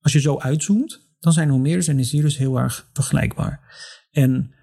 Als 0.02 0.14
je 0.14 0.20
zo 0.20 0.38
uitzoomt, 0.38 1.08
dan 1.20 1.34
zijn 1.34 1.50
Homerus 1.50 1.88
en 1.88 1.98
Hesiodus 1.98 2.38
heel 2.38 2.58
erg 2.58 2.90
vergelijkbaar. 2.94 3.76
En 4.12 4.55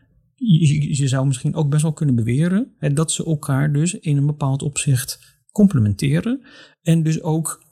je, 0.43 1.09
zou 1.09 1.27
misschien 1.27 1.55
ook 1.55 1.71
best 1.71 1.83
wel 1.83 1.93
kunnen 1.93 2.15
beweren 2.15 2.75
hè, 2.79 2.93
dat 2.93 3.13
ze 3.13 3.25
elkaar 3.25 3.73
dus 3.73 3.95
in 3.95 4.17
een 4.17 4.27
bepaald 4.27 4.63
opzicht 4.63 5.41
complementeren. 5.53 6.47
En 6.83 7.03
dus 7.03 7.23
ook 7.23 7.65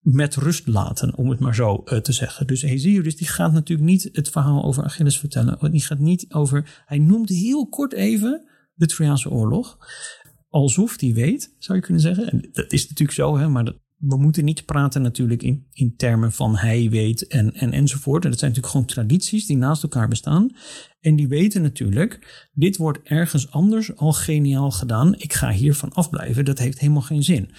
met 0.00 0.36
rust 0.36 0.66
laten, 0.66 1.16
om 1.16 1.30
het 1.30 1.40
maar 1.40 1.54
zo 1.54 1.82
uh, 1.84 1.98
te 1.98 2.12
zeggen. 2.12 2.46
Dus 2.46 2.62
Hesiodus 2.62 3.16
die 3.16 3.28
gaat 3.28 3.52
natuurlijk 3.52 3.88
niet 3.88 4.08
het 4.12 4.30
verhaal 4.30 4.64
over 4.64 4.84
Achilles 4.84 5.18
vertellen. 5.18 5.70
Die 5.70 5.84
gaat 5.84 5.98
niet 5.98 6.32
over. 6.32 6.82
Hij 6.86 6.98
noemt 6.98 7.28
heel 7.28 7.68
kort 7.68 7.92
even 7.92 8.48
de 8.74 8.86
Trojaanse 8.86 9.30
oorlog. 9.30 9.78
Alsof 10.48 11.00
hij 11.00 11.12
weet, 11.12 11.54
zou 11.58 11.78
je 11.78 11.84
kunnen 11.84 12.02
zeggen. 12.02 12.30
En 12.30 12.48
dat 12.52 12.72
is 12.72 12.82
natuurlijk 12.82 13.18
zo, 13.18 13.38
hè, 13.38 13.48
maar 13.48 13.64
dat, 13.64 13.76
we 13.98 14.16
moeten 14.16 14.44
niet 14.44 14.64
praten 14.64 15.02
natuurlijk 15.02 15.42
in, 15.42 15.66
in 15.72 15.96
termen 15.96 16.32
van 16.32 16.56
hij 16.56 16.90
weet 16.90 17.26
en, 17.26 17.54
en 17.54 17.72
enzovoort. 17.72 18.24
En 18.24 18.30
dat 18.30 18.38
zijn 18.38 18.50
natuurlijk 18.50 18.76
gewoon 18.78 19.06
tradities 19.06 19.46
die 19.46 19.56
naast 19.56 19.82
elkaar 19.82 20.08
bestaan. 20.08 20.50
En 21.00 21.16
die 21.16 21.28
weten 21.28 21.62
natuurlijk, 21.62 22.46
dit 22.52 22.76
wordt 22.76 22.98
ergens 23.02 23.50
anders 23.50 23.96
al 23.96 24.12
geniaal 24.12 24.70
gedaan. 24.70 25.14
Ik 25.14 25.32
ga 25.32 25.50
hiervan 25.50 25.92
afblijven. 25.92 26.44
Dat 26.44 26.58
heeft 26.58 26.78
helemaal 26.78 27.02
geen 27.02 27.22
zin. 27.22 27.50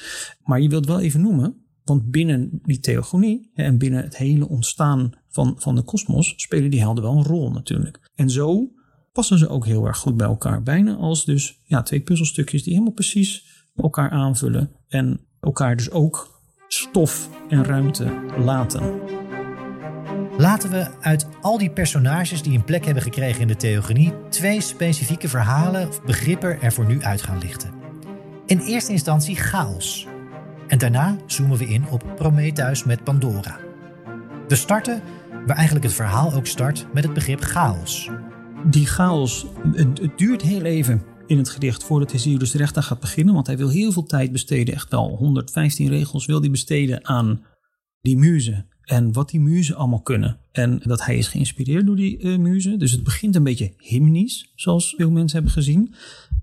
Maar 0.43 0.62
je 0.62 0.69
wilt 0.69 0.86
wel 0.86 0.99
even 0.99 1.21
noemen, 1.21 1.56
want 1.84 2.12
binnen 2.12 2.60
die 2.63 2.80
theogonie 2.80 3.52
en 3.54 3.78
binnen 3.78 4.04
het 4.04 4.17
hele 4.17 4.47
ontstaan 4.47 5.12
van, 5.28 5.56
van 5.58 5.75
de 5.75 5.84
kosmos 5.84 6.34
spelen 6.36 6.71
die 6.71 6.80
helden 6.80 7.04
wel 7.04 7.17
een 7.17 7.23
rol 7.23 7.52
natuurlijk. 7.52 8.12
En 8.15 8.30
zo 8.30 8.71
passen 9.12 9.38
ze 9.38 9.47
ook 9.47 9.65
heel 9.65 9.88
erg 9.88 9.97
goed 9.97 10.17
bij 10.17 10.28
elkaar. 10.28 10.63
Bijna 10.63 10.95
als 10.95 11.25
dus 11.25 11.62
ja, 11.63 11.82
twee 11.82 12.02
puzzelstukjes 12.02 12.63
die 12.63 12.73
helemaal 12.73 12.93
precies 12.93 13.47
elkaar 13.75 14.10
aanvullen. 14.10 14.71
En 14.88 15.28
elkaar 15.41 15.75
dus 15.75 15.91
ook 15.91 16.41
stof 16.67 17.30
en 17.49 17.65
ruimte 17.65 18.13
laten. 18.38 18.99
Laten 20.38 20.69
we 20.69 20.88
uit 21.02 21.28
al 21.41 21.58
die 21.58 21.71
personages 21.71 22.41
die 22.41 22.58
een 22.58 22.63
plek 22.63 22.86
hebben 22.86 23.04
gekregen 23.04 23.41
in 23.41 23.47
de 23.47 23.56
theogonie 23.56 24.13
twee 24.30 24.62
specifieke 24.62 25.30
verhalen 25.30 25.88
of 25.88 26.04
begrippen 26.04 26.62
er 26.62 26.73
voor 26.73 26.86
nu 26.86 27.04
uit 27.04 27.21
gaan 27.21 27.38
lichten. 27.38 27.71
In 28.45 28.60
eerste 28.60 28.91
instantie 28.91 29.36
chaos. 29.36 30.08
En 30.67 30.78
daarna 30.78 31.15
zoomen 31.25 31.58
we 31.58 31.67
in 31.67 31.89
op 31.89 32.04
Prometheus 32.15 32.84
met 32.84 33.04
Pandora. 33.04 33.58
We 34.47 34.56
starten 34.56 35.02
waar 35.45 35.56
eigenlijk 35.56 35.86
het 35.86 35.95
verhaal 35.95 36.34
ook 36.34 36.47
start 36.47 36.88
met 36.93 37.04
het 37.04 37.13
begrip 37.13 37.41
chaos. 37.41 38.10
Die 38.63 38.88
chaos, 38.88 39.45
het, 39.71 39.99
het 39.99 40.17
duurt 40.17 40.41
heel 40.41 40.63
even 40.63 41.02
in 41.29 41.37
het 41.37 41.49
gedicht 41.49 41.84
voordat 41.84 42.11
Hesiodus 42.11 42.53
recht 42.53 42.77
aan 42.77 42.84
gaat 42.84 42.99
beginnen. 42.99 43.34
Want 43.34 43.47
hij 43.47 43.57
wil 43.57 43.69
heel 43.69 43.91
veel 43.91 44.03
tijd 44.03 44.32
besteden, 44.32 44.73
echt 44.73 44.89
wel 44.89 45.15
115 45.15 45.88
regels 45.88 46.25
wil 46.25 46.39
hij 46.39 46.49
besteden 46.49 47.07
aan 47.07 47.45
die 48.01 48.17
muzen. 48.17 48.67
En 48.82 49.13
wat 49.13 49.30
die 49.30 49.39
muzen 49.39 49.75
allemaal 49.75 50.01
kunnen. 50.01 50.38
En 50.51 50.82
dat 50.84 51.05
hij 51.05 51.17
is 51.17 51.27
geïnspireerd 51.27 51.86
door 51.86 51.95
die 51.95 52.19
uh, 52.19 52.38
muzen. 52.38 52.80
Dus 52.80 52.91
het 52.91 53.03
begint 53.03 53.36
een 53.36 53.43
beetje 53.43 53.73
hymnisch, 53.77 54.51
zoals 54.55 54.93
veel 54.97 55.11
mensen 55.11 55.38
hebben 55.38 55.53
gezien. 55.53 55.93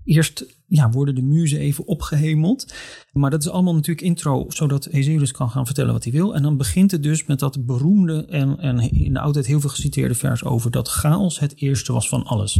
Eerst 0.03 0.45
ja, 0.67 0.89
worden 0.89 1.15
de 1.15 1.21
muzen 1.21 1.59
even 1.59 1.87
opgehemeld. 1.87 2.73
Maar 3.11 3.29
dat 3.29 3.41
is 3.41 3.49
allemaal 3.49 3.73
natuurlijk 3.73 4.07
intro, 4.07 4.45
zodat 4.47 4.85
Hesiodus 4.85 5.31
kan 5.31 5.49
gaan 5.49 5.65
vertellen 5.65 5.93
wat 5.93 6.03
hij 6.03 6.13
wil. 6.13 6.35
En 6.35 6.41
dan 6.41 6.57
begint 6.57 6.91
het 6.91 7.03
dus 7.03 7.25
met 7.25 7.39
dat 7.39 7.65
beroemde 7.65 8.25
en, 8.25 8.59
en 8.59 8.79
in 8.79 9.13
de 9.13 9.19
oudheid 9.19 9.45
heel 9.45 9.59
veel 9.59 9.69
geciteerde 9.69 10.15
vers 10.15 10.43
over 10.43 10.71
dat 10.71 10.87
chaos 10.87 11.39
het 11.39 11.61
eerste 11.61 11.93
was 11.93 12.09
van 12.09 12.23
alles. 12.23 12.59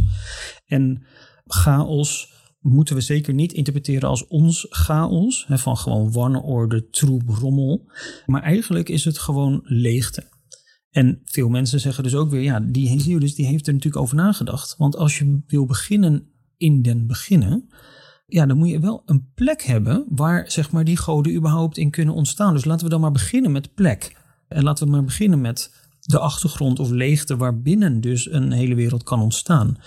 En 0.66 1.02
chaos 1.48 2.36
moeten 2.60 2.94
we 2.94 3.00
zeker 3.00 3.34
niet 3.34 3.52
interpreteren 3.52 4.08
als 4.08 4.26
ons 4.26 4.66
chaos, 4.68 5.44
hè, 5.46 5.58
van 5.58 5.76
gewoon 5.76 6.12
wanorde, 6.12 6.88
troep, 6.88 7.28
rommel. 7.28 7.90
Maar 8.26 8.42
eigenlijk 8.42 8.88
is 8.88 9.04
het 9.04 9.18
gewoon 9.18 9.60
leegte. 9.64 10.36
En 10.90 11.20
veel 11.24 11.48
mensen 11.48 11.80
zeggen 11.80 12.02
dus 12.02 12.14
ook 12.14 12.30
weer, 12.30 12.42
ja, 12.42 12.60
die 12.60 12.88
Hesiodus 12.88 13.34
die 13.34 13.46
heeft 13.46 13.66
er 13.66 13.72
natuurlijk 13.72 14.02
over 14.02 14.16
nagedacht. 14.16 14.74
Want 14.76 14.96
als 14.96 15.18
je 15.18 15.42
wil 15.46 15.66
beginnen 15.66 16.30
in 16.56 16.82
den 16.82 17.06
beginnen, 17.06 17.68
ja, 18.26 18.46
dan 18.46 18.58
moet 18.58 18.68
je 18.68 18.80
wel 18.80 19.02
een 19.04 19.30
plek 19.34 19.62
hebben 19.62 20.06
waar 20.08 20.50
zeg 20.50 20.70
maar 20.70 20.84
die 20.84 20.96
goden 20.96 21.34
überhaupt 21.34 21.76
in 21.76 21.90
kunnen 21.90 22.14
ontstaan. 22.14 22.54
Dus 22.54 22.64
laten 22.64 22.84
we 22.84 22.90
dan 22.90 23.00
maar 23.00 23.12
beginnen 23.12 23.52
met 23.52 23.74
plek. 23.74 24.16
En 24.48 24.62
laten 24.62 24.86
we 24.86 24.92
maar 24.92 25.04
beginnen 25.04 25.40
met 25.40 25.87
de 26.08 26.18
achtergrond 26.18 26.78
of 26.78 26.90
leegte 26.90 27.36
waarbinnen 27.36 28.00
dus 28.00 28.32
een 28.32 28.52
hele 28.52 28.74
wereld 28.74 29.02
kan 29.02 29.20
ontstaan. 29.20 29.78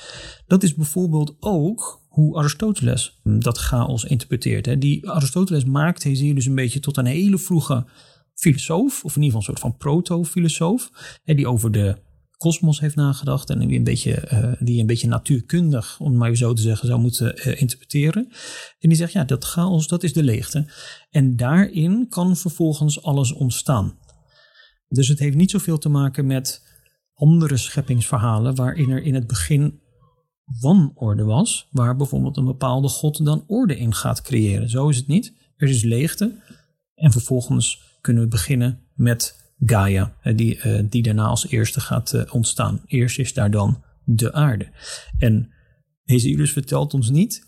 Dat 0.48 0.64
is 0.64 0.74
bijvoorbeeld 0.74 1.36
ook 1.40 2.02
hoe 2.08 2.38
Aristoteles 2.38 3.20
dat 3.24 3.58
chaos 3.58 4.04
interpreteert. 4.04 4.66
Hè. 4.66 4.78
Die 4.78 5.10
Aristoteles 5.10 5.66
maakt 5.66 6.04
Hesiodus 6.04 6.46
een 6.46 6.56
beetje 6.56 6.80
tot 6.80 6.98
een 6.98 7.06
hele 7.06 7.38
vroege 7.38 7.86
filosoof, 8.34 9.04
of 9.04 9.16
in 9.16 9.22
ieder 9.22 9.38
geval 9.38 9.38
een 9.38 9.60
soort 9.60 9.60
van 9.60 9.78
proto-filosoof, 9.78 10.92
die 11.24 11.48
over 11.48 11.72
de 11.72 11.98
kosmos 12.38 12.80
heeft 12.80 12.96
nagedacht 12.96 13.50
en 13.50 13.60
die 13.60 13.78
een 13.78 13.84
beetje, 13.84 14.30
uh, 14.34 14.52
die 14.60 14.80
een 14.80 14.86
beetje 14.86 15.08
natuurkundig, 15.08 16.00
om 16.00 16.18
maar 16.18 16.36
zo 16.36 16.54
te 16.54 16.62
zeggen, 16.62 16.88
zou 16.88 17.00
moeten 17.00 17.48
uh, 17.48 17.62
interpreteren. 17.62 18.28
En 18.80 18.90
die 18.90 18.98
zegt, 18.98 19.12
ja, 19.12 19.24
dat 19.24 19.44
chaos, 19.44 19.88
dat 19.88 20.04
is 20.04 20.14
de 20.14 20.24
leegte. 20.24 20.66
En 21.10 21.36
daarin 21.36 22.06
kan 22.10 22.38
vervolgens 22.38 23.04
alles 23.04 23.34
ontstaan. 23.34 23.98
Dus 24.92 25.08
het 25.08 25.20
heeft 25.20 25.36
niet 25.36 25.52
zoveel 25.52 25.78
te 25.78 25.90
maken 25.90 26.26
met 26.26 26.62
andere 27.14 27.58
scheppingsverhalen 27.58 28.56
waarin 28.56 28.90
er 28.90 29.04
in 29.04 29.14
het 29.14 29.28
begin 29.28 29.80
wanorde 30.60 31.24
was, 31.24 31.68
waar 31.72 31.96
bijvoorbeeld 31.96 32.38
een 32.38 32.46
bepaalde 32.46 32.88
god 32.88 33.26
dan 33.26 33.44
orde 33.48 33.78
in 33.78 33.94
gaat 33.94 34.22
creëren. 34.22 34.70
Zo 34.70 34.90
is 34.90 34.98
het 34.98 35.08
niet. 35.08 35.34
Er 35.58 35.70
is 35.70 35.84
leegte 35.84 36.42
en 36.96 37.12
vervolgens 37.12 37.98
kunnen 38.02 38.24
we 38.24 38.30
beginnen 38.30 38.80
met 38.94 39.54
Gaia, 39.66 40.16
die, 40.36 40.64
uh, 40.66 40.80
die 40.90 41.04
daarna 41.04 41.26
als 41.26 41.48
eerste 41.48 41.80
gaat 41.80 42.14
uh, 42.14 42.24
ontstaan. 42.32 42.82
Eerst 42.86 43.20
is 43.20 43.34
daar 43.34 43.52
dan 43.52 43.84
de 44.04 44.34
aarde. 44.34 44.70
En 45.18 45.50
Hesiodus 46.04 46.52
vertelt 46.52 46.94
ons 46.94 47.10
niet 47.10 47.46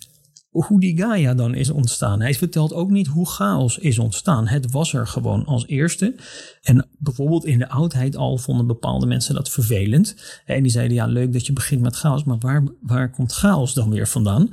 hoe 0.54 0.80
die 0.80 0.98
Gaia 0.98 1.34
dan 1.34 1.56
is 1.56 1.70
ontstaan. 1.70 2.22
Hij 2.22 2.34
vertelt 2.34 2.74
ook 2.74 2.90
niet 2.90 3.08
hoe 3.08 3.30
chaos 3.30 3.78
is 3.78 4.00
ontstaan. 4.00 4.48
Het 4.48 4.72
was 4.72 4.94
er 4.94 5.08
gewoon 5.08 5.46
als 5.46 5.68
eerste. 5.68 6.16
En 6.62 6.88
bijvoorbeeld 6.98 7.46
in 7.46 7.60
de 7.60 7.70
oudheid 7.70 8.16
al 8.16 8.38
vonden 8.38 8.68
bepaalde 8.68 9.06
mensen 9.06 9.36
dat 9.36 9.50
vervelend. 9.50 10.42
En 10.46 10.64
die 10.64 10.72
zeiden, 10.72 10.96
ja 10.96 11.06
leuk 11.06 11.34
dat 11.34 11.46
je 11.46 11.54
begint 11.54 11.82
met 11.82 11.96
chaos, 11.96 12.24
maar 12.24 12.38
waar, 12.40 12.64
waar 12.82 13.12
komt 13.12 13.34
chaos 13.34 13.74
dan 13.74 13.90
weer 13.90 14.08
vandaan? 14.08 14.50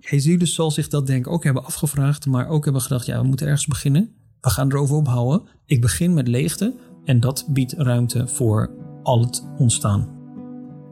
Hesiodus 0.00 0.54
zal 0.54 0.70
zich 0.70 0.88
dat 0.88 1.06
denk 1.06 1.26
ik 1.26 1.32
ook 1.32 1.44
hebben 1.44 1.64
afgevraagd, 1.64 2.26
maar 2.26 2.48
ook 2.48 2.64
hebben 2.64 2.82
gedacht, 2.82 3.06
ja 3.06 3.20
we 3.20 3.26
moeten 3.26 3.46
ergens 3.46 3.66
beginnen. 3.66 4.10
We 4.40 4.50
gaan 4.50 4.70
erover 4.70 4.96
ophouden. 4.96 5.48
Ik 5.66 5.80
begin 5.80 6.14
met 6.14 6.28
leegte 6.28 6.74
en 7.04 7.20
dat 7.20 7.46
biedt 7.48 7.72
ruimte 7.72 8.28
voor 8.28 8.70
al 9.02 9.20
het 9.20 9.46
ontstaan. 9.58 10.20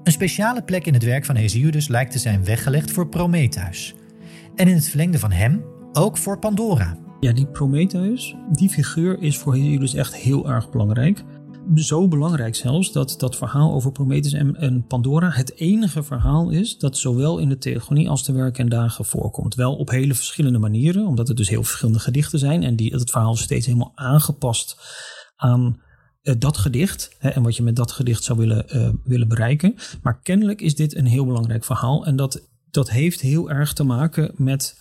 Een 0.03 0.13
speciale 0.13 0.63
plek 0.63 0.87
in 0.87 0.95
het 0.95 1.05
werk 1.05 1.25
van 1.25 1.37
Hesiodus 1.37 1.89
lijkt 1.89 2.13
te 2.13 2.19
zijn 2.19 2.45
weggelegd 2.45 2.91
voor 2.91 3.09
Prometheus. 3.09 3.95
En 4.61 4.69
in 4.69 4.75
het 4.75 4.89
verlengde 4.89 5.19
van 5.19 5.31
hem 5.31 5.65
ook 5.93 6.17
voor 6.17 6.39
Pandora. 6.39 6.99
Ja, 7.21 7.33
die 7.33 7.47
Prometheus, 7.47 8.35
die 8.53 8.69
figuur 8.69 9.23
is 9.23 9.39
voor 9.39 9.55
Hesiodus 9.55 9.95
echt 9.95 10.15
heel 10.15 10.49
erg 10.51 10.71
belangrijk. 10.71 11.25
Zo 11.75 12.09
belangrijk 12.09 12.55
zelfs 12.55 12.93
dat 12.93 13.15
dat 13.19 13.37
verhaal 13.37 13.73
over 13.73 13.93
Prometheus 13.93 14.33
en, 14.33 14.85
Pandora 14.87 15.31
het 15.31 15.57
enige 15.57 16.03
verhaal 16.03 16.51
is 16.51 16.79
dat 16.79 16.97
zowel 16.97 17.39
in 17.39 17.49
de 17.49 17.59
Theogonie 17.59 18.09
als 18.09 18.25
de 18.25 18.33
werken 18.33 18.65
en 18.65 18.71
dagen 18.71 19.05
voorkomt. 19.05 19.55
Wel 19.55 19.77
op 19.77 19.91
hele 19.91 20.15
verschillende 20.15 20.59
manieren, 20.59 21.07
omdat 21.07 21.29
het 21.29 21.37
dus 21.37 21.49
heel 21.49 21.63
verschillende 21.63 22.01
gedichten 22.01 22.39
zijn 22.39 22.63
en 22.63 22.77
die, 22.77 22.93
het 22.93 23.11
verhaal 23.11 23.37
steeds 23.37 23.67
helemaal 23.67 23.93
aangepast 23.95 24.77
aan 25.37 25.81
uh, 26.23 26.35
dat 26.39 26.57
gedicht 26.57 27.17
hè, 27.19 27.29
en 27.29 27.43
wat 27.43 27.57
je 27.57 27.63
met 27.63 27.77
dat 27.77 27.93
gedicht 27.93 28.25
zou 28.25 28.39
willen, 28.39 28.77
uh, 28.77 28.89
willen 29.05 29.29
bereiken. 29.29 29.75
Maar 30.03 30.21
kennelijk 30.23 30.61
is 30.61 30.75
dit 30.75 30.97
een 30.97 31.07
heel 31.07 31.27
belangrijk 31.27 31.65
verhaal 31.65 32.07
en 32.07 32.17
dat, 32.17 32.50
dat 32.71 32.91
heeft 32.91 33.21
heel 33.21 33.51
erg 33.51 33.73
te 33.73 33.85
maken 33.85 34.33
met 34.37 34.79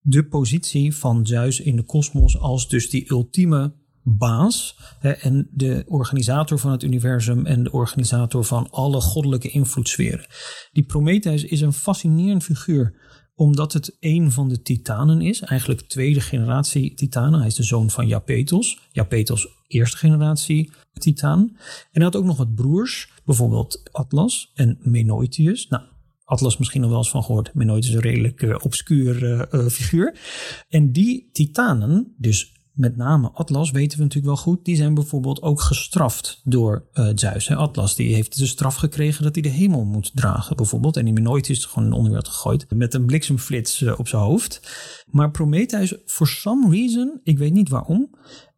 de 0.00 0.24
positie 0.24 0.94
van 0.96 1.26
Zeus 1.26 1.60
in 1.60 1.76
de 1.76 1.84
kosmos 1.84 2.38
als 2.38 2.68
dus 2.68 2.90
die 2.90 3.10
ultieme 3.10 3.74
baas 4.02 4.76
hè, 4.98 5.10
en 5.10 5.48
de 5.52 5.84
organisator 5.86 6.58
van 6.58 6.70
het 6.70 6.82
universum 6.82 7.46
en 7.46 7.62
de 7.62 7.72
organisator 7.72 8.44
van 8.44 8.70
alle 8.70 9.00
goddelijke 9.00 9.48
invloedssferen. 9.48 10.26
Die 10.72 10.84
Prometheus 10.84 11.44
is 11.44 11.60
een 11.60 11.72
fascinerend 11.72 12.44
figuur 12.44 13.00
omdat 13.34 13.72
het 13.72 13.96
een 14.00 14.32
van 14.32 14.48
de 14.48 14.62
titanen 14.62 15.20
is, 15.20 15.40
eigenlijk 15.40 15.80
tweede 15.80 16.20
generatie 16.20 16.94
titanen. 16.94 17.38
Hij 17.38 17.48
is 17.48 17.54
de 17.54 17.62
zoon 17.62 17.90
van 17.90 18.06
Japetos. 18.06 18.78
Japetos 18.90 19.48
eerste 19.66 19.96
generatie 19.96 20.70
titaan. 20.92 21.40
En 21.40 21.56
hij 21.90 22.02
had 22.02 22.16
ook 22.16 22.24
nog 22.24 22.36
wat 22.36 22.54
broers, 22.54 23.10
bijvoorbeeld 23.24 23.88
Atlas 23.92 24.50
en 24.54 24.78
Menoetius. 24.82 25.68
Nou, 25.68 25.82
Atlas 26.32 26.56
misschien 26.56 26.80
nog 26.80 26.90
wel 26.90 26.98
eens 26.98 27.10
van 27.10 27.24
gehoord. 27.24 27.54
Menoetius 27.54 27.88
is 27.88 27.94
een 27.94 28.00
redelijk 28.00 28.42
uh, 28.42 28.56
obscuur 28.62 29.22
uh, 29.54 29.66
figuur. 29.66 30.18
En 30.68 30.92
die 30.92 31.28
titanen, 31.32 32.14
dus 32.16 32.52
met 32.72 32.96
name 32.96 33.30
Atlas 33.30 33.70
weten 33.70 33.98
we 33.98 34.04
natuurlijk 34.04 34.34
wel 34.34 34.42
goed, 34.42 34.64
die 34.64 34.76
zijn 34.76 34.94
bijvoorbeeld 34.94 35.42
ook 35.42 35.60
gestraft 35.60 36.40
door 36.44 36.84
uh, 36.94 37.08
Zeus. 37.14 37.48
Hè. 37.48 37.56
Atlas 37.56 37.94
die 37.94 38.14
heeft 38.14 38.38
de 38.38 38.46
straf 38.46 38.74
gekregen 38.74 39.22
dat 39.22 39.34
hij 39.34 39.42
de 39.42 39.48
hemel 39.48 39.84
moet 39.84 40.10
dragen 40.14 40.56
bijvoorbeeld. 40.56 40.96
En 40.96 41.04
die 41.04 41.20
nooit 41.20 41.48
is 41.48 41.64
gewoon 41.64 41.88
in 41.88 41.94
onderwereld 41.94 42.28
gegooid 42.28 42.66
met 42.74 42.94
een 42.94 43.06
bliksemflits 43.06 43.82
op 43.82 44.08
zijn 44.08 44.22
hoofd. 44.22 44.60
Maar 45.06 45.30
Prometheus, 45.30 45.94
for 46.06 46.28
some 46.28 46.70
reason, 46.70 47.20
ik 47.22 47.38
weet 47.38 47.52
niet 47.52 47.68
waarom, 47.68 48.10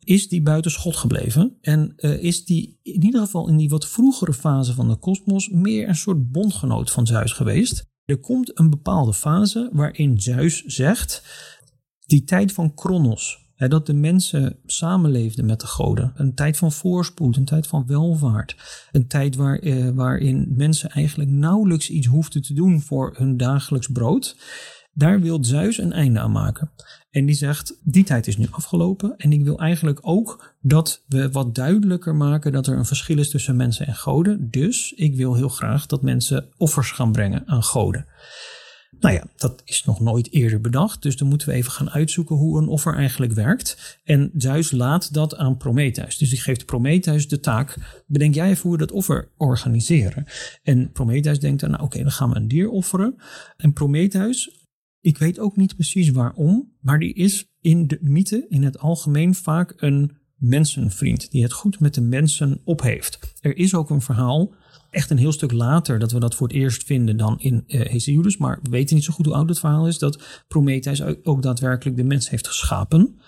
is 0.05 0.28
die 0.28 0.42
buiten 0.42 0.70
schot 0.70 0.96
gebleven. 0.96 1.57
En 1.61 1.92
uh, 1.96 2.22
is 2.22 2.44
die 2.44 2.78
in 2.82 3.05
ieder 3.05 3.20
geval 3.20 3.48
in 3.48 3.57
die 3.57 3.68
wat 3.68 3.86
vroegere 3.86 4.32
fase 4.32 4.74
van 4.74 4.88
de 4.88 4.96
kosmos 4.96 5.48
meer 5.48 5.88
een 5.88 5.96
soort 5.96 6.30
bondgenoot 6.30 6.90
van 6.90 7.07
Zeus 7.07 7.32
geweest. 7.32 7.92
Er 8.05 8.20
komt 8.20 8.59
een 8.59 8.70
bepaalde 8.70 9.14
fase 9.14 9.70
waarin 9.72 10.20
Zeus 10.20 10.62
zegt, 10.64 11.22
die 12.07 12.24
tijd 12.24 12.52
van 12.52 12.74
Kronos, 12.74 13.44
dat 13.57 13.86
de 13.86 13.94
mensen 13.94 14.59
samenleefden 14.64 15.46
met 15.46 15.61
de 15.61 15.66
goden. 15.66 16.12
Een 16.14 16.34
tijd 16.34 16.57
van 16.57 16.72
voorspoed, 16.72 17.36
een 17.36 17.44
tijd 17.44 17.66
van 17.66 17.86
welvaart. 17.86 18.57
Een 18.92 19.07
tijd 19.07 19.36
waar, 19.36 19.59
eh, 19.59 19.88
waarin 19.88 20.52
mensen 20.57 20.90
eigenlijk 20.90 21.30
nauwelijks 21.30 21.90
iets 21.90 22.07
hoefden 22.07 22.42
te 22.42 22.55
doen 22.55 22.80
voor 22.80 23.14
hun 23.16 23.36
dagelijks 23.36 23.88
brood. 23.88 24.36
Daar 24.92 25.20
wil 25.20 25.44
Zeus 25.44 25.78
een 25.78 25.92
einde 25.92 26.20
aan 26.20 26.32
maken. 26.32 26.70
En 27.14 27.26
die 27.26 27.34
zegt, 27.34 27.74
die 27.82 28.04
tijd 28.04 28.26
is 28.26 28.36
nu 28.36 28.46
afgelopen. 28.50 29.14
En 29.16 29.32
ik 29.32 29.44
wil 29.44 29.58
eigenlijk 29.58 29.98
ook 30.02 30.54
dat 30.60 31.02
we 31.06 31.30
wat 31.30 31.54
duidelijker 31.54 32.14
maken 32.14 32.52
dat 32.52 32.66
er 32.66 32.76
een 32.76 32.86
verschil 32.86 33.18
is 33.18 33.30
tussen 33.30 33.56
mensen 33.56 33.86
en 33.86 33.94
goden. 33.94 34.50
Dus 34.50 34.92
ik 34.92 35.14
wil 35.14 35.34
heel 35.34 35.48
graag 35.48 35.86
dat 35.86 36.02
mensen 36.02 36.48
offers 36.56 36.90
gaan 36.90 37.12
brengen 37.12 37.42
aan 37.46 37.62
goden. 37.62 38.06
Nou 39.00 39.14
ja, 39.14 39.24
dat 39.36 39.62
is 39.64 39.84
nog 39.84 40.00
nooit 40.00 40.32
eerder 40.32 40.60
bedacht. 40.60 41.02
Dus 41.02 41.16
dan 41.16 41.28
moeten 41.28 41.48
we 41.48 41.54
even 41.54 41.72
gaan 41.72 41.90
uitzoeken 41.90 42.36
hoe 42.36 42.58
een 42.58 42.68
offer 42.68 42.94
eigenlijk 42.94 43.32
werkt. 43.32 43.98
En 44.04 44.30
Zeus 44.36 44.70
laat 44.70 45.14
dat 45.14 45.36
aan 45.36 45.56
Prometheus. 45.56 46.18
Dus 46.18 46.30
die 46.30 46.40
geeft 46.40 46.66
Prometheus 46.66 47.28
de 47.28 47.40
taak. 47.40 47.76
Bedenk 48.06 48.34
jij 48.34 48.48
even 48.48 48.62
hoe 48.62 48.72
we 48.72 48.78
dat 48.78 48.92
offer 48.92 49.28
organiseren. 49.36 50.26
En 50.62 50.92
Prometheus 50.92 51.40
denkt 51.40 51.62
nou 51.62 51.82
oké, 51.82 52.02
dan 52.02 52.12
gaan 52.12 52.30
we 52.30 52.36
een 52.36 52.48
dier 52.48 52.68
offeren. 52.68 53.16
En 53.56 53.72
Prometheus, 53.72 54.63
ik 55.05 55.18
weet 55.18 55.38
ook 55.38 55.57
niet 55.57 55.74
precies 55.74 56.11
waarom, 56.11 56.72
maar 56.80 56.98
die 56.98 57.14
is 57.14 57.48
in 57.61 57.86
de 57.86 57.98
mythe 58.00 58.46
in 58.48 58.62
het 58.62 58.78
algemeen 58.78 59.34
vaak 59.34 59.74
een 59.76 60.16
mensenvriend. 60.34 61.30
Die 61.30 61.42
het 61.42 61.52
goed 61.52 61.80
met 61.80 61.94
de 61.94 62.00
mensen 62.00 62.61
op 62.64 62.82
heeft. 62.82 63.18
Er 63.40 63.57
is 63.57 63.74
ook 63.74 63.90
een 63.90 64.00
verhaal 64.00 64.55
echt 64.90 65.11
een 65.11 65.18
heel 65.18 65.32
stuk 65.32 65.52
later 65.52 65.98
dat 65.98 66.12
we 66.12 66.20
dat 66.20 66.34
voor 66.34 66.46
het 66.46 66.57
eerst 66.57 66.84
vinden 66.84 67.16
dan 67.16 67.40
in 67.40 67.64
uh. 67.66 68.38
Maar 68.38 68.59
we 68.62 68.70
weten 68.70 68.94
niet 68.94 69.05
zo 69.05 69.12
goed 69.12 69.26
hoe 69.26 69.34
oud 69.34 69.48
het 69.48 69.59
verhaal 69.59 69.88
is. 69.88 69.98
Dat 69.98 70.44
Prometheus 70.48 71.02
ook 71.02 71.42
daadwerkelijk 71.42 71.96
de 71.96 72.05
mens 72.05 72.30
heeft 72.30 72.46
geschapen. 72.46 73.18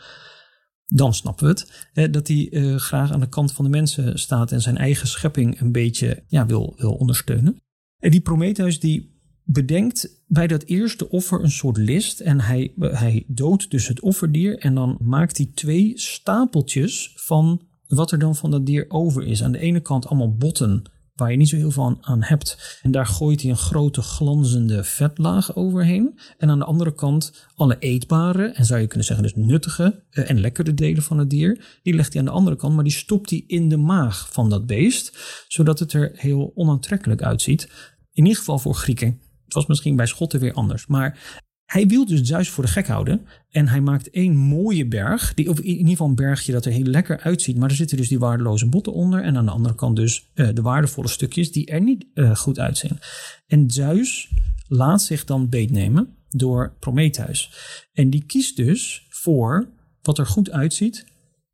Dan 0.86 1.14
snappen 1.14 1.44
we 1.44 1.50
het. 1.50 1.88
Hè, 1.92 2.10
dat 2.10 2.28
hij 2.28 2.48
uh, 2.50 2.76
graag 2.76 3.12
aan 3.12 3.20
de 3.20 3.28
kant 3.28 3.52
van 3.52 3.64
de 3.64 3.70
mensen 3.70 4.18
staat 4.18 4.52
en 4.52 4.60
zijn 4.60 4.76
eigen 4.76 5.08
schepping 5.08 5.60
een 5.60 5.72
beetje 5.72 6.24
ja, 6.26 6.46
wil, 6.46 6.74
wil 6.76 6.92
ondersteunen. 6.92 7.60
En 7.98 8.10
die 8.10 8.20
Prometheus 8.20 8.80
die 8.80 9.15
bedenkt 9.46 10.22
bij 10.26 10.46
dat 10.46 10.62
eerste 10.62 11.08
offer 11.08 11.42
een 11.42 11.50
soort 11.50 11.76
list. 11.76 12.20
En 12.20 12.40
hij, 12.40 12.72
hij 12.78 13.24
doodt 13.26 13.70
dus 13.70 13.88
het 13.88 14.00
offerdier. 14.00 14.58
En 14.58 14.74
dan 14.74 14.96
maakt 15.00 15.36
hij 15.36 15.50
twee 15.54 15.92
stapeltjes 15.94 17.12
van 17.16 17.60
wat 17.86 18.10
er 18.10 18.18
dan 18.18 18.36
van 18.36 18.50
dat 18.50 18.66
dier 18.66 18.84
over 18.88 19.26
is. 19.26 19.42
Aan 19.42 19.52
de 19.52 19.58
ene 19.58 19.80
kant 19.80 20.06
allemaal 20.06 20.36
botten 20.36 20.82
waar 21.16 21.30
je 21.30 21.36
niet 21.36 21.48
zo 21.48 21.56
heel 21.56 21.70
veel 21.70 21.98
aan, 22.00 22.22
hebt. 22.22 22.78
En 22.82 22.90
daar 22.90 23.06
gooit 23.06 23.40
hij 23.40 23.50
een 23.50 23.56
grote 23.56 24.02
glanzende 24.02 24.84
vetlaag 24.84 25.56
overheen. 25.56 26.18
En 26.38 26.50
aan 26.50 26.58
de 26.58 26.64
andere 26.64 26.94
kant 26.94 27.46
alle 27.54 27.76
eetbare, 27.78 28.46
en 28.46 28.64
zou 28.64 28.80
je 28.80 28.86
kunnen 28.86 29.06
zeggen 29.06 29.24
dus 29.24 29.34
nuttige 29.34 30.02
eh, 30.10 30.30
en 30.30 30.40
lekkere 30.40 30.74
delen 30.74 31.02
van 31.02 31.18
het 31.18 31.30
dier, 31.30 31.78
die 31.82 31.94
legt 31.94 32.12
hij 32.12 32.22
aan 32.22 32.28
de 32.28 32.34
andere 32.34 32.56
kant, 32.56 32.74
maar 32.74 32.84
die 32.84 32.92
stopt 32.92 33.30
hij 33.30 33.44
in 33.46 33.68
de 33.68 33.76
maag 33.76 34.32
van 34.32 34.50
dat 34.50 34.66
beest, 34.66 35.18
zodat 35.48 35.78
het 35.78 35.92
er 35.92 36.10
heel 36.14 36.52
onaantrekkelijk 36.54 37.22
uitziet. 37.22 37.68
In 38.12 38.22
ieder 38.22 38.38
geval 38.38 38.58
voor 38.58 38.74
Grieken. 38.74 39.20
Het 39.46 39.54
was 39.54 39.66
misschien 39.66 39.96
bij 39.96 40.06
Schotten 40.06 40.40
weer 40.40 40.52
anders. 40.52 40.86
Maar 40.86 41.40
hij 41.66 41.86
wil 41.86 42.06
dus 42.06 42.20
Zeus 42.20 42.48
voor 42.48 42.64
de 42.64 42.70
gek 42.70 42.86
houden. 42.86 43.26
En 43.50 43.68
hij 43.68 43.80
maakt 43.80 44.10
één 44.10 44.36
mooie 44.36 44.86
berg. 44.86 45.34
Die, 45.34 45.50
of 45.50 45.58
in 45.60 45.64
ieder 45.64 45.90
geval 45.90 46.08
een 46.08 46.14
bergje 46.14 46.52
dat 46.52 46.64
er 46.64 46.72
heel 46.72 46.84
lekker 46.84 47.20
uitziet. 47.20 47.56
Maar 47.56 47.70
er 47.70 47.76
zitten 47.76 47.96
dus 47.96 48.08
die 48.08 48.18
waardeloze 48.18 48.68
botten 48.68 48.92
onder. 48.92 49.22
En 49.22 49.36
aan 49.36 49.44
de 49.44 49.50
andere 49.50 49.74
kant 49.74 49.96
dus 49.96 50.30
uh, 50.34 50.48
de 50.54 50.62
waardevolle 50.62 51.08
stukjes 51.08 51.52
die 51.52 51.66
er 51.66 51.80
niet 51.80 52.06
uh, 52.14 52.36
goed 52.36 52.58
uitzien. 52.58 52.98
En 53.46 53.70
Zeus 53.70 54.30
laat 54.68 55.02
zich 55.02 55.24
dan 55.24 55.48
beetnemen 55.48 56.16
door 56.28 56.72
Prometheus. 56.78 57.50
En 57.92 58.10
die 58.10 58.24
kiest 58.24 58.56
dus 58.56 59.06
voor 59.08 59.68
wat 60.02 60.18
er 60.18 60.26
goed 60.26 60.50
uitziet 60.50 61.04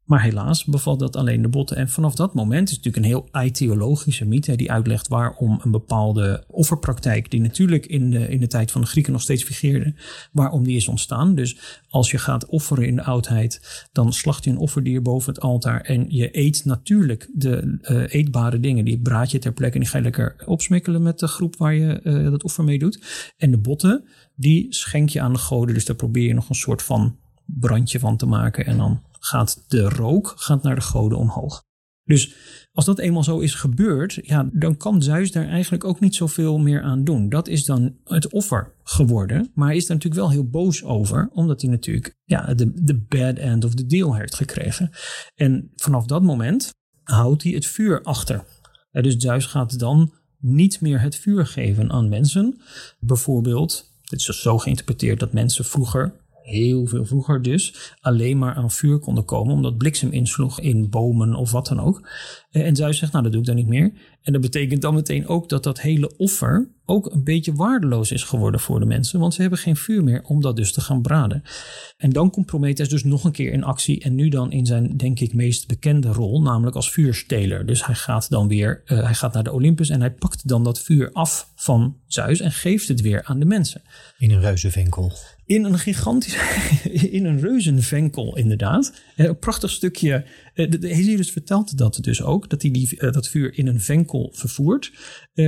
maar 0.04 0.22
helaas 0.22 0.64
bevalt 0.64 0.98
dat 0.98 1.16
alleen 1.16 1.42
de 1.42 1.48
botten. 1.48 1.76
En 1.76 1.88
vanaf 1.88 2.14
dat 2.14 2.34
moment 2.34 2.68
is 2.68 2.76
het 2.76 2.84
natuurlijk 2.84 3.14
een 3.14 3.32
heel 3.32 3.44
ideologische 3.44 4.24
mythe 4.24 4.56
die 4.56 4.72
uitlegt 4.72 5.08
waarom 5.08 5.60
een 5.62 5.70
bepaalde 5.70 6.44
offerpraktijk, 6.48 7.30
die 7.30 7.40
natuurlijk 7.40 7.86
in 7.86 8.10
de, 8.10 8.28
in 8.28 8.40
de 8.40 8.46
tijd 8.46 8.70
van 8.70 8.80
de 8.80 8.86
Grieken 8.86 9.12
nog 9.12 9.22
steeds 9.22 9.44
figureerde, 9.44 9.94
waarom 10.32 10.64
die 10.64 10.76
is 10.76 10.88
ontstaan. 10.88 11.34
Dus 11.34 11.80
als 11.88 12.10
je 12.10 12.18
gaat 12.18 12.46
offeren 12.46 12.86
in 12.86 12.96
de 12.96 13.02
oudheid, 13.02 13.86
dan 13.92 14.12
slacht 14.12 14.44
je 14.44 14.50
een 14.50 14.58
offerdier 14.58 15.02
boven 15.02 15.32
het 15.32 15.42
altaar 15.42 15.80
en 15.80 16.04
je 16.08 16.38
eet 16.38 16.64
natuurlijk 16.64 17.30
de 17.34 17.78
uh, 17.82 18.14
eetbare 18.14 18.60
dingen. 18.60 18.84
Die 18.84 19.00
braad 19.00 19.30
je 19.30 19.38
ter 19.38 19.52
plekke 19.52 19.74
en 19.74 19.80
die 19.80 19.88
ga 19.88 19.98
je 19.98 20.04
lekker 20.04 20.36
opsmikkelen 20.46 21.02
met 21.02 21.18
de 21.18 21.26
groep 21.26 21.56
waar 21.56 21.74
je 21.74 22.00
uh, 22.04 22.30
dat 22.30 22.42
offer 22.42 22.64
mee 22.64 22.78
doet. 22.78 23.32
En 23.36 23.50
de 23.50 23.58
botten, 23.58 24.04
die 24.34 24.66
schenk 24.74 25.08
je 25.08 25.20
aan 25.20 25.32
de 25.32 25.38
goden. 25.38 25.74
Dus 25.74 25.84
daar 25.84 25.96
probeer 25.96 26.26
je 26.26 26.34
nog 26.34 26.48
een 26.48 26.54
soort 26.54 26.82
van 26.82 27.16
brandje 27.44 27.98
van 27.98 28.16
te 28.16 28.26
maken 28.26 28.66
en 28.66 28.76
dan 28.76 29.02
gaat 29.24 29.64
de 29.68 29.88
rook 29.88 30.32
gaat 30.36 30.62
naar 30.62 30.74
de 30.74 30.80
goden 30.80 31.18
omhoog. 31.18 31.64
Dus 32.04 32.34
als 32.72 32.84
dat 32.84 32.98
eenmaal 32.98 33.24
zo 33.24 33.38
is 33.38 33.54
gebeurd, 33.54 34.18
ja, 34.22 34.48
dan 34.52 34.76
kan 34.76 35.02
Zeus 35.02 35.32
daar 35.32 35.48
eigenlijk 35.48 35.84
ook 35.84 36.00
niet 36.00 36.14
zoveel 36.14 36.58
meer 36.58 36.82
aan 36.82 37.04
doen. 37.04 37.28
Dat 37.28 37.48
is 37.48 37.64
dan 37.64 37.96
het 38.04 38.32
offer 38.32 38.72
geworden. 38.82 39.50
Maar 39.54 39.66
hij 39.66 39.76
is 39.76 39.86
daar 39.86 39.96
natuurlijk 39.96 40.22
wel 40.22 40.30
heel 40.30 40.48
boos 40.48 40.84
over, 40.84 41.28
omdat 41.32 41.60
hij 41.60 41.70
natuurlijk 41.70 42.16
ja, 42.24 42.54
de, 42.54 42.72
de 42.74 42.98
bad 43.08 43.36
end 43.36 43.64
of 43.64 43.74
the 43.74 43.86
deal 43.86 44.14
heeft 44.14 44.34
gekregen. 44.34 44.90
En 45.34 45.70
vanaf 45.74 46.06
dat 46.06 46.22
moment 46.22 46.74
houdt 47.02 47.42
hij 47.42 47.52
het 47.52 47.66
vuur 47.66 48.02
achter. 48.02 48.44
dus 48.90 49.16
Zeus 49.16 49.46
gaat 49.46 49.78
dan 49.78 50.12
niet 50.38 50.80
meer 50.80 51.00
het 51.00 51.16
vuur 51.16 51.46
geven 51.46 51.90
aan 51.90 52.08
mensen. 52.08 52.60
Bijvoorbeeld, 53.00 53.90
dit 54.02 54.18
is 54.18 54.40
zo 54.40 54.58
geïnterpreteerd 54.58 55.20
dat 55.20 55.32
mensen 55.32 55.64
vroeger 55.64 56.14
heel 56.42 56.86
veel 56.86 57.04
vroeger 57.04 57.42
dus, 57.42 57.94
alleen 58.00 58.38
maar 58.38 58.54
aan 58.54 58.70
vuur 58.70 58.98
konden 58.98 59.24
komen 59.24 59.54
omdat 59.54 59.76
bliksem 59.76 60.10
insloeg 60.10 60.60
in 60.60 60.90
bomen 60.90 61.34
of 61.34 61.50
wat 61.50 61.66
dan 61.66 61.80
ook. 61.80 62.08
Eh, 62.50 62.66
en 62.66 62.76
Zeus 62.76 62.98
zegt, 62.98 63.12
nou 63.12 63.24
dat 63.24 63.32
doe 63.32 63.40
ik 63.40 63.46
dan 63.46 63.56
niet 63.56 63.68
meer. 63.68 63.92
En 64.22 64.32
dat 64.32 64.42
betekent 64.42 64.82
dan 64.82 64.94
meteen 64.94 65.26
ook 65.26 65.48
dat 65.48 65.62
dat 65.62 65.80
hele 65.80 66.16
offer 66.16 66.68
ook 66.84 67.12
een 67.12 67.24
beetje 67.24 67.54
waardeloos 67.54 68.12
is 68.12 68.22
geworden 68.22 68.60
voor 68.60 68.80
de 68.80 68.86
mensen, 68.86 69.20
want 69.20 69.34
ze 69.34 69.40
hebben 69.40 69.58
geen 69.58 69.76
vuur 69.76 70.04
meer 70.04 70.22
om 70.24 70.40
dat 70.40 70.56
dus 70.56 70.72
te 70.72 70.80
gaan 70.80 71.02
braden. 71.02 71.42
En 71.96 72.10
dan 72.10 72.30
komt 72.30 72.46
Prometheus 72.46 72.88
dus 72.88 73.04
nog 73.04 73.24
een 73.24 73.32
keer 73.32 73.52
in 73.52 73.64
actie 73.64 74.00
en 74.00 74.14
nu 74.14 74.28
dan 74.28 74.52
in 74.52 74.66
zijn, 74.66 74.96
denk 74.96 75.20
ik, 75.20 75.34
meest 75.34 75.68
bekende 75.68 76.08
rol, 76.08 76.42
namelijk 76.42 76.76
als 76.76 76.90
vuursteler. 76.90 77.66
Dus 77.66 77.86
hij 77.86 77.94
gaat 77.94 78.30
dan 78.30 78.48
weer, 78.48 78.82
uh, 78.86 79.02
hij 79.02 79.14
gaat 79.14 79.34
naar 79.34 79.44
de 79.44 79.52
Olympus 79.52 79.88
en 79.88 80.00
hij 80.00 80.12
pakt 80.12 80.48
dan 80.48 80.64
dat 80.64 80.80
vuur 80.80 81.10
af 81.12 81.50
van 81.54 81.96
Zeus 82.06 82.40
en 82.40 82.52
geeft 82.52 82.88
het 82.88 83.00
weer 83.00 83.24
aan 83.24 83.38
de 83.38 83.46
mensen. 83.46 83.82
In 84.18 84.30
een 84.30 84.40
reuzenvinkel. 84.40 85.12
In 85.46 85.64
een 85.64 85.78
gigantisch, 85.78 86.36
in 87.10 87.24
een 87.24 87.40
reuzenvenkel 87.40 88.36
inderdaad. 88.36 89.02
Eh, 89.16 89.26
een 89.26 89.38
prachtig 89.38 89.70
stukje, 89.70 90.24
eh, 90.54 90.70
Hesiodus 90.80 91.30
vertelt 91.30 91.78
dat 91.78 91.98
dus 92.00 92.22
ook, 92.22 92.50
dat 92.50 92.62
hij 92.62 92.70
die, 92.70 92.98
eh, 92.98 93.12
dat 93.12 93.28
vuur 93.28 93.58
in 93.58 93.66
een 93.66 93.80
venkel 93.80 94.30
vervoert. 94.34 94.92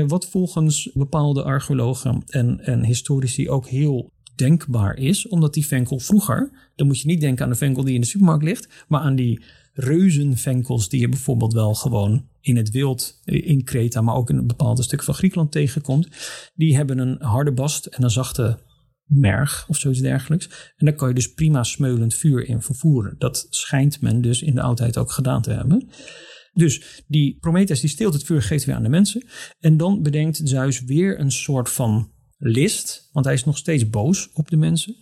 Wat 0.07 0.29
volgens 0.29 0.91
bepaalde 0.95 1.43
archeologen 1.43 2.23
en, 2.27 2.61
en 2.61 2.85
historici 2.85 3.51
ook 3.51 3.69
heel 3.69 4.13
denkbaar 4.35 4.97
is, 4.97 5.29
omdat 5.29 5.55
die 5.55 5.67
venkel 5.67 5.99
vroeger, 5.99 6.71
dan 6.77 6.87
moet 6.87 7.01
je 7.01 7.07
niet 7.07 7.21
denken 7.21 7.45
aan 7.45 7.51
de 7.51 7.57
venkel 7.57 7.85
die 7.85 7.95
in 7.95 8.01
de 8.01 8.07
supermarkt 8.07 8.45
ligt, 8.45 8.85
maar 8.89 9.01
aan 9.01 9.17
die 9.17 9.43
reuzenvenkels 9.73 10.89
die 10.89 11.01
je 11.01 11.09
bijvoorbeeld 11.09 11.53
wel 11.53 11.75
gewoon 11.75 12.27
in 12.41 12.57
het 12.57 12.71
wild 12.71 13.21
in 13.25 13.65
Kreta, 13.65 14.01
maar 14.01 14.15
ook 14.15 14.31
in 14.31 14.37
een 14.37 14.47
bepaalde 14.47 14.83
stuk 14.83 15.03
van 15.03 15.15
Griekenland 15.15 15.53
tegenkomt. 15.53 16.09
Die 16.55 16.77
hebben 16.77 16.99
een 16.99 17.17
harde 17.23 17.53
bast 17.53 17.87
en 17.87 18.03
een 18.03 18.11
zachte 18.11 18.59
merg 19.05 19.69
of 19.69 19.77
zoiets 19.77 20.01
dergelijks. 20.01 20.73
En 20.77 20.87
daar 20.87 20.95
kan 20.95 21.09
je 21.09 21.15
dus 21.15 21.33
prima 21.33 21.63
smeulend 21.63 22.15
vuur 22.15 22.49
in 22.49 22.63
vervoeren. 22.63 23.15
Dat 23.19 23.47
schijnt 23.51 24.01
men 24.01 24.21
dus 24.21 24.43
in 24.43 24.55
de 24.55 24.61
oudheid 24.61 24.99
ook 24.99 25.11
gedaan 25.11 25.43
te 25.43 25.53
hebben. 25.53 25.89
Dus 26.53 27.03
die 27.07 27.37
Prometheus 27.41 27.81
die 27.81 27.91
steelt 27.91 28.15
het 28.15 28.25
vuur, 28.25 28.43
geeft 28.43 28.65
weer 28.65 28.75
aan 28.75 28.83
de 28.83 28.89
mensen. 28.89 29.27
En 29.61 29.77
dan 29.77 30.03
bedenkt 30.03 30.41
Zeus 30.45 30.85
weer 30.85 31.21
een 31.21 31.33
soort 31.33 31.71
van 31.71 32.13
list, 32.39 33.09
want 33.13 33.25
hij 33.25 33.35
is 33.35 33.45
nog 33.45 33.57
steeds 33.57 33.91
boos 33.91 34.31
op 34.33 34.49
de 34.49 34.57
mensen. 34.57 34.97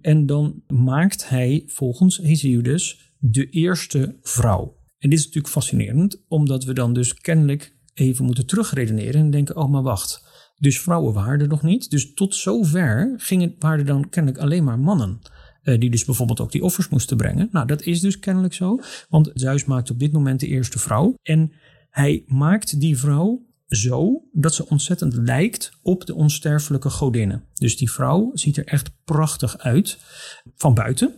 En 0.00 0.26
dan 0.26 0.62
maakt 0.66 1.28
hij 1.28 1.62
volgens 1.66 2.16
Hesiodus 2.16 3.12
de 3.18 3.50
eerste 3.50 4.18
vrouw. 4.22 4.76
En 4.98 5.10
dit 5.10 5.18
is 5.18 5.24
natuurlijk 5.24 5.52
fascinerend, 5.52 6.24
omdat 6.28 6.64
we 6.64 6.72
dan 6.72 6.92
dus 6.92 7.14
kennelijk 7.14 7.76
even 7.94 8.24
moeten 8.24 8.46
terugredeneren 8.46 9.20
en 9.20 9.30
denken: 9.30 9.56
oh, 9.56 9.70
maar 9.70 9.82
wacht. 9.82 10.26
Dus 10.58 10.80
vrouwen 10.80 11.14
waren 11.14 11.40
er 11.40 11.48
nog 11.48 11.62
niet. 11.62 11.90
Dus 11.90 12.14
tot 12.14 12.34
zover 12.34 13.14
gingen, 13.16 13.54
waren 13.58 13.78
er 13.78 13.84
dan 13.84 14.08
kennelijk 14.08 14.42
alleen 14.42 14.64
maar 14.64 14.78
mannen. 14.78 15.18
Uh, 15.62 15.80
die 15.80 15.90
dus 15.90 16.04
bijvoorbeeld 16.04 16.40
ook 16.40 16.52
die 16.52 16.62
offers 16.62 16.88
moesten 16.88 17.16
brengen. 17.16 17.48
Nou, 17.52 17.66
dat 17.66 17.82
is 17.82 18.00
dus 18.00 18.18
kennelijk 18.18 18.54
zo. 18.54 18.80
Want 19.08 19.30
Zeus 19.34 19.64
maakt 19.64 19.90
op 19.90 19.98
dit 19.98 20.12
moment 20.12 20.40
de 20.40 20.46
eerste 20.46 20.78
vrouw. 20.78 21.14
En 21.22 21.52
hij 21.90 22.24
maakt 22.26 22.80
die 22.80 22.98
vrouw 22.98 23.46
zo 23.66 24.22
dat 24.32 24.54
ze 24.54 24.68
ontzettend 24.68 25.14
lijkt 25.14 25.72
op 25.82 26.06
de 26.06 26.14
onsterfelijke 26.14 26.90
godinnen. 26.90 27.44
Dus 27.54 27.76
die 27.76 27.90
vrouw 27.90 28.30
ziet 28.34 28.56
er 28.56 28.66
echt 28.66 28.90
prachtig 29.04 29.58
uit 29.58 29.98
van 30.56 30.74
buiten. 30.74 31.14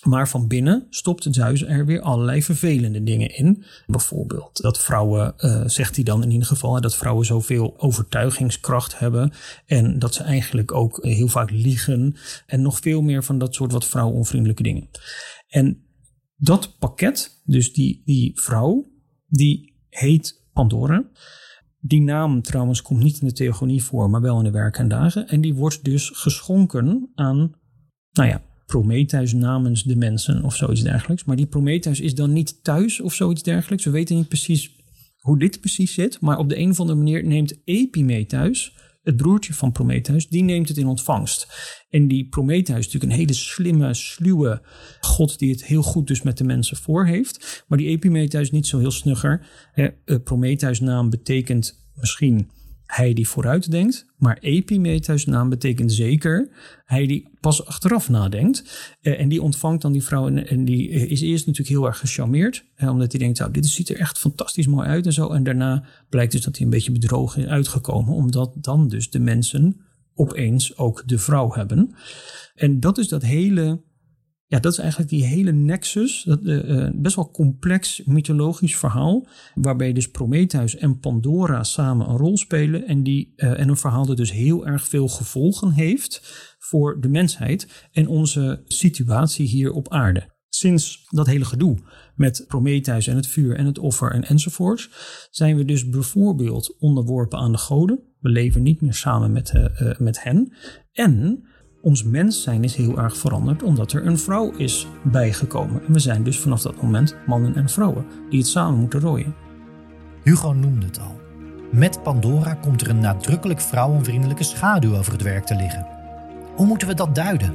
Maar 0.00 0.28
van 0.28 0.46
binnen 0.46 0.86
stopt 0.90 1.26
Zeus 1.30 1.62
er 1.62 1.86
weer 1.86 2.00
allerlei 2.00 2.42
vervelende 2.42 3.02
dingen 3.02 3.36
in. 3.36 3.64
Bijvoorbeeld 3.86 4.62
dat 4.62 4.78
vrouwen, 4.78 5.34
uh, 5.38 5.62
zegt 5.66 5.94
hij 5.94 6.04
dan 6.04 6.22
in 6.22 6.30
ieder 6.30 6.46
geval, 6.46 6.80
dat 6.80 6.96
vrouwen 6.96 7.26
zoveel 7.26 7.80
overtuigingskracht 7.80 8.98
hebben. 8.98 9.32
En 9.66 9.98
dat 9.98 10.14
ze 10.14 10.22
eigenlijk 10.22 10.72
ook 10.72 11.04
heel 11.04 11.28
vaak 11.28 11.50
liegen. 11.50 12.16
En 12.46 12.62
nog 12.62 12.78
veel 12.80 13.02
meer 13.02 13.24
van 13.24 13.38
dat 13.38 13.54
soort 13.54 13.72
wat 13.72 13.86
vrouwonvriendelijke 13.86 14.62
dingen. 14.62 14.88
En 15.48 15.84
dat 16.36 16.78
pakket, 16.78 17.42
dus 17.44 17.72
die, 17.72 18.02
die 18.04 18.40
vrouw, 18.40 18.90
die 19.26 19.76
heet 19.88 20.42
Pandora. 20.52 21.10
Die 21.78 22.02
naam 22.02 22.42
trouwens 22.42 22.82
komt 22.82 23.02
niet 23.02 23.20
in 23.20 23.26
de 23.26 23.32
theogonie 23.32 23.82
voor, 23.82 24.10
maar 24.10 24.20
wel 24.20 24.38
in 24.38 24.44
de 24.44 24.50
werk 24.50 24.78
en 24.78 24.88
dagen. 24.88 25.28
En 25.28 25.40
die 25.40 25.54
wordt 25.54 25.84
dus 25.84 26.10
geschonken 26.14 27.10
aan, 27.14 27.54
nou 28.12 28.28
ja, 28.28 28.42
Prometheus 28.72 29.32
namens 29.32 29.82
de 29.82 29.96
mensen 29.96 30.42
of 30.44 30.56
zoiets 30.56 30.82
dergelijks. 30.82 31.24
Maar 31.24 31.36
die 31.36 31.46
Prometheus 31.46 32.00
is 32.00 32.14
dan 32.14 32.32
niet 32.32 32.64
thuis 32.64 33.00
of 33.00 33.14
zoiets 33.14 33.42
dergelijks. 33.42 33.84
We 33.84 33.90
weten 33.90 34.16
niet 34.16 34.28
precies 34.28 34.76
hoe 35.18 35.38
dit 35.38 35.60
precies 35.60 35.94
zit. 35.94 36.20
Maar 36.20 36.38
op 36.38 36.48
de 36.48 36.58
een 36.58 36.70
of 36.70 36.80
andere 36.80 36.98
manier 36.98 37.24
neemt 37.24 37.54
Epimetheus, 37.64 38.76
het 39.02 39.16
broertje 39.16 39.54
van 39.54 39.72
Prometheus, 39.72 40.28
die 40.28 40.42
neemt 40.42 40.68
het 40.68 40.76
in 40.76 40.86
ontvangst. 40.86 41.46
En 41.90 42.08
die 42.08 42.28
Prometheus 42.28 42.78
is 42.78 42.84
natuurlijk 42.84 43.12
een 43.12 43.18
hele 43.18 43.32
slimme, 43.32 43.94
sluwe 43.94 44.62
god 45.00 45.38
die 45.38 45.50
het 45.50 45.64
heel 45.64 45.82
goed 45.82 46.06
dus 46.06 46.22
met 46.22 46.38
de 46.38 46.44
mensen 46.44 46.76
voor 46.76 47.06
heeft. 47.06 47.64
Maar 47.68 47.78
die 47.78 47.88
Epimetheus 47.88 48.50
niet 48.50 48.66
zo 48.66 48.78
heel 48.78 48.90
snugger. 48.90 49.46
Eh, 49.74 49.88
Prometheus 50.24 50.80
naam 50.80 51.10
betekent 51.10 51.90
misschien 51.94 52.50
hij 52.94 53.12
die 53.12 53.28
vooruit 53.28 53.70
denkt. 53.70 54.06
Maar 54.16 54.38
epimetheus 54.40 55.24
naam 55.24 55.48
betekent 55.48 55.92
zeker 55.92 56.48
hij 56.84 57.06
die 57.06 57.28
pas 57.40 57.66
achteraf 57.66 58.08
nadenkt. 58.08 58.64
Uh, 59.02 59.20
en 59.20 59.28
die 59.28 59.42
ontvangt 59.42 59.82
dan 59.82 59.92
die 59.92 60.02
vrouw 60.02 60.28
en, 60.28 60.64
die 60.64 60.90
eh, 60.90 61.10
is 61.10 61.20
eerst 61.20 61.46
natuurlijk 61.46 61.76
heel 61.76 61.86
erg 61.86 61.98
gecharmeerd. 61.98 62.64
Omdat 62.78 63.12
hij 63.12 63.20
denkt, 63.20 63.38
nou, 63.38 63.50
dit 63.50 63.66
ziet 63.66 63.88
er 63.88 63.98
echt 63.98 64.18
fantastisch 64.18 64.66
mooi 64.66 64.88
uit 64.88 65.06
en 65.06 65.12
zo. 65.12 65.28
En 65.28 65.42
daarna 65.42 65.84
blijkt 66.08 66.32
dus 66.32 66.40
dat 66.40 66.56
hij 66.56 66.64
een 66.64 66.72
beetje 66.72 66.92
bedrogen 66.92 67.42
is 67.42 67.48
uitgekomen. 67.48 68.14
Omdat 68.14 68.52
dan 68.56 68.88
dus 68.88 69.10
de 69.10 69.20
mensen 69.20 69.80
opeens 70.14 70.76
ook 70.76 71.02
de 71.06 71.18
vrouw 71.18 71.52
hebben. 71.52 71.94
En 72.54 72.80
dat 72.80 72.98
is 72.98 73.08
dat 73.08 73.22
hele 73.22 73.80
ja, 74.52 74.60
dat 74.60 74.72
is 74.72 74.78
eigenlijk 74.78 75.10
die 75.10 75.24
hele 75.24 75.52
nexus, 75.52 76.22
dat, 76.22 76.40
uh, 76.42 76.88
best 76.94 77.16
wel 77.16 77.30
complex 77.30 78.02
mythologisch 78.04 78.76
verhaal, 78.76 79.26
waarbij 79.54 79.92
dus 79.92 80.10
Prometheus 80.10 80.76
en 80.76 80.98
Pandora 80.98 81.64
samen 81.64 82.08
een 82.08 82.16
rol 82.16 82.36
spelen 82.36 82.86
en, 82.86 83.02
die, 83.02 83.32
uh, 83.36 83.60
en 83.60 83.68
een 83.68 83.76
verhaal 83.76 84.06
dat 84.06 84.16
dus 84.16 84.32
heel 84.32 84.66
erg 84.66 84.88
veel 84.88 85.08
gevolgen 85.08 85.70
heeft 85.70 86.20
voor 86.58 87.00
de 87.00 87.08
mensheid 87.08 87.88
en 87.92 88.06
onze 88.06 88.62
situatie 88.66 89.46
hier 89.46 89.72
op 89.72 89.92
aarde. 89.92 90.30
Sinds 90.48 91.06
dat 91.08 91.26
hele 91.26 91.44
gedoe 91.44 91.78
met 92.14 92.44
Prometheus 92.48 93.06
en 93.06 93.16
het 93.16 93.26
vuur 93.26 93.56
en 93.56 93.66
het 93.66 93.78
offer 93.78 94.10
en 94.12 94.24
enzovoorts, 94.24 94.90
zijn 95.30 95.56
we 95.56 95.64
dus 95.64 95.88
bijvoorbeeld 95.88 96.76
onderworpen 96.78 97.38
aan 97.38 97.52
de 97.52 97.58
goden. 97.58 98.00
We 98.20 98.28
leven 98.28 98.62
niet 98.62 98.80
meer 98.80 98.94
samen 98.94 99.32
met, 99.32 99.52
met 99.98 100.22
hen. 100.22 100.52
En 100.92 101.46
ons 101.82 102.02
mens 102.04 102.42
zijn 102.42 102.64
is 102.64 102.76
heel 102.76 102.98
erg 102.98 103.16
veranderd 103.16 103.62
omdat 103.62 103.92
er 103.92 104.06
een 104.06 104.18
vrouw 104.18 104.52
is 104.56 104.86
bijgekomen. 105.02 105.82
En 105.86 105.92
we 105.92 105.98
zijn 105.98 106.22
dus 106.22 106.38
vanaf 106.38 106.62
dat 106.62 106.82
moment 106.82 107.16
mannen 107.26 107.54
en 107.54 107.68
vrouwen 107.68 108.06
die 108.30 108.38
het 108.38 108.48
samen 108.48 108.78
moeten 108.78 109.00
rooien. 109.00 109.34
Hugo 110.22 110.52
noemde 110.52 110.86
het 110.86 111.00
al. 111.00 111.20
Met 111.70 112.02
Pandora 112.02 112.54
komt 112.54 112.80
er 112.80 112.90
een 112.90 112.98
nadrukkelijk 112.98 113.60
vrouwenvriendelijke 113.60 114.44
schaduw 114.44 114.96
over 114.96 115.12
het 115.12 115.22
werk 115.22 115.44
te 115.44 115.54
liggen. 115.54 115.86
Hoe 116.56 116.66
moeten 116.66 116.88
we 116.88 116.94
dat 116.94 117.14
duiden? 117.14 117.54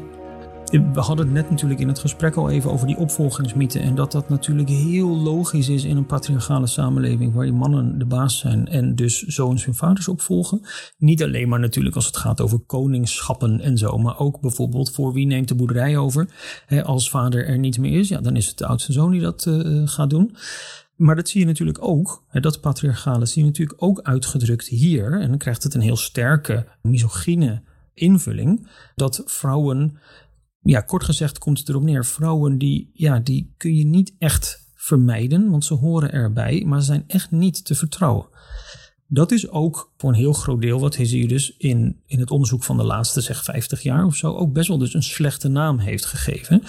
We 0.72 1.00
hadden 1.00 1.26
het 1.26 1.34
net 1.34 1.50
natuurlijk 1.50 1.80
in 1.80 1.88
het 1.88 2.00
gesprek 2.00 2.36
al 2.36 2.50
even 2.50 2.72
over 2.72 2.88
die 2.88 2.98
opvolgingsmythe. 2.98 3.80
En 3.80 3.96
dat 3.96 4.12
dat 4.12 4.30
natuurlijk 4.30 4.70
heel 4.70 5.18
logisch 5.18 5.70
is 5.70 5.84
in 5.84 5.98
een 5.98 6.06
patriarchale 6.06 6.68
samenleving. 6.68 7.34
Waar 7.34 7.46
je 7.46 7.52
mannen 7.52 8.00
de 8.00 8.06
baas 8.06 8.38
zijn 8.38 8.68
en 8.68 8.96
dus 8.96 9.22
zoons 9.22 9.66
hun 9.66 9.76
vaders 9.76 10.08
opvolgen. 10.08 10.62
Niet 10.98 11.24
alleen 11.24 11.50
maar 11.50 11.60
natuurlijk 11.60 11.96
als 11.96 12.06
het 12.06 12.18
gaat 12.18 12.42
over 12.42 12.60
koningschappen 12.60 13.62
en 13.62 13.78
zo. 13.78 13.98
Maar 13.98 14.20
ook 14.20 14.42
bijvoorbeeld 14.42 14.92
voor 14.92 15.14
wie 15.14 15.26
neemt 15.26 15.48
de 15.48 15.56
boerderij 15.56 15.98
over. 15.98 16.28
als 16.84 17.10
vader 17.10 17.48
er 17.48 17.58
niet 17.58 17.78
meer 17.78 18.00
is, 18.00 18.08
ja, 18.10 18.22
dan 18.22 18.36
is 18.36 18.48
het 18.48 18.58
de 18.58 18.66
oudste 18.66 18.92
zoon 18.92 19.12
die 19.12 19.22
dat 19.22 19.46
uh, 19.46 19.88
gaat 19.88 20.10
doen. 20.10 20.36
Maar 20.96 21.16
dat 21.16 21.30
zie 21.30 21.40
je 21.40 21.46
natuurlijk 21.46 21.84
ook, 21.84 22.24
dat 22.32 22.62
patriarchale 22.62 23.26
zie 23.26 23.42
je 23.42 23.48
natuurlijk 23.48 23.84
ook 23.84 24.02
uitgedrukt 24.02 24.68
hier. 24.68 25.20
En 25.22 25.30
dan 25.30 25.38
krijgt 25.38 25.64
het 25.64 25.74
een 25.74 25.82
heel 25.82 25.98
sterke 25.98 26.66
misogyne 26.82 27.62
invulling. 27.94 28.68
Dat 28.96 29.22
vrouwen 29.26 29.98
ja, 30.70 30.82
kort 30.82 31.04
gezegd 31.04 31.38
komt 31.38 31.60
het 31.60 31.70
erop 31.70 31.84
neer. 31.84 32.06
Vrouwen 32.06 32.58
die, 32.58 32.92
ja, 32.94 33.20
die 33.20 33.54
kun 33.58 33.76
je 33.76 33.86
niet 33.86 34.14
echt 34.20 34.66
vermijden, 34.76 35.50
want 35.50 35.66
ze 35.66 35.74
horen 35.74 36.12
erbij, 36.12 36.64
maar 36.66 36.80
ze 36.80 36.86
zijn 36.86 37.04
echt 37.08 37.32
niet 37.32 37.66
te 37.66 37.76
vertrouwen. 37.76 38.26
Dat 39.08 39.32
is 39.32 39.50
ook 39.50 39.94
voor 39.98 40.10
een 40.10 40.16
heel 40.16 40.34
groot 40.34 40.62
deel 40.62 40.80
wat 40.80 40.96
dus 40.96 41.58
in, 41.58 42.02
in 42.06 42.20
het 42.20 42.32
onderzoek 42.32 42.64
van 42.64 42.78
de 42.78 42.84
laatste 42.84 43.22
zeg 43.22 43.44
50 43.44 43.82
jaar 43.82 44.06
of 44.06 44.16
zo 44.16 44.34
ook 44.34 44.54
best 44.54 44.68
wel 44.68 44.78
dus 44.78 44.94
een 44.94 45.04
slechte 45.04 45.48
naam 45.48 45.78
heeft 45.78 46.06
gegeven. 46.06 46.64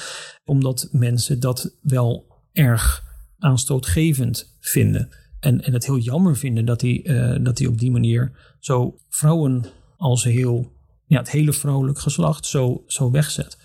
Omdat 0.44 0.88
mensen 0.92 1.40
dat 1.40 1.76
wel 1.82 2.26
erg 2.52 3.04
aanstootgevend 3.38 4.56
vinden. 4.60 5.08
En, 5.40 5.64
en 5.64 5.72
het 5.72 5.86
heel 5.86 5.98
jammer 5.98 6.36
vinden 6.36 6.64
dat 6.64 6.80
hij, 6.80 7.00
uh, 7.04 7.44
dat 7.44 7.58
hij 7.58 7.66
op 7.66 7.78
die 7.78 7.90
manier 7.90 8.32
zo 8.60 8.98
vrouwen 9.08 9.64
als 9.96 10.24
heel, 10.24 10.72
ja, 11.06 11.18
het 11.18 11.30
hele 11.30 11.52
vrouwelijk 11.52 11.98
geslacht 11.98 12.46
zo, 12.46 12.82
zo 12.86 13.10
wegzet. 13.10 13.58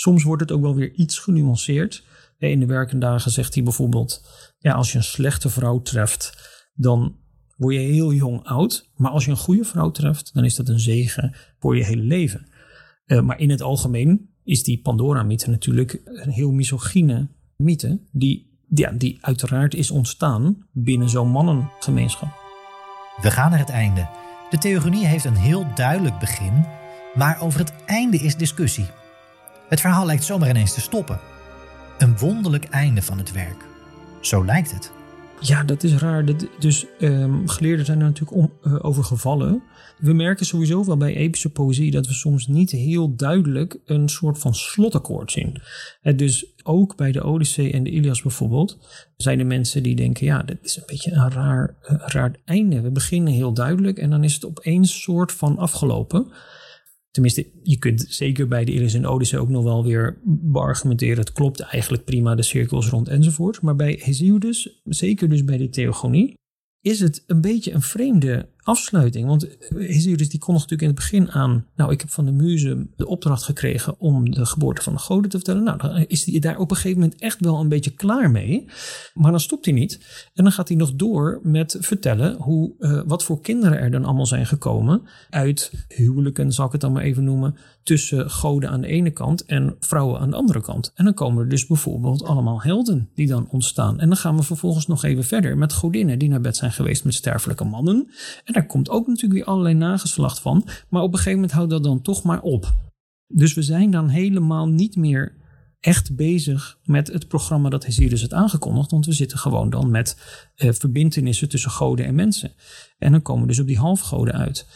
Soms 0.00 0.22
wordt 0.22 0.42
het 0.42 0.52
ook 0.52 0.62
wel 0.62 0.74
weer 0.74 0.92
iets 0.92 1.18
genuanceerd. 1.18 2.04
In 2.38 2.60
de 2.60 2.66
werkende 2.66 3.06
dagen 3.06 3.30
zegt 3.30 3.54
hij 3.54 3.62
bijvoorbeeld: 3.62 4.26
ja, 4.58 4.72
als 4.72 4.92
je 4.92 4.98
een 4.98 5.04
slechte 5.04 5.50
vrouw 5.50 5.82
treft, 5.82 6.50
dan 6.74 7.16
word 7.56 7.74
je 7.74 7.80
heel 7.80 8.12
jong 8.12 8.44
oud. 8.44 8.90
Maar 8.96 9.10
als 9.10 9.24
je 9.24 9.30
een 9.30 9.36
goede 9.36 9.64
vrouw 9.64 9.90
treft, 9.90 10.34
dan 10.34 10.44
is 10.44 10.54
dat 10.54 10.68
een 10.68 10.80
zegen 10.80 11.34
voor 11.58 11.76
je 11.76 11.84
hele 11.84 12.02
leven. 12.02 12.48
Uh, 13.06 13.20
maar 13.20 13.38
in 13.38 13.50
het 13.50 13.62
algemeen 13.62 14.30
is 14.44 14.62
die 14.62 14.80
Pandora-mythe 14.80 15.50
natuurlijk 15.50 16.00
een 16.04 16.30
heel 16.30 16.50
misogyne 16.50 17.28
mythe, 17.56 18.00
die, 18.12 18.58
ja, 18.68 18.90
die 18.90 19.18
uiteraard 19.20 19.74
is 19.74 19.90
ontstaan 19.90 20.66
binnen 20.72 21.08
zo'n 21.08 21.30
mannengemeenschap. 21.30 22.28
We 23.22 23.30
gaan 23.30 23.50
naar 23.50 23.58
het 23.58 23.70
einde. 23.70 24.08
De 24.50 24.58
theogonie 24.58 25.06
heeft 25.06 25.24
een 25.24 25.36
heel 25.36 25.66
duidelijk 25.74 26.18
begin, 26.18 26.64
maar 27.14 27.40
over 27.40 27.60
het 27.60 27.72
einde 27.86 28.16
is 28.16 28.36
discussie. 28.36 28.97
Het 29.68 29.80
verhaal 29.80 30.06
lijkt 30.06 30.24
zomaar 30.24 30.48
ineens 30.48 30.74
te 30.74 30.80
stoppen. 30.80 31.20
Een 31.98 32.18
wonderlijk 32.18 32.64
einde 32.64 33.02
van 33.02 33.18
het 33.18 33.32
werk. 33.32 33.64
Zo 34.20 34.44
lijkt 34.44 34.72
het. 34.72 34.92
Ja, 35.40 35.64
dat 35.64 35.82
is 35.82 35.94
raar. 35.94 36.24
dus 36.58 36.86
um, 37.00 37.48
geleerden 37.48 37.84
zijn 37.86 37.98
er 38.00 38.04
natuurlijk 38.04 38.50
uh, 38.62 38.76
over 38.84 39.04
gevallen. 39.04 39.62
We 39.98 40.12
merken 40.12 40.46
sowieso 40.46 40.84
wel 40.84 40.96
bij 40.96 41.14
epische 41.14 41.50
poëzie 41.50 41.90
dat 41.90 42.06
we 42.06 42.12
soms 42.12 42.46
niet 42.46 42.70
heel 42.70 43.16
duidelijk 43.16 43.78
een 43.84 44.08
soort 44.08 44.38
van 44.38 44.54
slotakkoord 44.54 45.32
zien. 45.32 45.60
En 46.02 46.16
dus 46.16 46.46
ook 46.62 46.96
bij 46.96 47.12
de 47.12 47.24
Odyssee 47.24 47.72
en 47.72 47.82
de 47.82 47.90
Ilias 47.90 48.22
bijvoorbeeld 48.22 48.78
zijn 49.16 49.38
er 49.38 49.46
mensen 49.46 49.82
die 49.82 49.96
denken: 49.96 50.26
ja, 50.26 50.42
dat 50.42 50.56
is 50.62 50.76
een 50.76 50.82
beetje 50.86 51.12
een 51.12 51.30
raar, 51.30 51.76
uh, 51.82 52.02
raar 52.06 52.36
einde. 52.44 52.80
We 52.80 52.90
beginnen 52.90 53.32
heel 53.32 53.52
duidelijk 53.52 53.98
en 53.98 54.10
dan 54.10 54.24
is 54.24 54.34
het 54.34 54.46
opeens 54.46 55.02
soort 55.02 55.32
van 55.32 55.58
afgelopen. 55.58 56.32
Tenminste, 57.10 57.46
je 57.62 57.78
kunt 57.78 58.06
zeker 58.08 58.48
bij 58.48 58.64
de 58.64 58.72
Ilias 58.72 58.94
en 58.94 59.06
Odyssee 59.06 59.38
ook 59.38 59.48
nog 59.48 59.64
wel 59.64 59.84
weer 59.84 60.18
beargumenteren. 60.24 61.18
Het 61.18 61.32
klopt 61.32 61.60
eigenlijk 61.60 62.04
prima, 62.04 62.34
de 62.34 62.42
cirkels 62.42 62.88
rond 62.88 63.08
enzovoort. 63.08 63.62
Maar 63.62 63.76
bij 63.76 64.00
Hesiodus, 64.02 64.80
zeker 64.84 65.28
dus 65.28 65.44
bij 65.44 65.56
de 65.56 65.68
Theogonie, 65.68 66.34
is 66.80 67.00
het 67.00 67.24
een 67.26 67.40
beetje 67.40 67.72
een 67.72 67.82
vreemde 67.82 68.48
afsluiting. 68.68 69.26
Want 69.26 69.48
Hesiodus 69.74 70.28
die 70.28 70.40
kondigt 70.40 70.70
natuurlijk 70.70 70.82
in 70.82 70.88
het 70.88 70.96
begin 70.96 71.30
aan... 71.30 71.66
nou, 71.76 71.92
ik 71.92 72.00
heb 72.00 72.10
van 72.10 72.24
de 72.24 72.32
muze 72.32 72.86
de 72.96 73.06
opdracht 73.06 73.42
gekregen 73.42 74.00
om 74.00 74.30
de 74.30 74.46
geboorte 74.46 74.82
van 74.82 74.92
de 74.92 74.98
goden 74.98 75.30
te 75.30 75.36
vertellen. 75.36 75.62
Nou, 75.62 75.78
dan 75.78 76.04
is 76.08 76.24
hij 76.24 76.38
daar 76.38 76.58
op 76.58 76.70
een 76.70 76.76
gegeven 76.76 77.00
moment 77.00 77.20
echt 77.20 77.40
wel 77.40 77.60
een 77.60 77.68
beetje 77.68 77.90
klaar 77.90 78.30
mee. 78.30 78.64
Maar 79.14 79.30
dan 79.30 79.40
stopt 79.40 79.64
hij 79.64 79.74
niet. 79.74 80.00
En 80.34 80.44
dan 80.44 80.52
gaat 80.52 80.68
hij 80.68 80.76
nog 80.76 80.92
door 80.92 81.40
met 81.42 81.76
vertellen 81.80 82.36
hoe, 82.36 82.74
uh, 82.78 83.02
wat 83.06 83.24
voor 83.24 83.40
kinderen 83.40 83.78
er 83.78 83.90
dan 83.90 84.04
allemaal 84.04 84.26
zijn 84.26 84.46
gekomen... 84.46 85.02
uit 85.30 85.72
huwelijken, 85.88 86.52
zal 86.52 86.66
ik 86.66 86.72
het 86.72 86.80
dan 86.80 86.92
maar 86.92 87.02
even 87.02 87.24
noemen... 87.24 87.56
tussen 87.82 88.30
goden 88.30 88.70
aan 88.70 88.80
de 88.80 88.86
ene 88.86 89.10
kant 89.10 89.44
en 89.44 89.76
vrouwen 89.80 90.20
aan 90.20 90.30
de 90.30 90.36
andere 90.36 90.60
kant. 90.60 90.92
En 90.94 91.04
dan 91.04 91.14
komen 91.14 91.42
er 91.42 91.48
dus 91.48 91.66
bijvoorbeeld 91.66 92.24
allemaal 92.24 92.62
helden 92.62 93.10
die 93.14 93.26
dan 93.26 93.48
ontstaan. 93.50 94.00
En 94.00 94.08
dan 94.08 94.16
gaan 94.16 94.36
we 94.36 94.42
vervolgens 94.42 94.86
nog 94.86 95.04
even 95.04 95.24
verder 95.24 95.58
met 95.58 95.72
godinnen 95.72 96.18
die 96.18 96.28
naar 96.28 96.40
bed 96.40 96.56
zijn 96.56 96.72
geweest 96.72 97.04
met 97.04 97.14
sterfelijke 97.14 97.64
mannen... 97.64 98.10
En 98.44 98.54
daar 98.58 98.66
komt 98.66 98.90
ook 98.90 99.06
natuurlijk 99.06 99.34
weer 99.34 99.44
allerlei 99.44 99.74
nageslacht 99.74 100.40
van. 100.40 100.68
Maar 100.88 101.02
op 101.02 101.12
een 101.12 101.16
gegeven 101.16 101.34
moment 101.34 101.52
houdt 101.52 101.70
dat 101.70 101.82
dan 101.82 102.02
toch 102.02 102.22
maar 102.22 102.40
op. 102.40 102.74
Dus 103.26 103.54
we 103.54 103.62
zijn 103.62 103.90
dan 103.90 104.08
helemaal 104.08 104.66
niet 104.66 104.96
meer 104.96 105.36
echt 105.80 106.16
bezig 106.16 106.78
met 106.84 107.08
het 107.08 107.28
programma 107.28 107.68
dat 107.68 107.84
Hesiodus 107.84 108.22
het 108.22 108.32
aangekondigd. 108.32 108.90
Want 108.90 109.06
we 109.06 109.12
zitten 109.12 109.38
gewoon 109.38 109.70
dan 109.70 109.90
met 109.90 110.16
eh, 110.54 110.72
verbindenissen 110.72 111.48
tussen 111.48 111.70
goden 111.70 112.06
en 112.06 112.14
mensen. 112.14 112.52
En 112.98 113.12
dan 113.12 113.22
komen 113.22 113.42
we 113.42 113.48
dus 113.48 113.60
op 113.60 113.66
die 113.66 113.78
halfgoden 113.78 114.34
uit. 114.34 114.66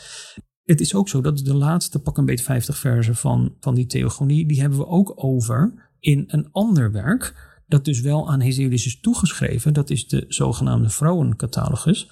Het 0.63 0.81
is 0.81 0.95
ook 0.95 1.09
zo 1.09 1.21
dat 1.21 1.39
de 1.39 1.55
laatste 1.55 1.99
pak 1.99 2.19
een 2.19 2.27
beetje 2.27 2.45
50 2.45 2.79
versen 2.79 3.17
van, 3.17 3.57
van 3.61 3.75
die 3.75 3.87
theogonie, 3.87 4.47
die 4.47 4.61
hebben 4.61 4.79
we 4.79 4.87
ook 4.87 5.13
over 5.17 5.91
in 5.99 6.25
een 6.27 6.49
ander 6.53 6.93
werk. 6.93 7.51
Dat 7.67 7.85
dus 7.85 8.01
wel 8.01 8.31
aan 8.31 8.41
Hesiodus 8.41 8.87
is 8.87 9.01
toegeschreven. 9.01 9.73
Dat 9.73 9.91
is 9.91 10.09
de 10.09 10.25
zogenaamde 10.29 10.89
vrouwencatalogus. 10.89 12.11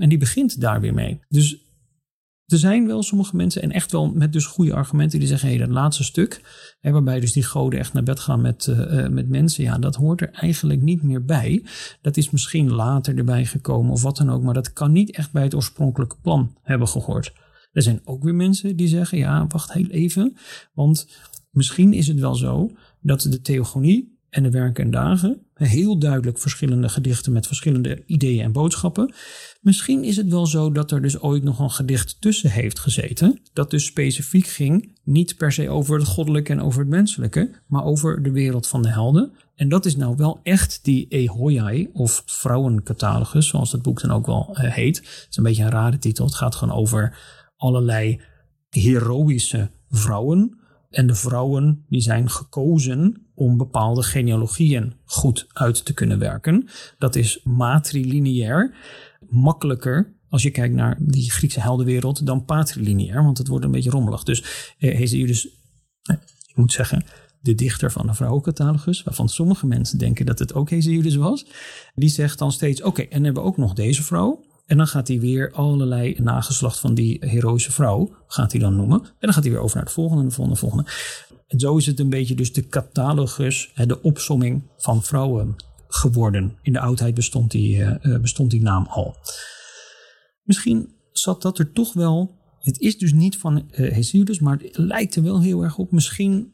En 0.00 0.08
die 0.08 0.18
begint 0.18 0.60
daar 0.60 0.80
weer 0.80 0.94
mee. 0.94 1.20
Dus 1.28 1.68
er 2.46 2.58
zijn 2.58 2.86
wel 2.86 3.02
sommige 3.02 3.36
mensen, 3.36 3.62
en 3.62 3.72
echt 3.72 3.92
wel 3.92 4.12
met 4.12 4.32
dus 4.32 4.46
goede 4.46 4.74
argumenten, 4.74 5.18
die 5.18 5.28
zeggen: 5.28 5.48
hé, 5.48 5.56
hey, 5.56 5.66
dat 5.66 5.74
laatste 5.74 6.04
stuk, 6.04 6.42
hè, 6.80 6.90
waarbij 6.90 7.20
dus 7.20 7.32
die 7.32 7.42
goden 7.42 7.78
echt 7.78 7.92
naar 7.92 8.02
bed 8.02 8.20
gaan 8.20 8.40
met, 8.40 8.66
uh, 8.66 9.08
met 9.08 9.28
mensen, 9.28 9.64
ja, 9.64 9.78
dat 9.78 9.94
hoort 9.94 10.20
er 10.20 10.30
eigenlijk 10.30 10.82
niet 10.82 11.02
meer 11.02 11.24
bij. 11.24 11.64
Dat 12.00 12.16
is 12.16 12.30
misschien 12.30 12.70
later 12.70 13.18
erbij 13.18 13.44
gekomen 13.44 13.92
of 13.92 14.02
wat 14.02 14.16
dan 14.16 14.30
ook, 14.30 14.42
maar 14.42 14.54
dat 14.54 14.72
kan 14.72 14.92
niet 14.92 15.16
echt 15.16 15.32
bij 15.32 15.42
het 15.42 15.54
oorspronkelijke 15.54 16.16
plan 16.22 16.56
hebben 16.62 16.88
gehoord. 16.88 17.32
Er 17.72 17.82
zijn 17.82 18.00
ook 18.04 18.22
weer 18.22 18.34
mensen 18.34 18.76
die 18.76 18.88
zeggen: 18.88 19.18
ja, 19.18 19.46
wacht 19.46 19.72
heel 19.72 19.88
even, 19.88 20.36
want 20.72 21.08
misschien 21.50 21.92
is 21.92 22.06
het 22.06 22.18
wel 22.18 22.34
zo 22.34 22.70
dat 23.00 23.20
de 23.20 23.40
theogonie 23.40 24.18
en 24.30 24.42
de 24.42 24.50
werken 24.50 24.84
en 24.84 24.90
dagen 24.90 25.46
heel 25.68 25.98
duidelijk 25.98 26.38
verschillende 26.38 26.88
gedichten 26.88 27.32
met 27.32 27.46
verschillende 27.46 28.02
ideeën 28.06 28.44
en 28.44 28.52
boodschappen. 28.52 29.14
Misschien 29.60 30.04
is 30.04 30.16
het 30.16 30.28
wel 30.28 30.46
zo 30.46 30.72
dat 30.72 30.90
er 30.90 31.02
dus 31.02 31.20
ooit 31.20 31.42
nog 31.42 31.58
een 31.58 31.70
gedicht 31.70 32.20
tussen 32.20 32.50
heeft 32.50 32.78
gezeten, 32.78 33.40
dat 33.52 33.70
dus 33.70 33.84
specifiek 33.84 34.46
ging 34.46 34.98
niet 35.04 35.36
per 35.36 35.52
se 35.52 35.68
over 35.68 35.98
het 35.98 36.08
goddelijke 36.08 36.52
en 36.52 36.62
over 36.62 36.80
het 36.80 36.88
menselijke, 36.88 37.50
maar 37.66 37.84
over 37.84 38.22
de 38.22 38.30
wereld 38.30 38.66
van 38.66 38.82
de 38.82 38.88
helden. 38.88 39.32
En 39.54 39.68
dat 39.68 39.86
is 39.86 39.96
nou 39.96 40.16
wel 40.16 40.40
echt 40.42 40.80
die 40.82 41.08
Ehoiai 41.08 41.88
of 41.92 42.22
vrouwencatalogus, 42.26 43.48
zoals 43.48 43.70
dat 43.70 43.82
boek 43.82 44.00
dan 44.00 44.10
ook 44.10 44.26
wel 44.26 44.48
uh, 44.50 44.72
heet. 44.72 44.96
Het 44.96 45.26
is 45.30 45.36
een 45.36 45.42
beetje 45.42 45.62
een 45.62 45.70
rare 45.70 45.98
titel. 45.98 46.24
Het 46.24 46.34
gaat 46.34 46.54
gewoon 46.54 46.74
over 46.74 47.18
allerlei 47.56 48.20
heroïsche 48.68 49.70
vrouwen. 49.90 50.59
En 50.90 51.06
de 51.06 51.14
vrouwen 51.14 51.84
die 51.88 52.00
zijn 52.00 52.30
gekozen 52.30 53.26
om 53.34 53.56
bepaalde 53.56 54.02
genealogieën 54.02 54.94
goed 55.04 55.46
uit 55.52 55.84
te 55.84 55.94
kunnen 55.94 56.18
werken. 56.18 56.68
Dat 56.98 57.16
is 57.16 57.40
matrilineair 57.44 58.74
makkelijker 59.28 60.14
als 60.30 60.42
je 60.42 60.50
kijkt 60.50 60.74
naar 60.74 60.96
die 61.00 61.30
Griekse 61.30 61.60
heldenwereld 61.60 62.26
dan 62.26 62.44
patrilineair, 62.44 63.22
want 63.22 63.38
het 63.38 63.48
wordt 63.48 63.64
een 63.64 63.70
beetje 63.70 63.90
rommelig. 63.90 64.22
Dus 64.22 64.74
eh, 64.78 65.00
eh, 65.00 66.16
ik 66.46 66.56
moet 66.56 66.72
zeggen, 66.72 67.04
de 67.40 67.54
dichter 67.54 67.92
van 67.92 68.06
de 68.06 68.14
vrouwencatalogus, 68.14 69.02
waarvan 69.02 69.28
sommige 69.28 69.66
mensen 69.66 69.98
denken 69.98 70.26
dat 70.26 70.38
het 70.38 70.54
ook 70.54 70.70
Hesiodus 70.70 71.14
was, 71.14 71.46
die 71.94 72.08
zegt 72.08 72.38
dan 72.38 72.52
steeds, 72.52 72.82
oké, 72.82 73.02
en 73.02 73.08
dan 73.10 73.24
hebben 73.24 73.42
we 73.42 73.48
ook 73.48 73.56
nog 73.56 73.74
deze 73.74 74.02
vrouw. 74.02 74.44
En 74.70 74.76
dan 74.76 74.86
gaat 74.86 75.08
hij 75.08 75.20
weer 75.20 75.52
allerlei 75.52 76.16
nageslacht 76.18 76.78
van 76.78 76.94
die 76.94 77.16
heroïsche 77.20 77.72
vrouw, 77.72 78.10
gaat 78.26 78.52
hij 78.52 78.60
dan 78.60 78.76
noemen. 78.76 79.00
En 79.00 79.14
dan 79.18 79.32
gaat 79.32 79.42
hij 79.42 79.52
weer 79.52 79.60
over 79.60 79.76
naar 79.76 79.84
het 79.84 79.94
volgende, 79.94 80.24
de 80.24 80.30
volgende, 80.30 80.60
de 80.60 80.66
volgende. 80.66 80.90
En 81.46 81.60
zo 81.60 81.76
is 81.76 81.86
het 81.86 82.00
een 82.00 82.08
beetje 82.08 82.34
dus 82.34 82.52
de 82.52 82.66
catalogus, 82.68 83.72
de 83.74 84.02
opsomming 84.02 84.62
van 84.76 85.02
vrouwen 85.02 85.56
geworden. 85.88 86.58
In 86.62 86.72
de 86.72 86.80
oudheid 86.80 87.14
bestond 87.14 87.50
die, 87.50 87.76
uh, 87.76 88.18
bestond 88.20 88.50
die 88.50 88.62
naam 88.62 88.86
al. 88.86 89.16
Misschien 90.42 90.94
zat 91.12 91.42
dat 91.42 91.58
er 91.58 91.72
toch 91.72 91.92
wel. 91.92 92.38
Het 92.60 92.78
is 92.78 92.98
dus 92.98 93.12
niet 93.12 93.38
van 93.38 93.56
uh, 93.56 93.92
Hesiodus, 93.92 94.40
maar 94.40 94.58
het 94.58 94.78
lijkt 94.78 95.16
er 95.16 95.22
wel 95.22 95.40
heel 95.40 95.62
erg 95.62 95.78
op. 95.78 95.92
Misschien 95.92 96.52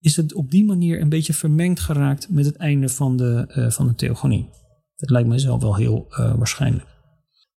is 0.00 0.16
het 0.16 0.34
op 0.34 0.50
die 0.50 0.64
manier 0.64 1.00
een 1.00 1.08
beetje 1.08 1.34
vermengd 1.34 1.80
geraakt 1.80 2.28
met 2.30 2.44
het 2.44 2.56
einde 2.56 2.88
van 2.88 3.16
de, 3.16 3.44
van 3.72 3.86
de 3.86 3.94
theogonie. 3.94 4.48
Dat 4.96 5.10
lijkt 5.10 5.28
mij 5.28 5.38
zelf 5.38 5.62
wel 5.62 5.76
heel 5.76 6.06
waarschijnlijk. 6.08 6.90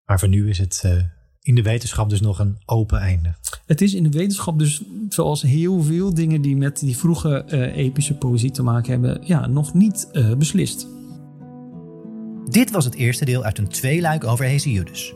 Maar 0.06 0.18
voor 0.18 0.28
nu 0.28 0.48
is 0.48 0.58
het 0.58 0.84
in 1.46 1.54
de 1.54 1.62
wetenschap 1.62 2.10
dus 2.10 2.20
nog 2.20 2.38
een 2.38 2.58
open 2.64 2.98
einde. 2.98 3.34
Het 3.66 3.80
is 3.80 3.94
in 3.94 4.02
de 4.02 4.18
wetenschap 4.18 4.58
dus, 4.58 4.82
zoals 5.08 5.42
heel 5.42 5.82
veel 5.82 6.14
dingen 6.14 6.42
die 6.42 6.56
met 6.56 6.78
die 6.78 6.96
vroege 6.96 7.44
uh, 7.48 7.76
epische 7.76 8.14
poëzie 8.14 8.50
te 8.50 8.62
maken 8.62 8.92
hebben, 8.92 9.20
ja, 9.24 9.46
nog 9.46 9.74
niet 9.74 10.08
uh, 10.12 10.34
beslist. 10.34 10.88
Dit 12.50 12.70
was 12.70 12.84
het 12.84 12.94
eerste 12.94 13.24
deel 13.24 13.44
uit 13.44 13.58
een 13.58 13.68
tweeluik 13.68 14.24
over 14.24 14.44
Hesiodus. 14.44 15.14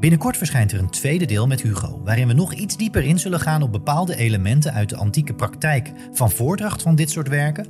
Binnenkort 0.00 0.36
verschijnt 0.36 0.72
er 0.72 0.78
een 0.78 0.90
tweede 0.90 1.24
deel 1.24 1.46
met 1.46 1.62
Hugo, 1.62 2.02
waarin 2.04 2.26
we 2.26 2.32
nog 2.32 2.54
iets 2.54 2.76
dieper 2.76 3.04
in 3.04 3.18
zullen 3.18 3.40
gaan 3.40 3.62
op 3.62 3.72
bepaalde 3.72 4.16
elementen 4.16 4.72
uit 4.72 4.88
de 4.88 4.96
antieke 4.96 5.34
praktijk 5.34 5.92
van 6.12 6.30
voordracht 6.30 6.82
van 6.82 6.94
dit 6.94 7.10
soort 7.10 7.28
werken, 7.28 7.66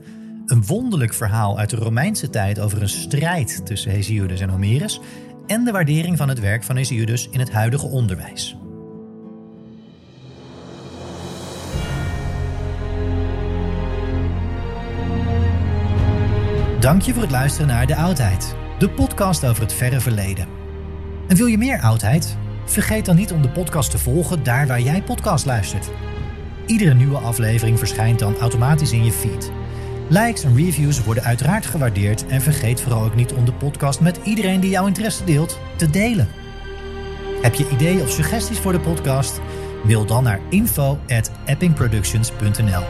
een 0.47 0.67
wonderlijk 0.67 1.15
verhaal 1.15 1.59
uit 1.59 1.71
de 1.71 1.77
Romeinse 1.77 2.31
tijd 2.31 2.61
over 2.61 2.83
een 2.83 2.89
strijd 2.89 3.67
tussen 3.67 3.91
Hesiodus 3.91 4.41
en 4.41 4.49
Homerus 4.49 5.01
en 5.49 5.65
de 5.65 5.73
waardering 5.73 6.17
van 6.17 6.29
het 6.29 6.41
werk 6.41 6.65
van 6.65 6.77
Hesiodus 6.77 7.29
in 7.31 7.39
het 7.39 7.53
huidige 7.53 7.87
onderwijs. 7.87 8.57
Dank 16.81 17.03
je 17.03 17.13
voor 17.13 17.23
het 17.23 17.31
luisteren 17.31 17.67
naar 17.67 17.87
De 17.87 17.97
Oudheid, 17.97 18.55
de 18.79 18.91
podcast 18.91 19.47
over 19.47 19.63
het 19.63 19.73
verre 19.73 20.01
verleden. 20.01 20.47
En 21.29 21.37
wil 21.37 21.47
je 21.47 21.59
meer 21.59 21.81
oudheid? 21.81 22.37
Vergeet 22.65 23.05
dan 23.05 23.17
niet 23.17 23.33
om 23.33 23.43
de 23.43 23.51
podcast 23.51 23.91
te 23.91 23.99
volgen 23.99 24.43
daar 24.43 24.67
waar 24.67 24.81
jij 24.81 25.03
podcast 25.03 25.47
luistert. 25.47 25.91
Iedere 26.67 26.95
nieuwe 26.95 27.19
aflevering 27.19 27.79
verschijnt 27.79 28.19
dan 28.19 28.37
automatisch 28.37 28.93
in 28.93 29.05
je 29.05 29.13
feed. 29.13 29.51
Likes 30.09 30.45
en 30.45 30.57
reviews 30.57 31.05
worden 31.05 31.25
uiteraard 31.25 31.67
gewaardeerd 31.67 32.27
en 32.27 32.41
vergeet 32.41 32.81
vooral 32.81 33.05
ook 33.05 33.15
niet 33.15 33.33
om 33.33 33.45
de 33.45 33.53
podcast 33.53 34.01
met 34.01 34.21
iedereen 34.25 34.61
die 34.61 34.71
jouw 34.71 34.87
interesse 34.87 35.25
deelt 35.25 35.59
te 35.77 35.91
delen. 35.91 36.29
Heb 37.43 37.55
je 37.55 37.69
ideeën 37.69 38.01
of 38.01 38.11
suggesties 38.11 38.59
voor 38.59 38.73
de 38.73 38.81
podcast? 38.81 39.41
Mail 39.85 40.07
dan 40.07 40.25
naar 40.25 40.41
info@eppingproductions.nl. 40.49 42.83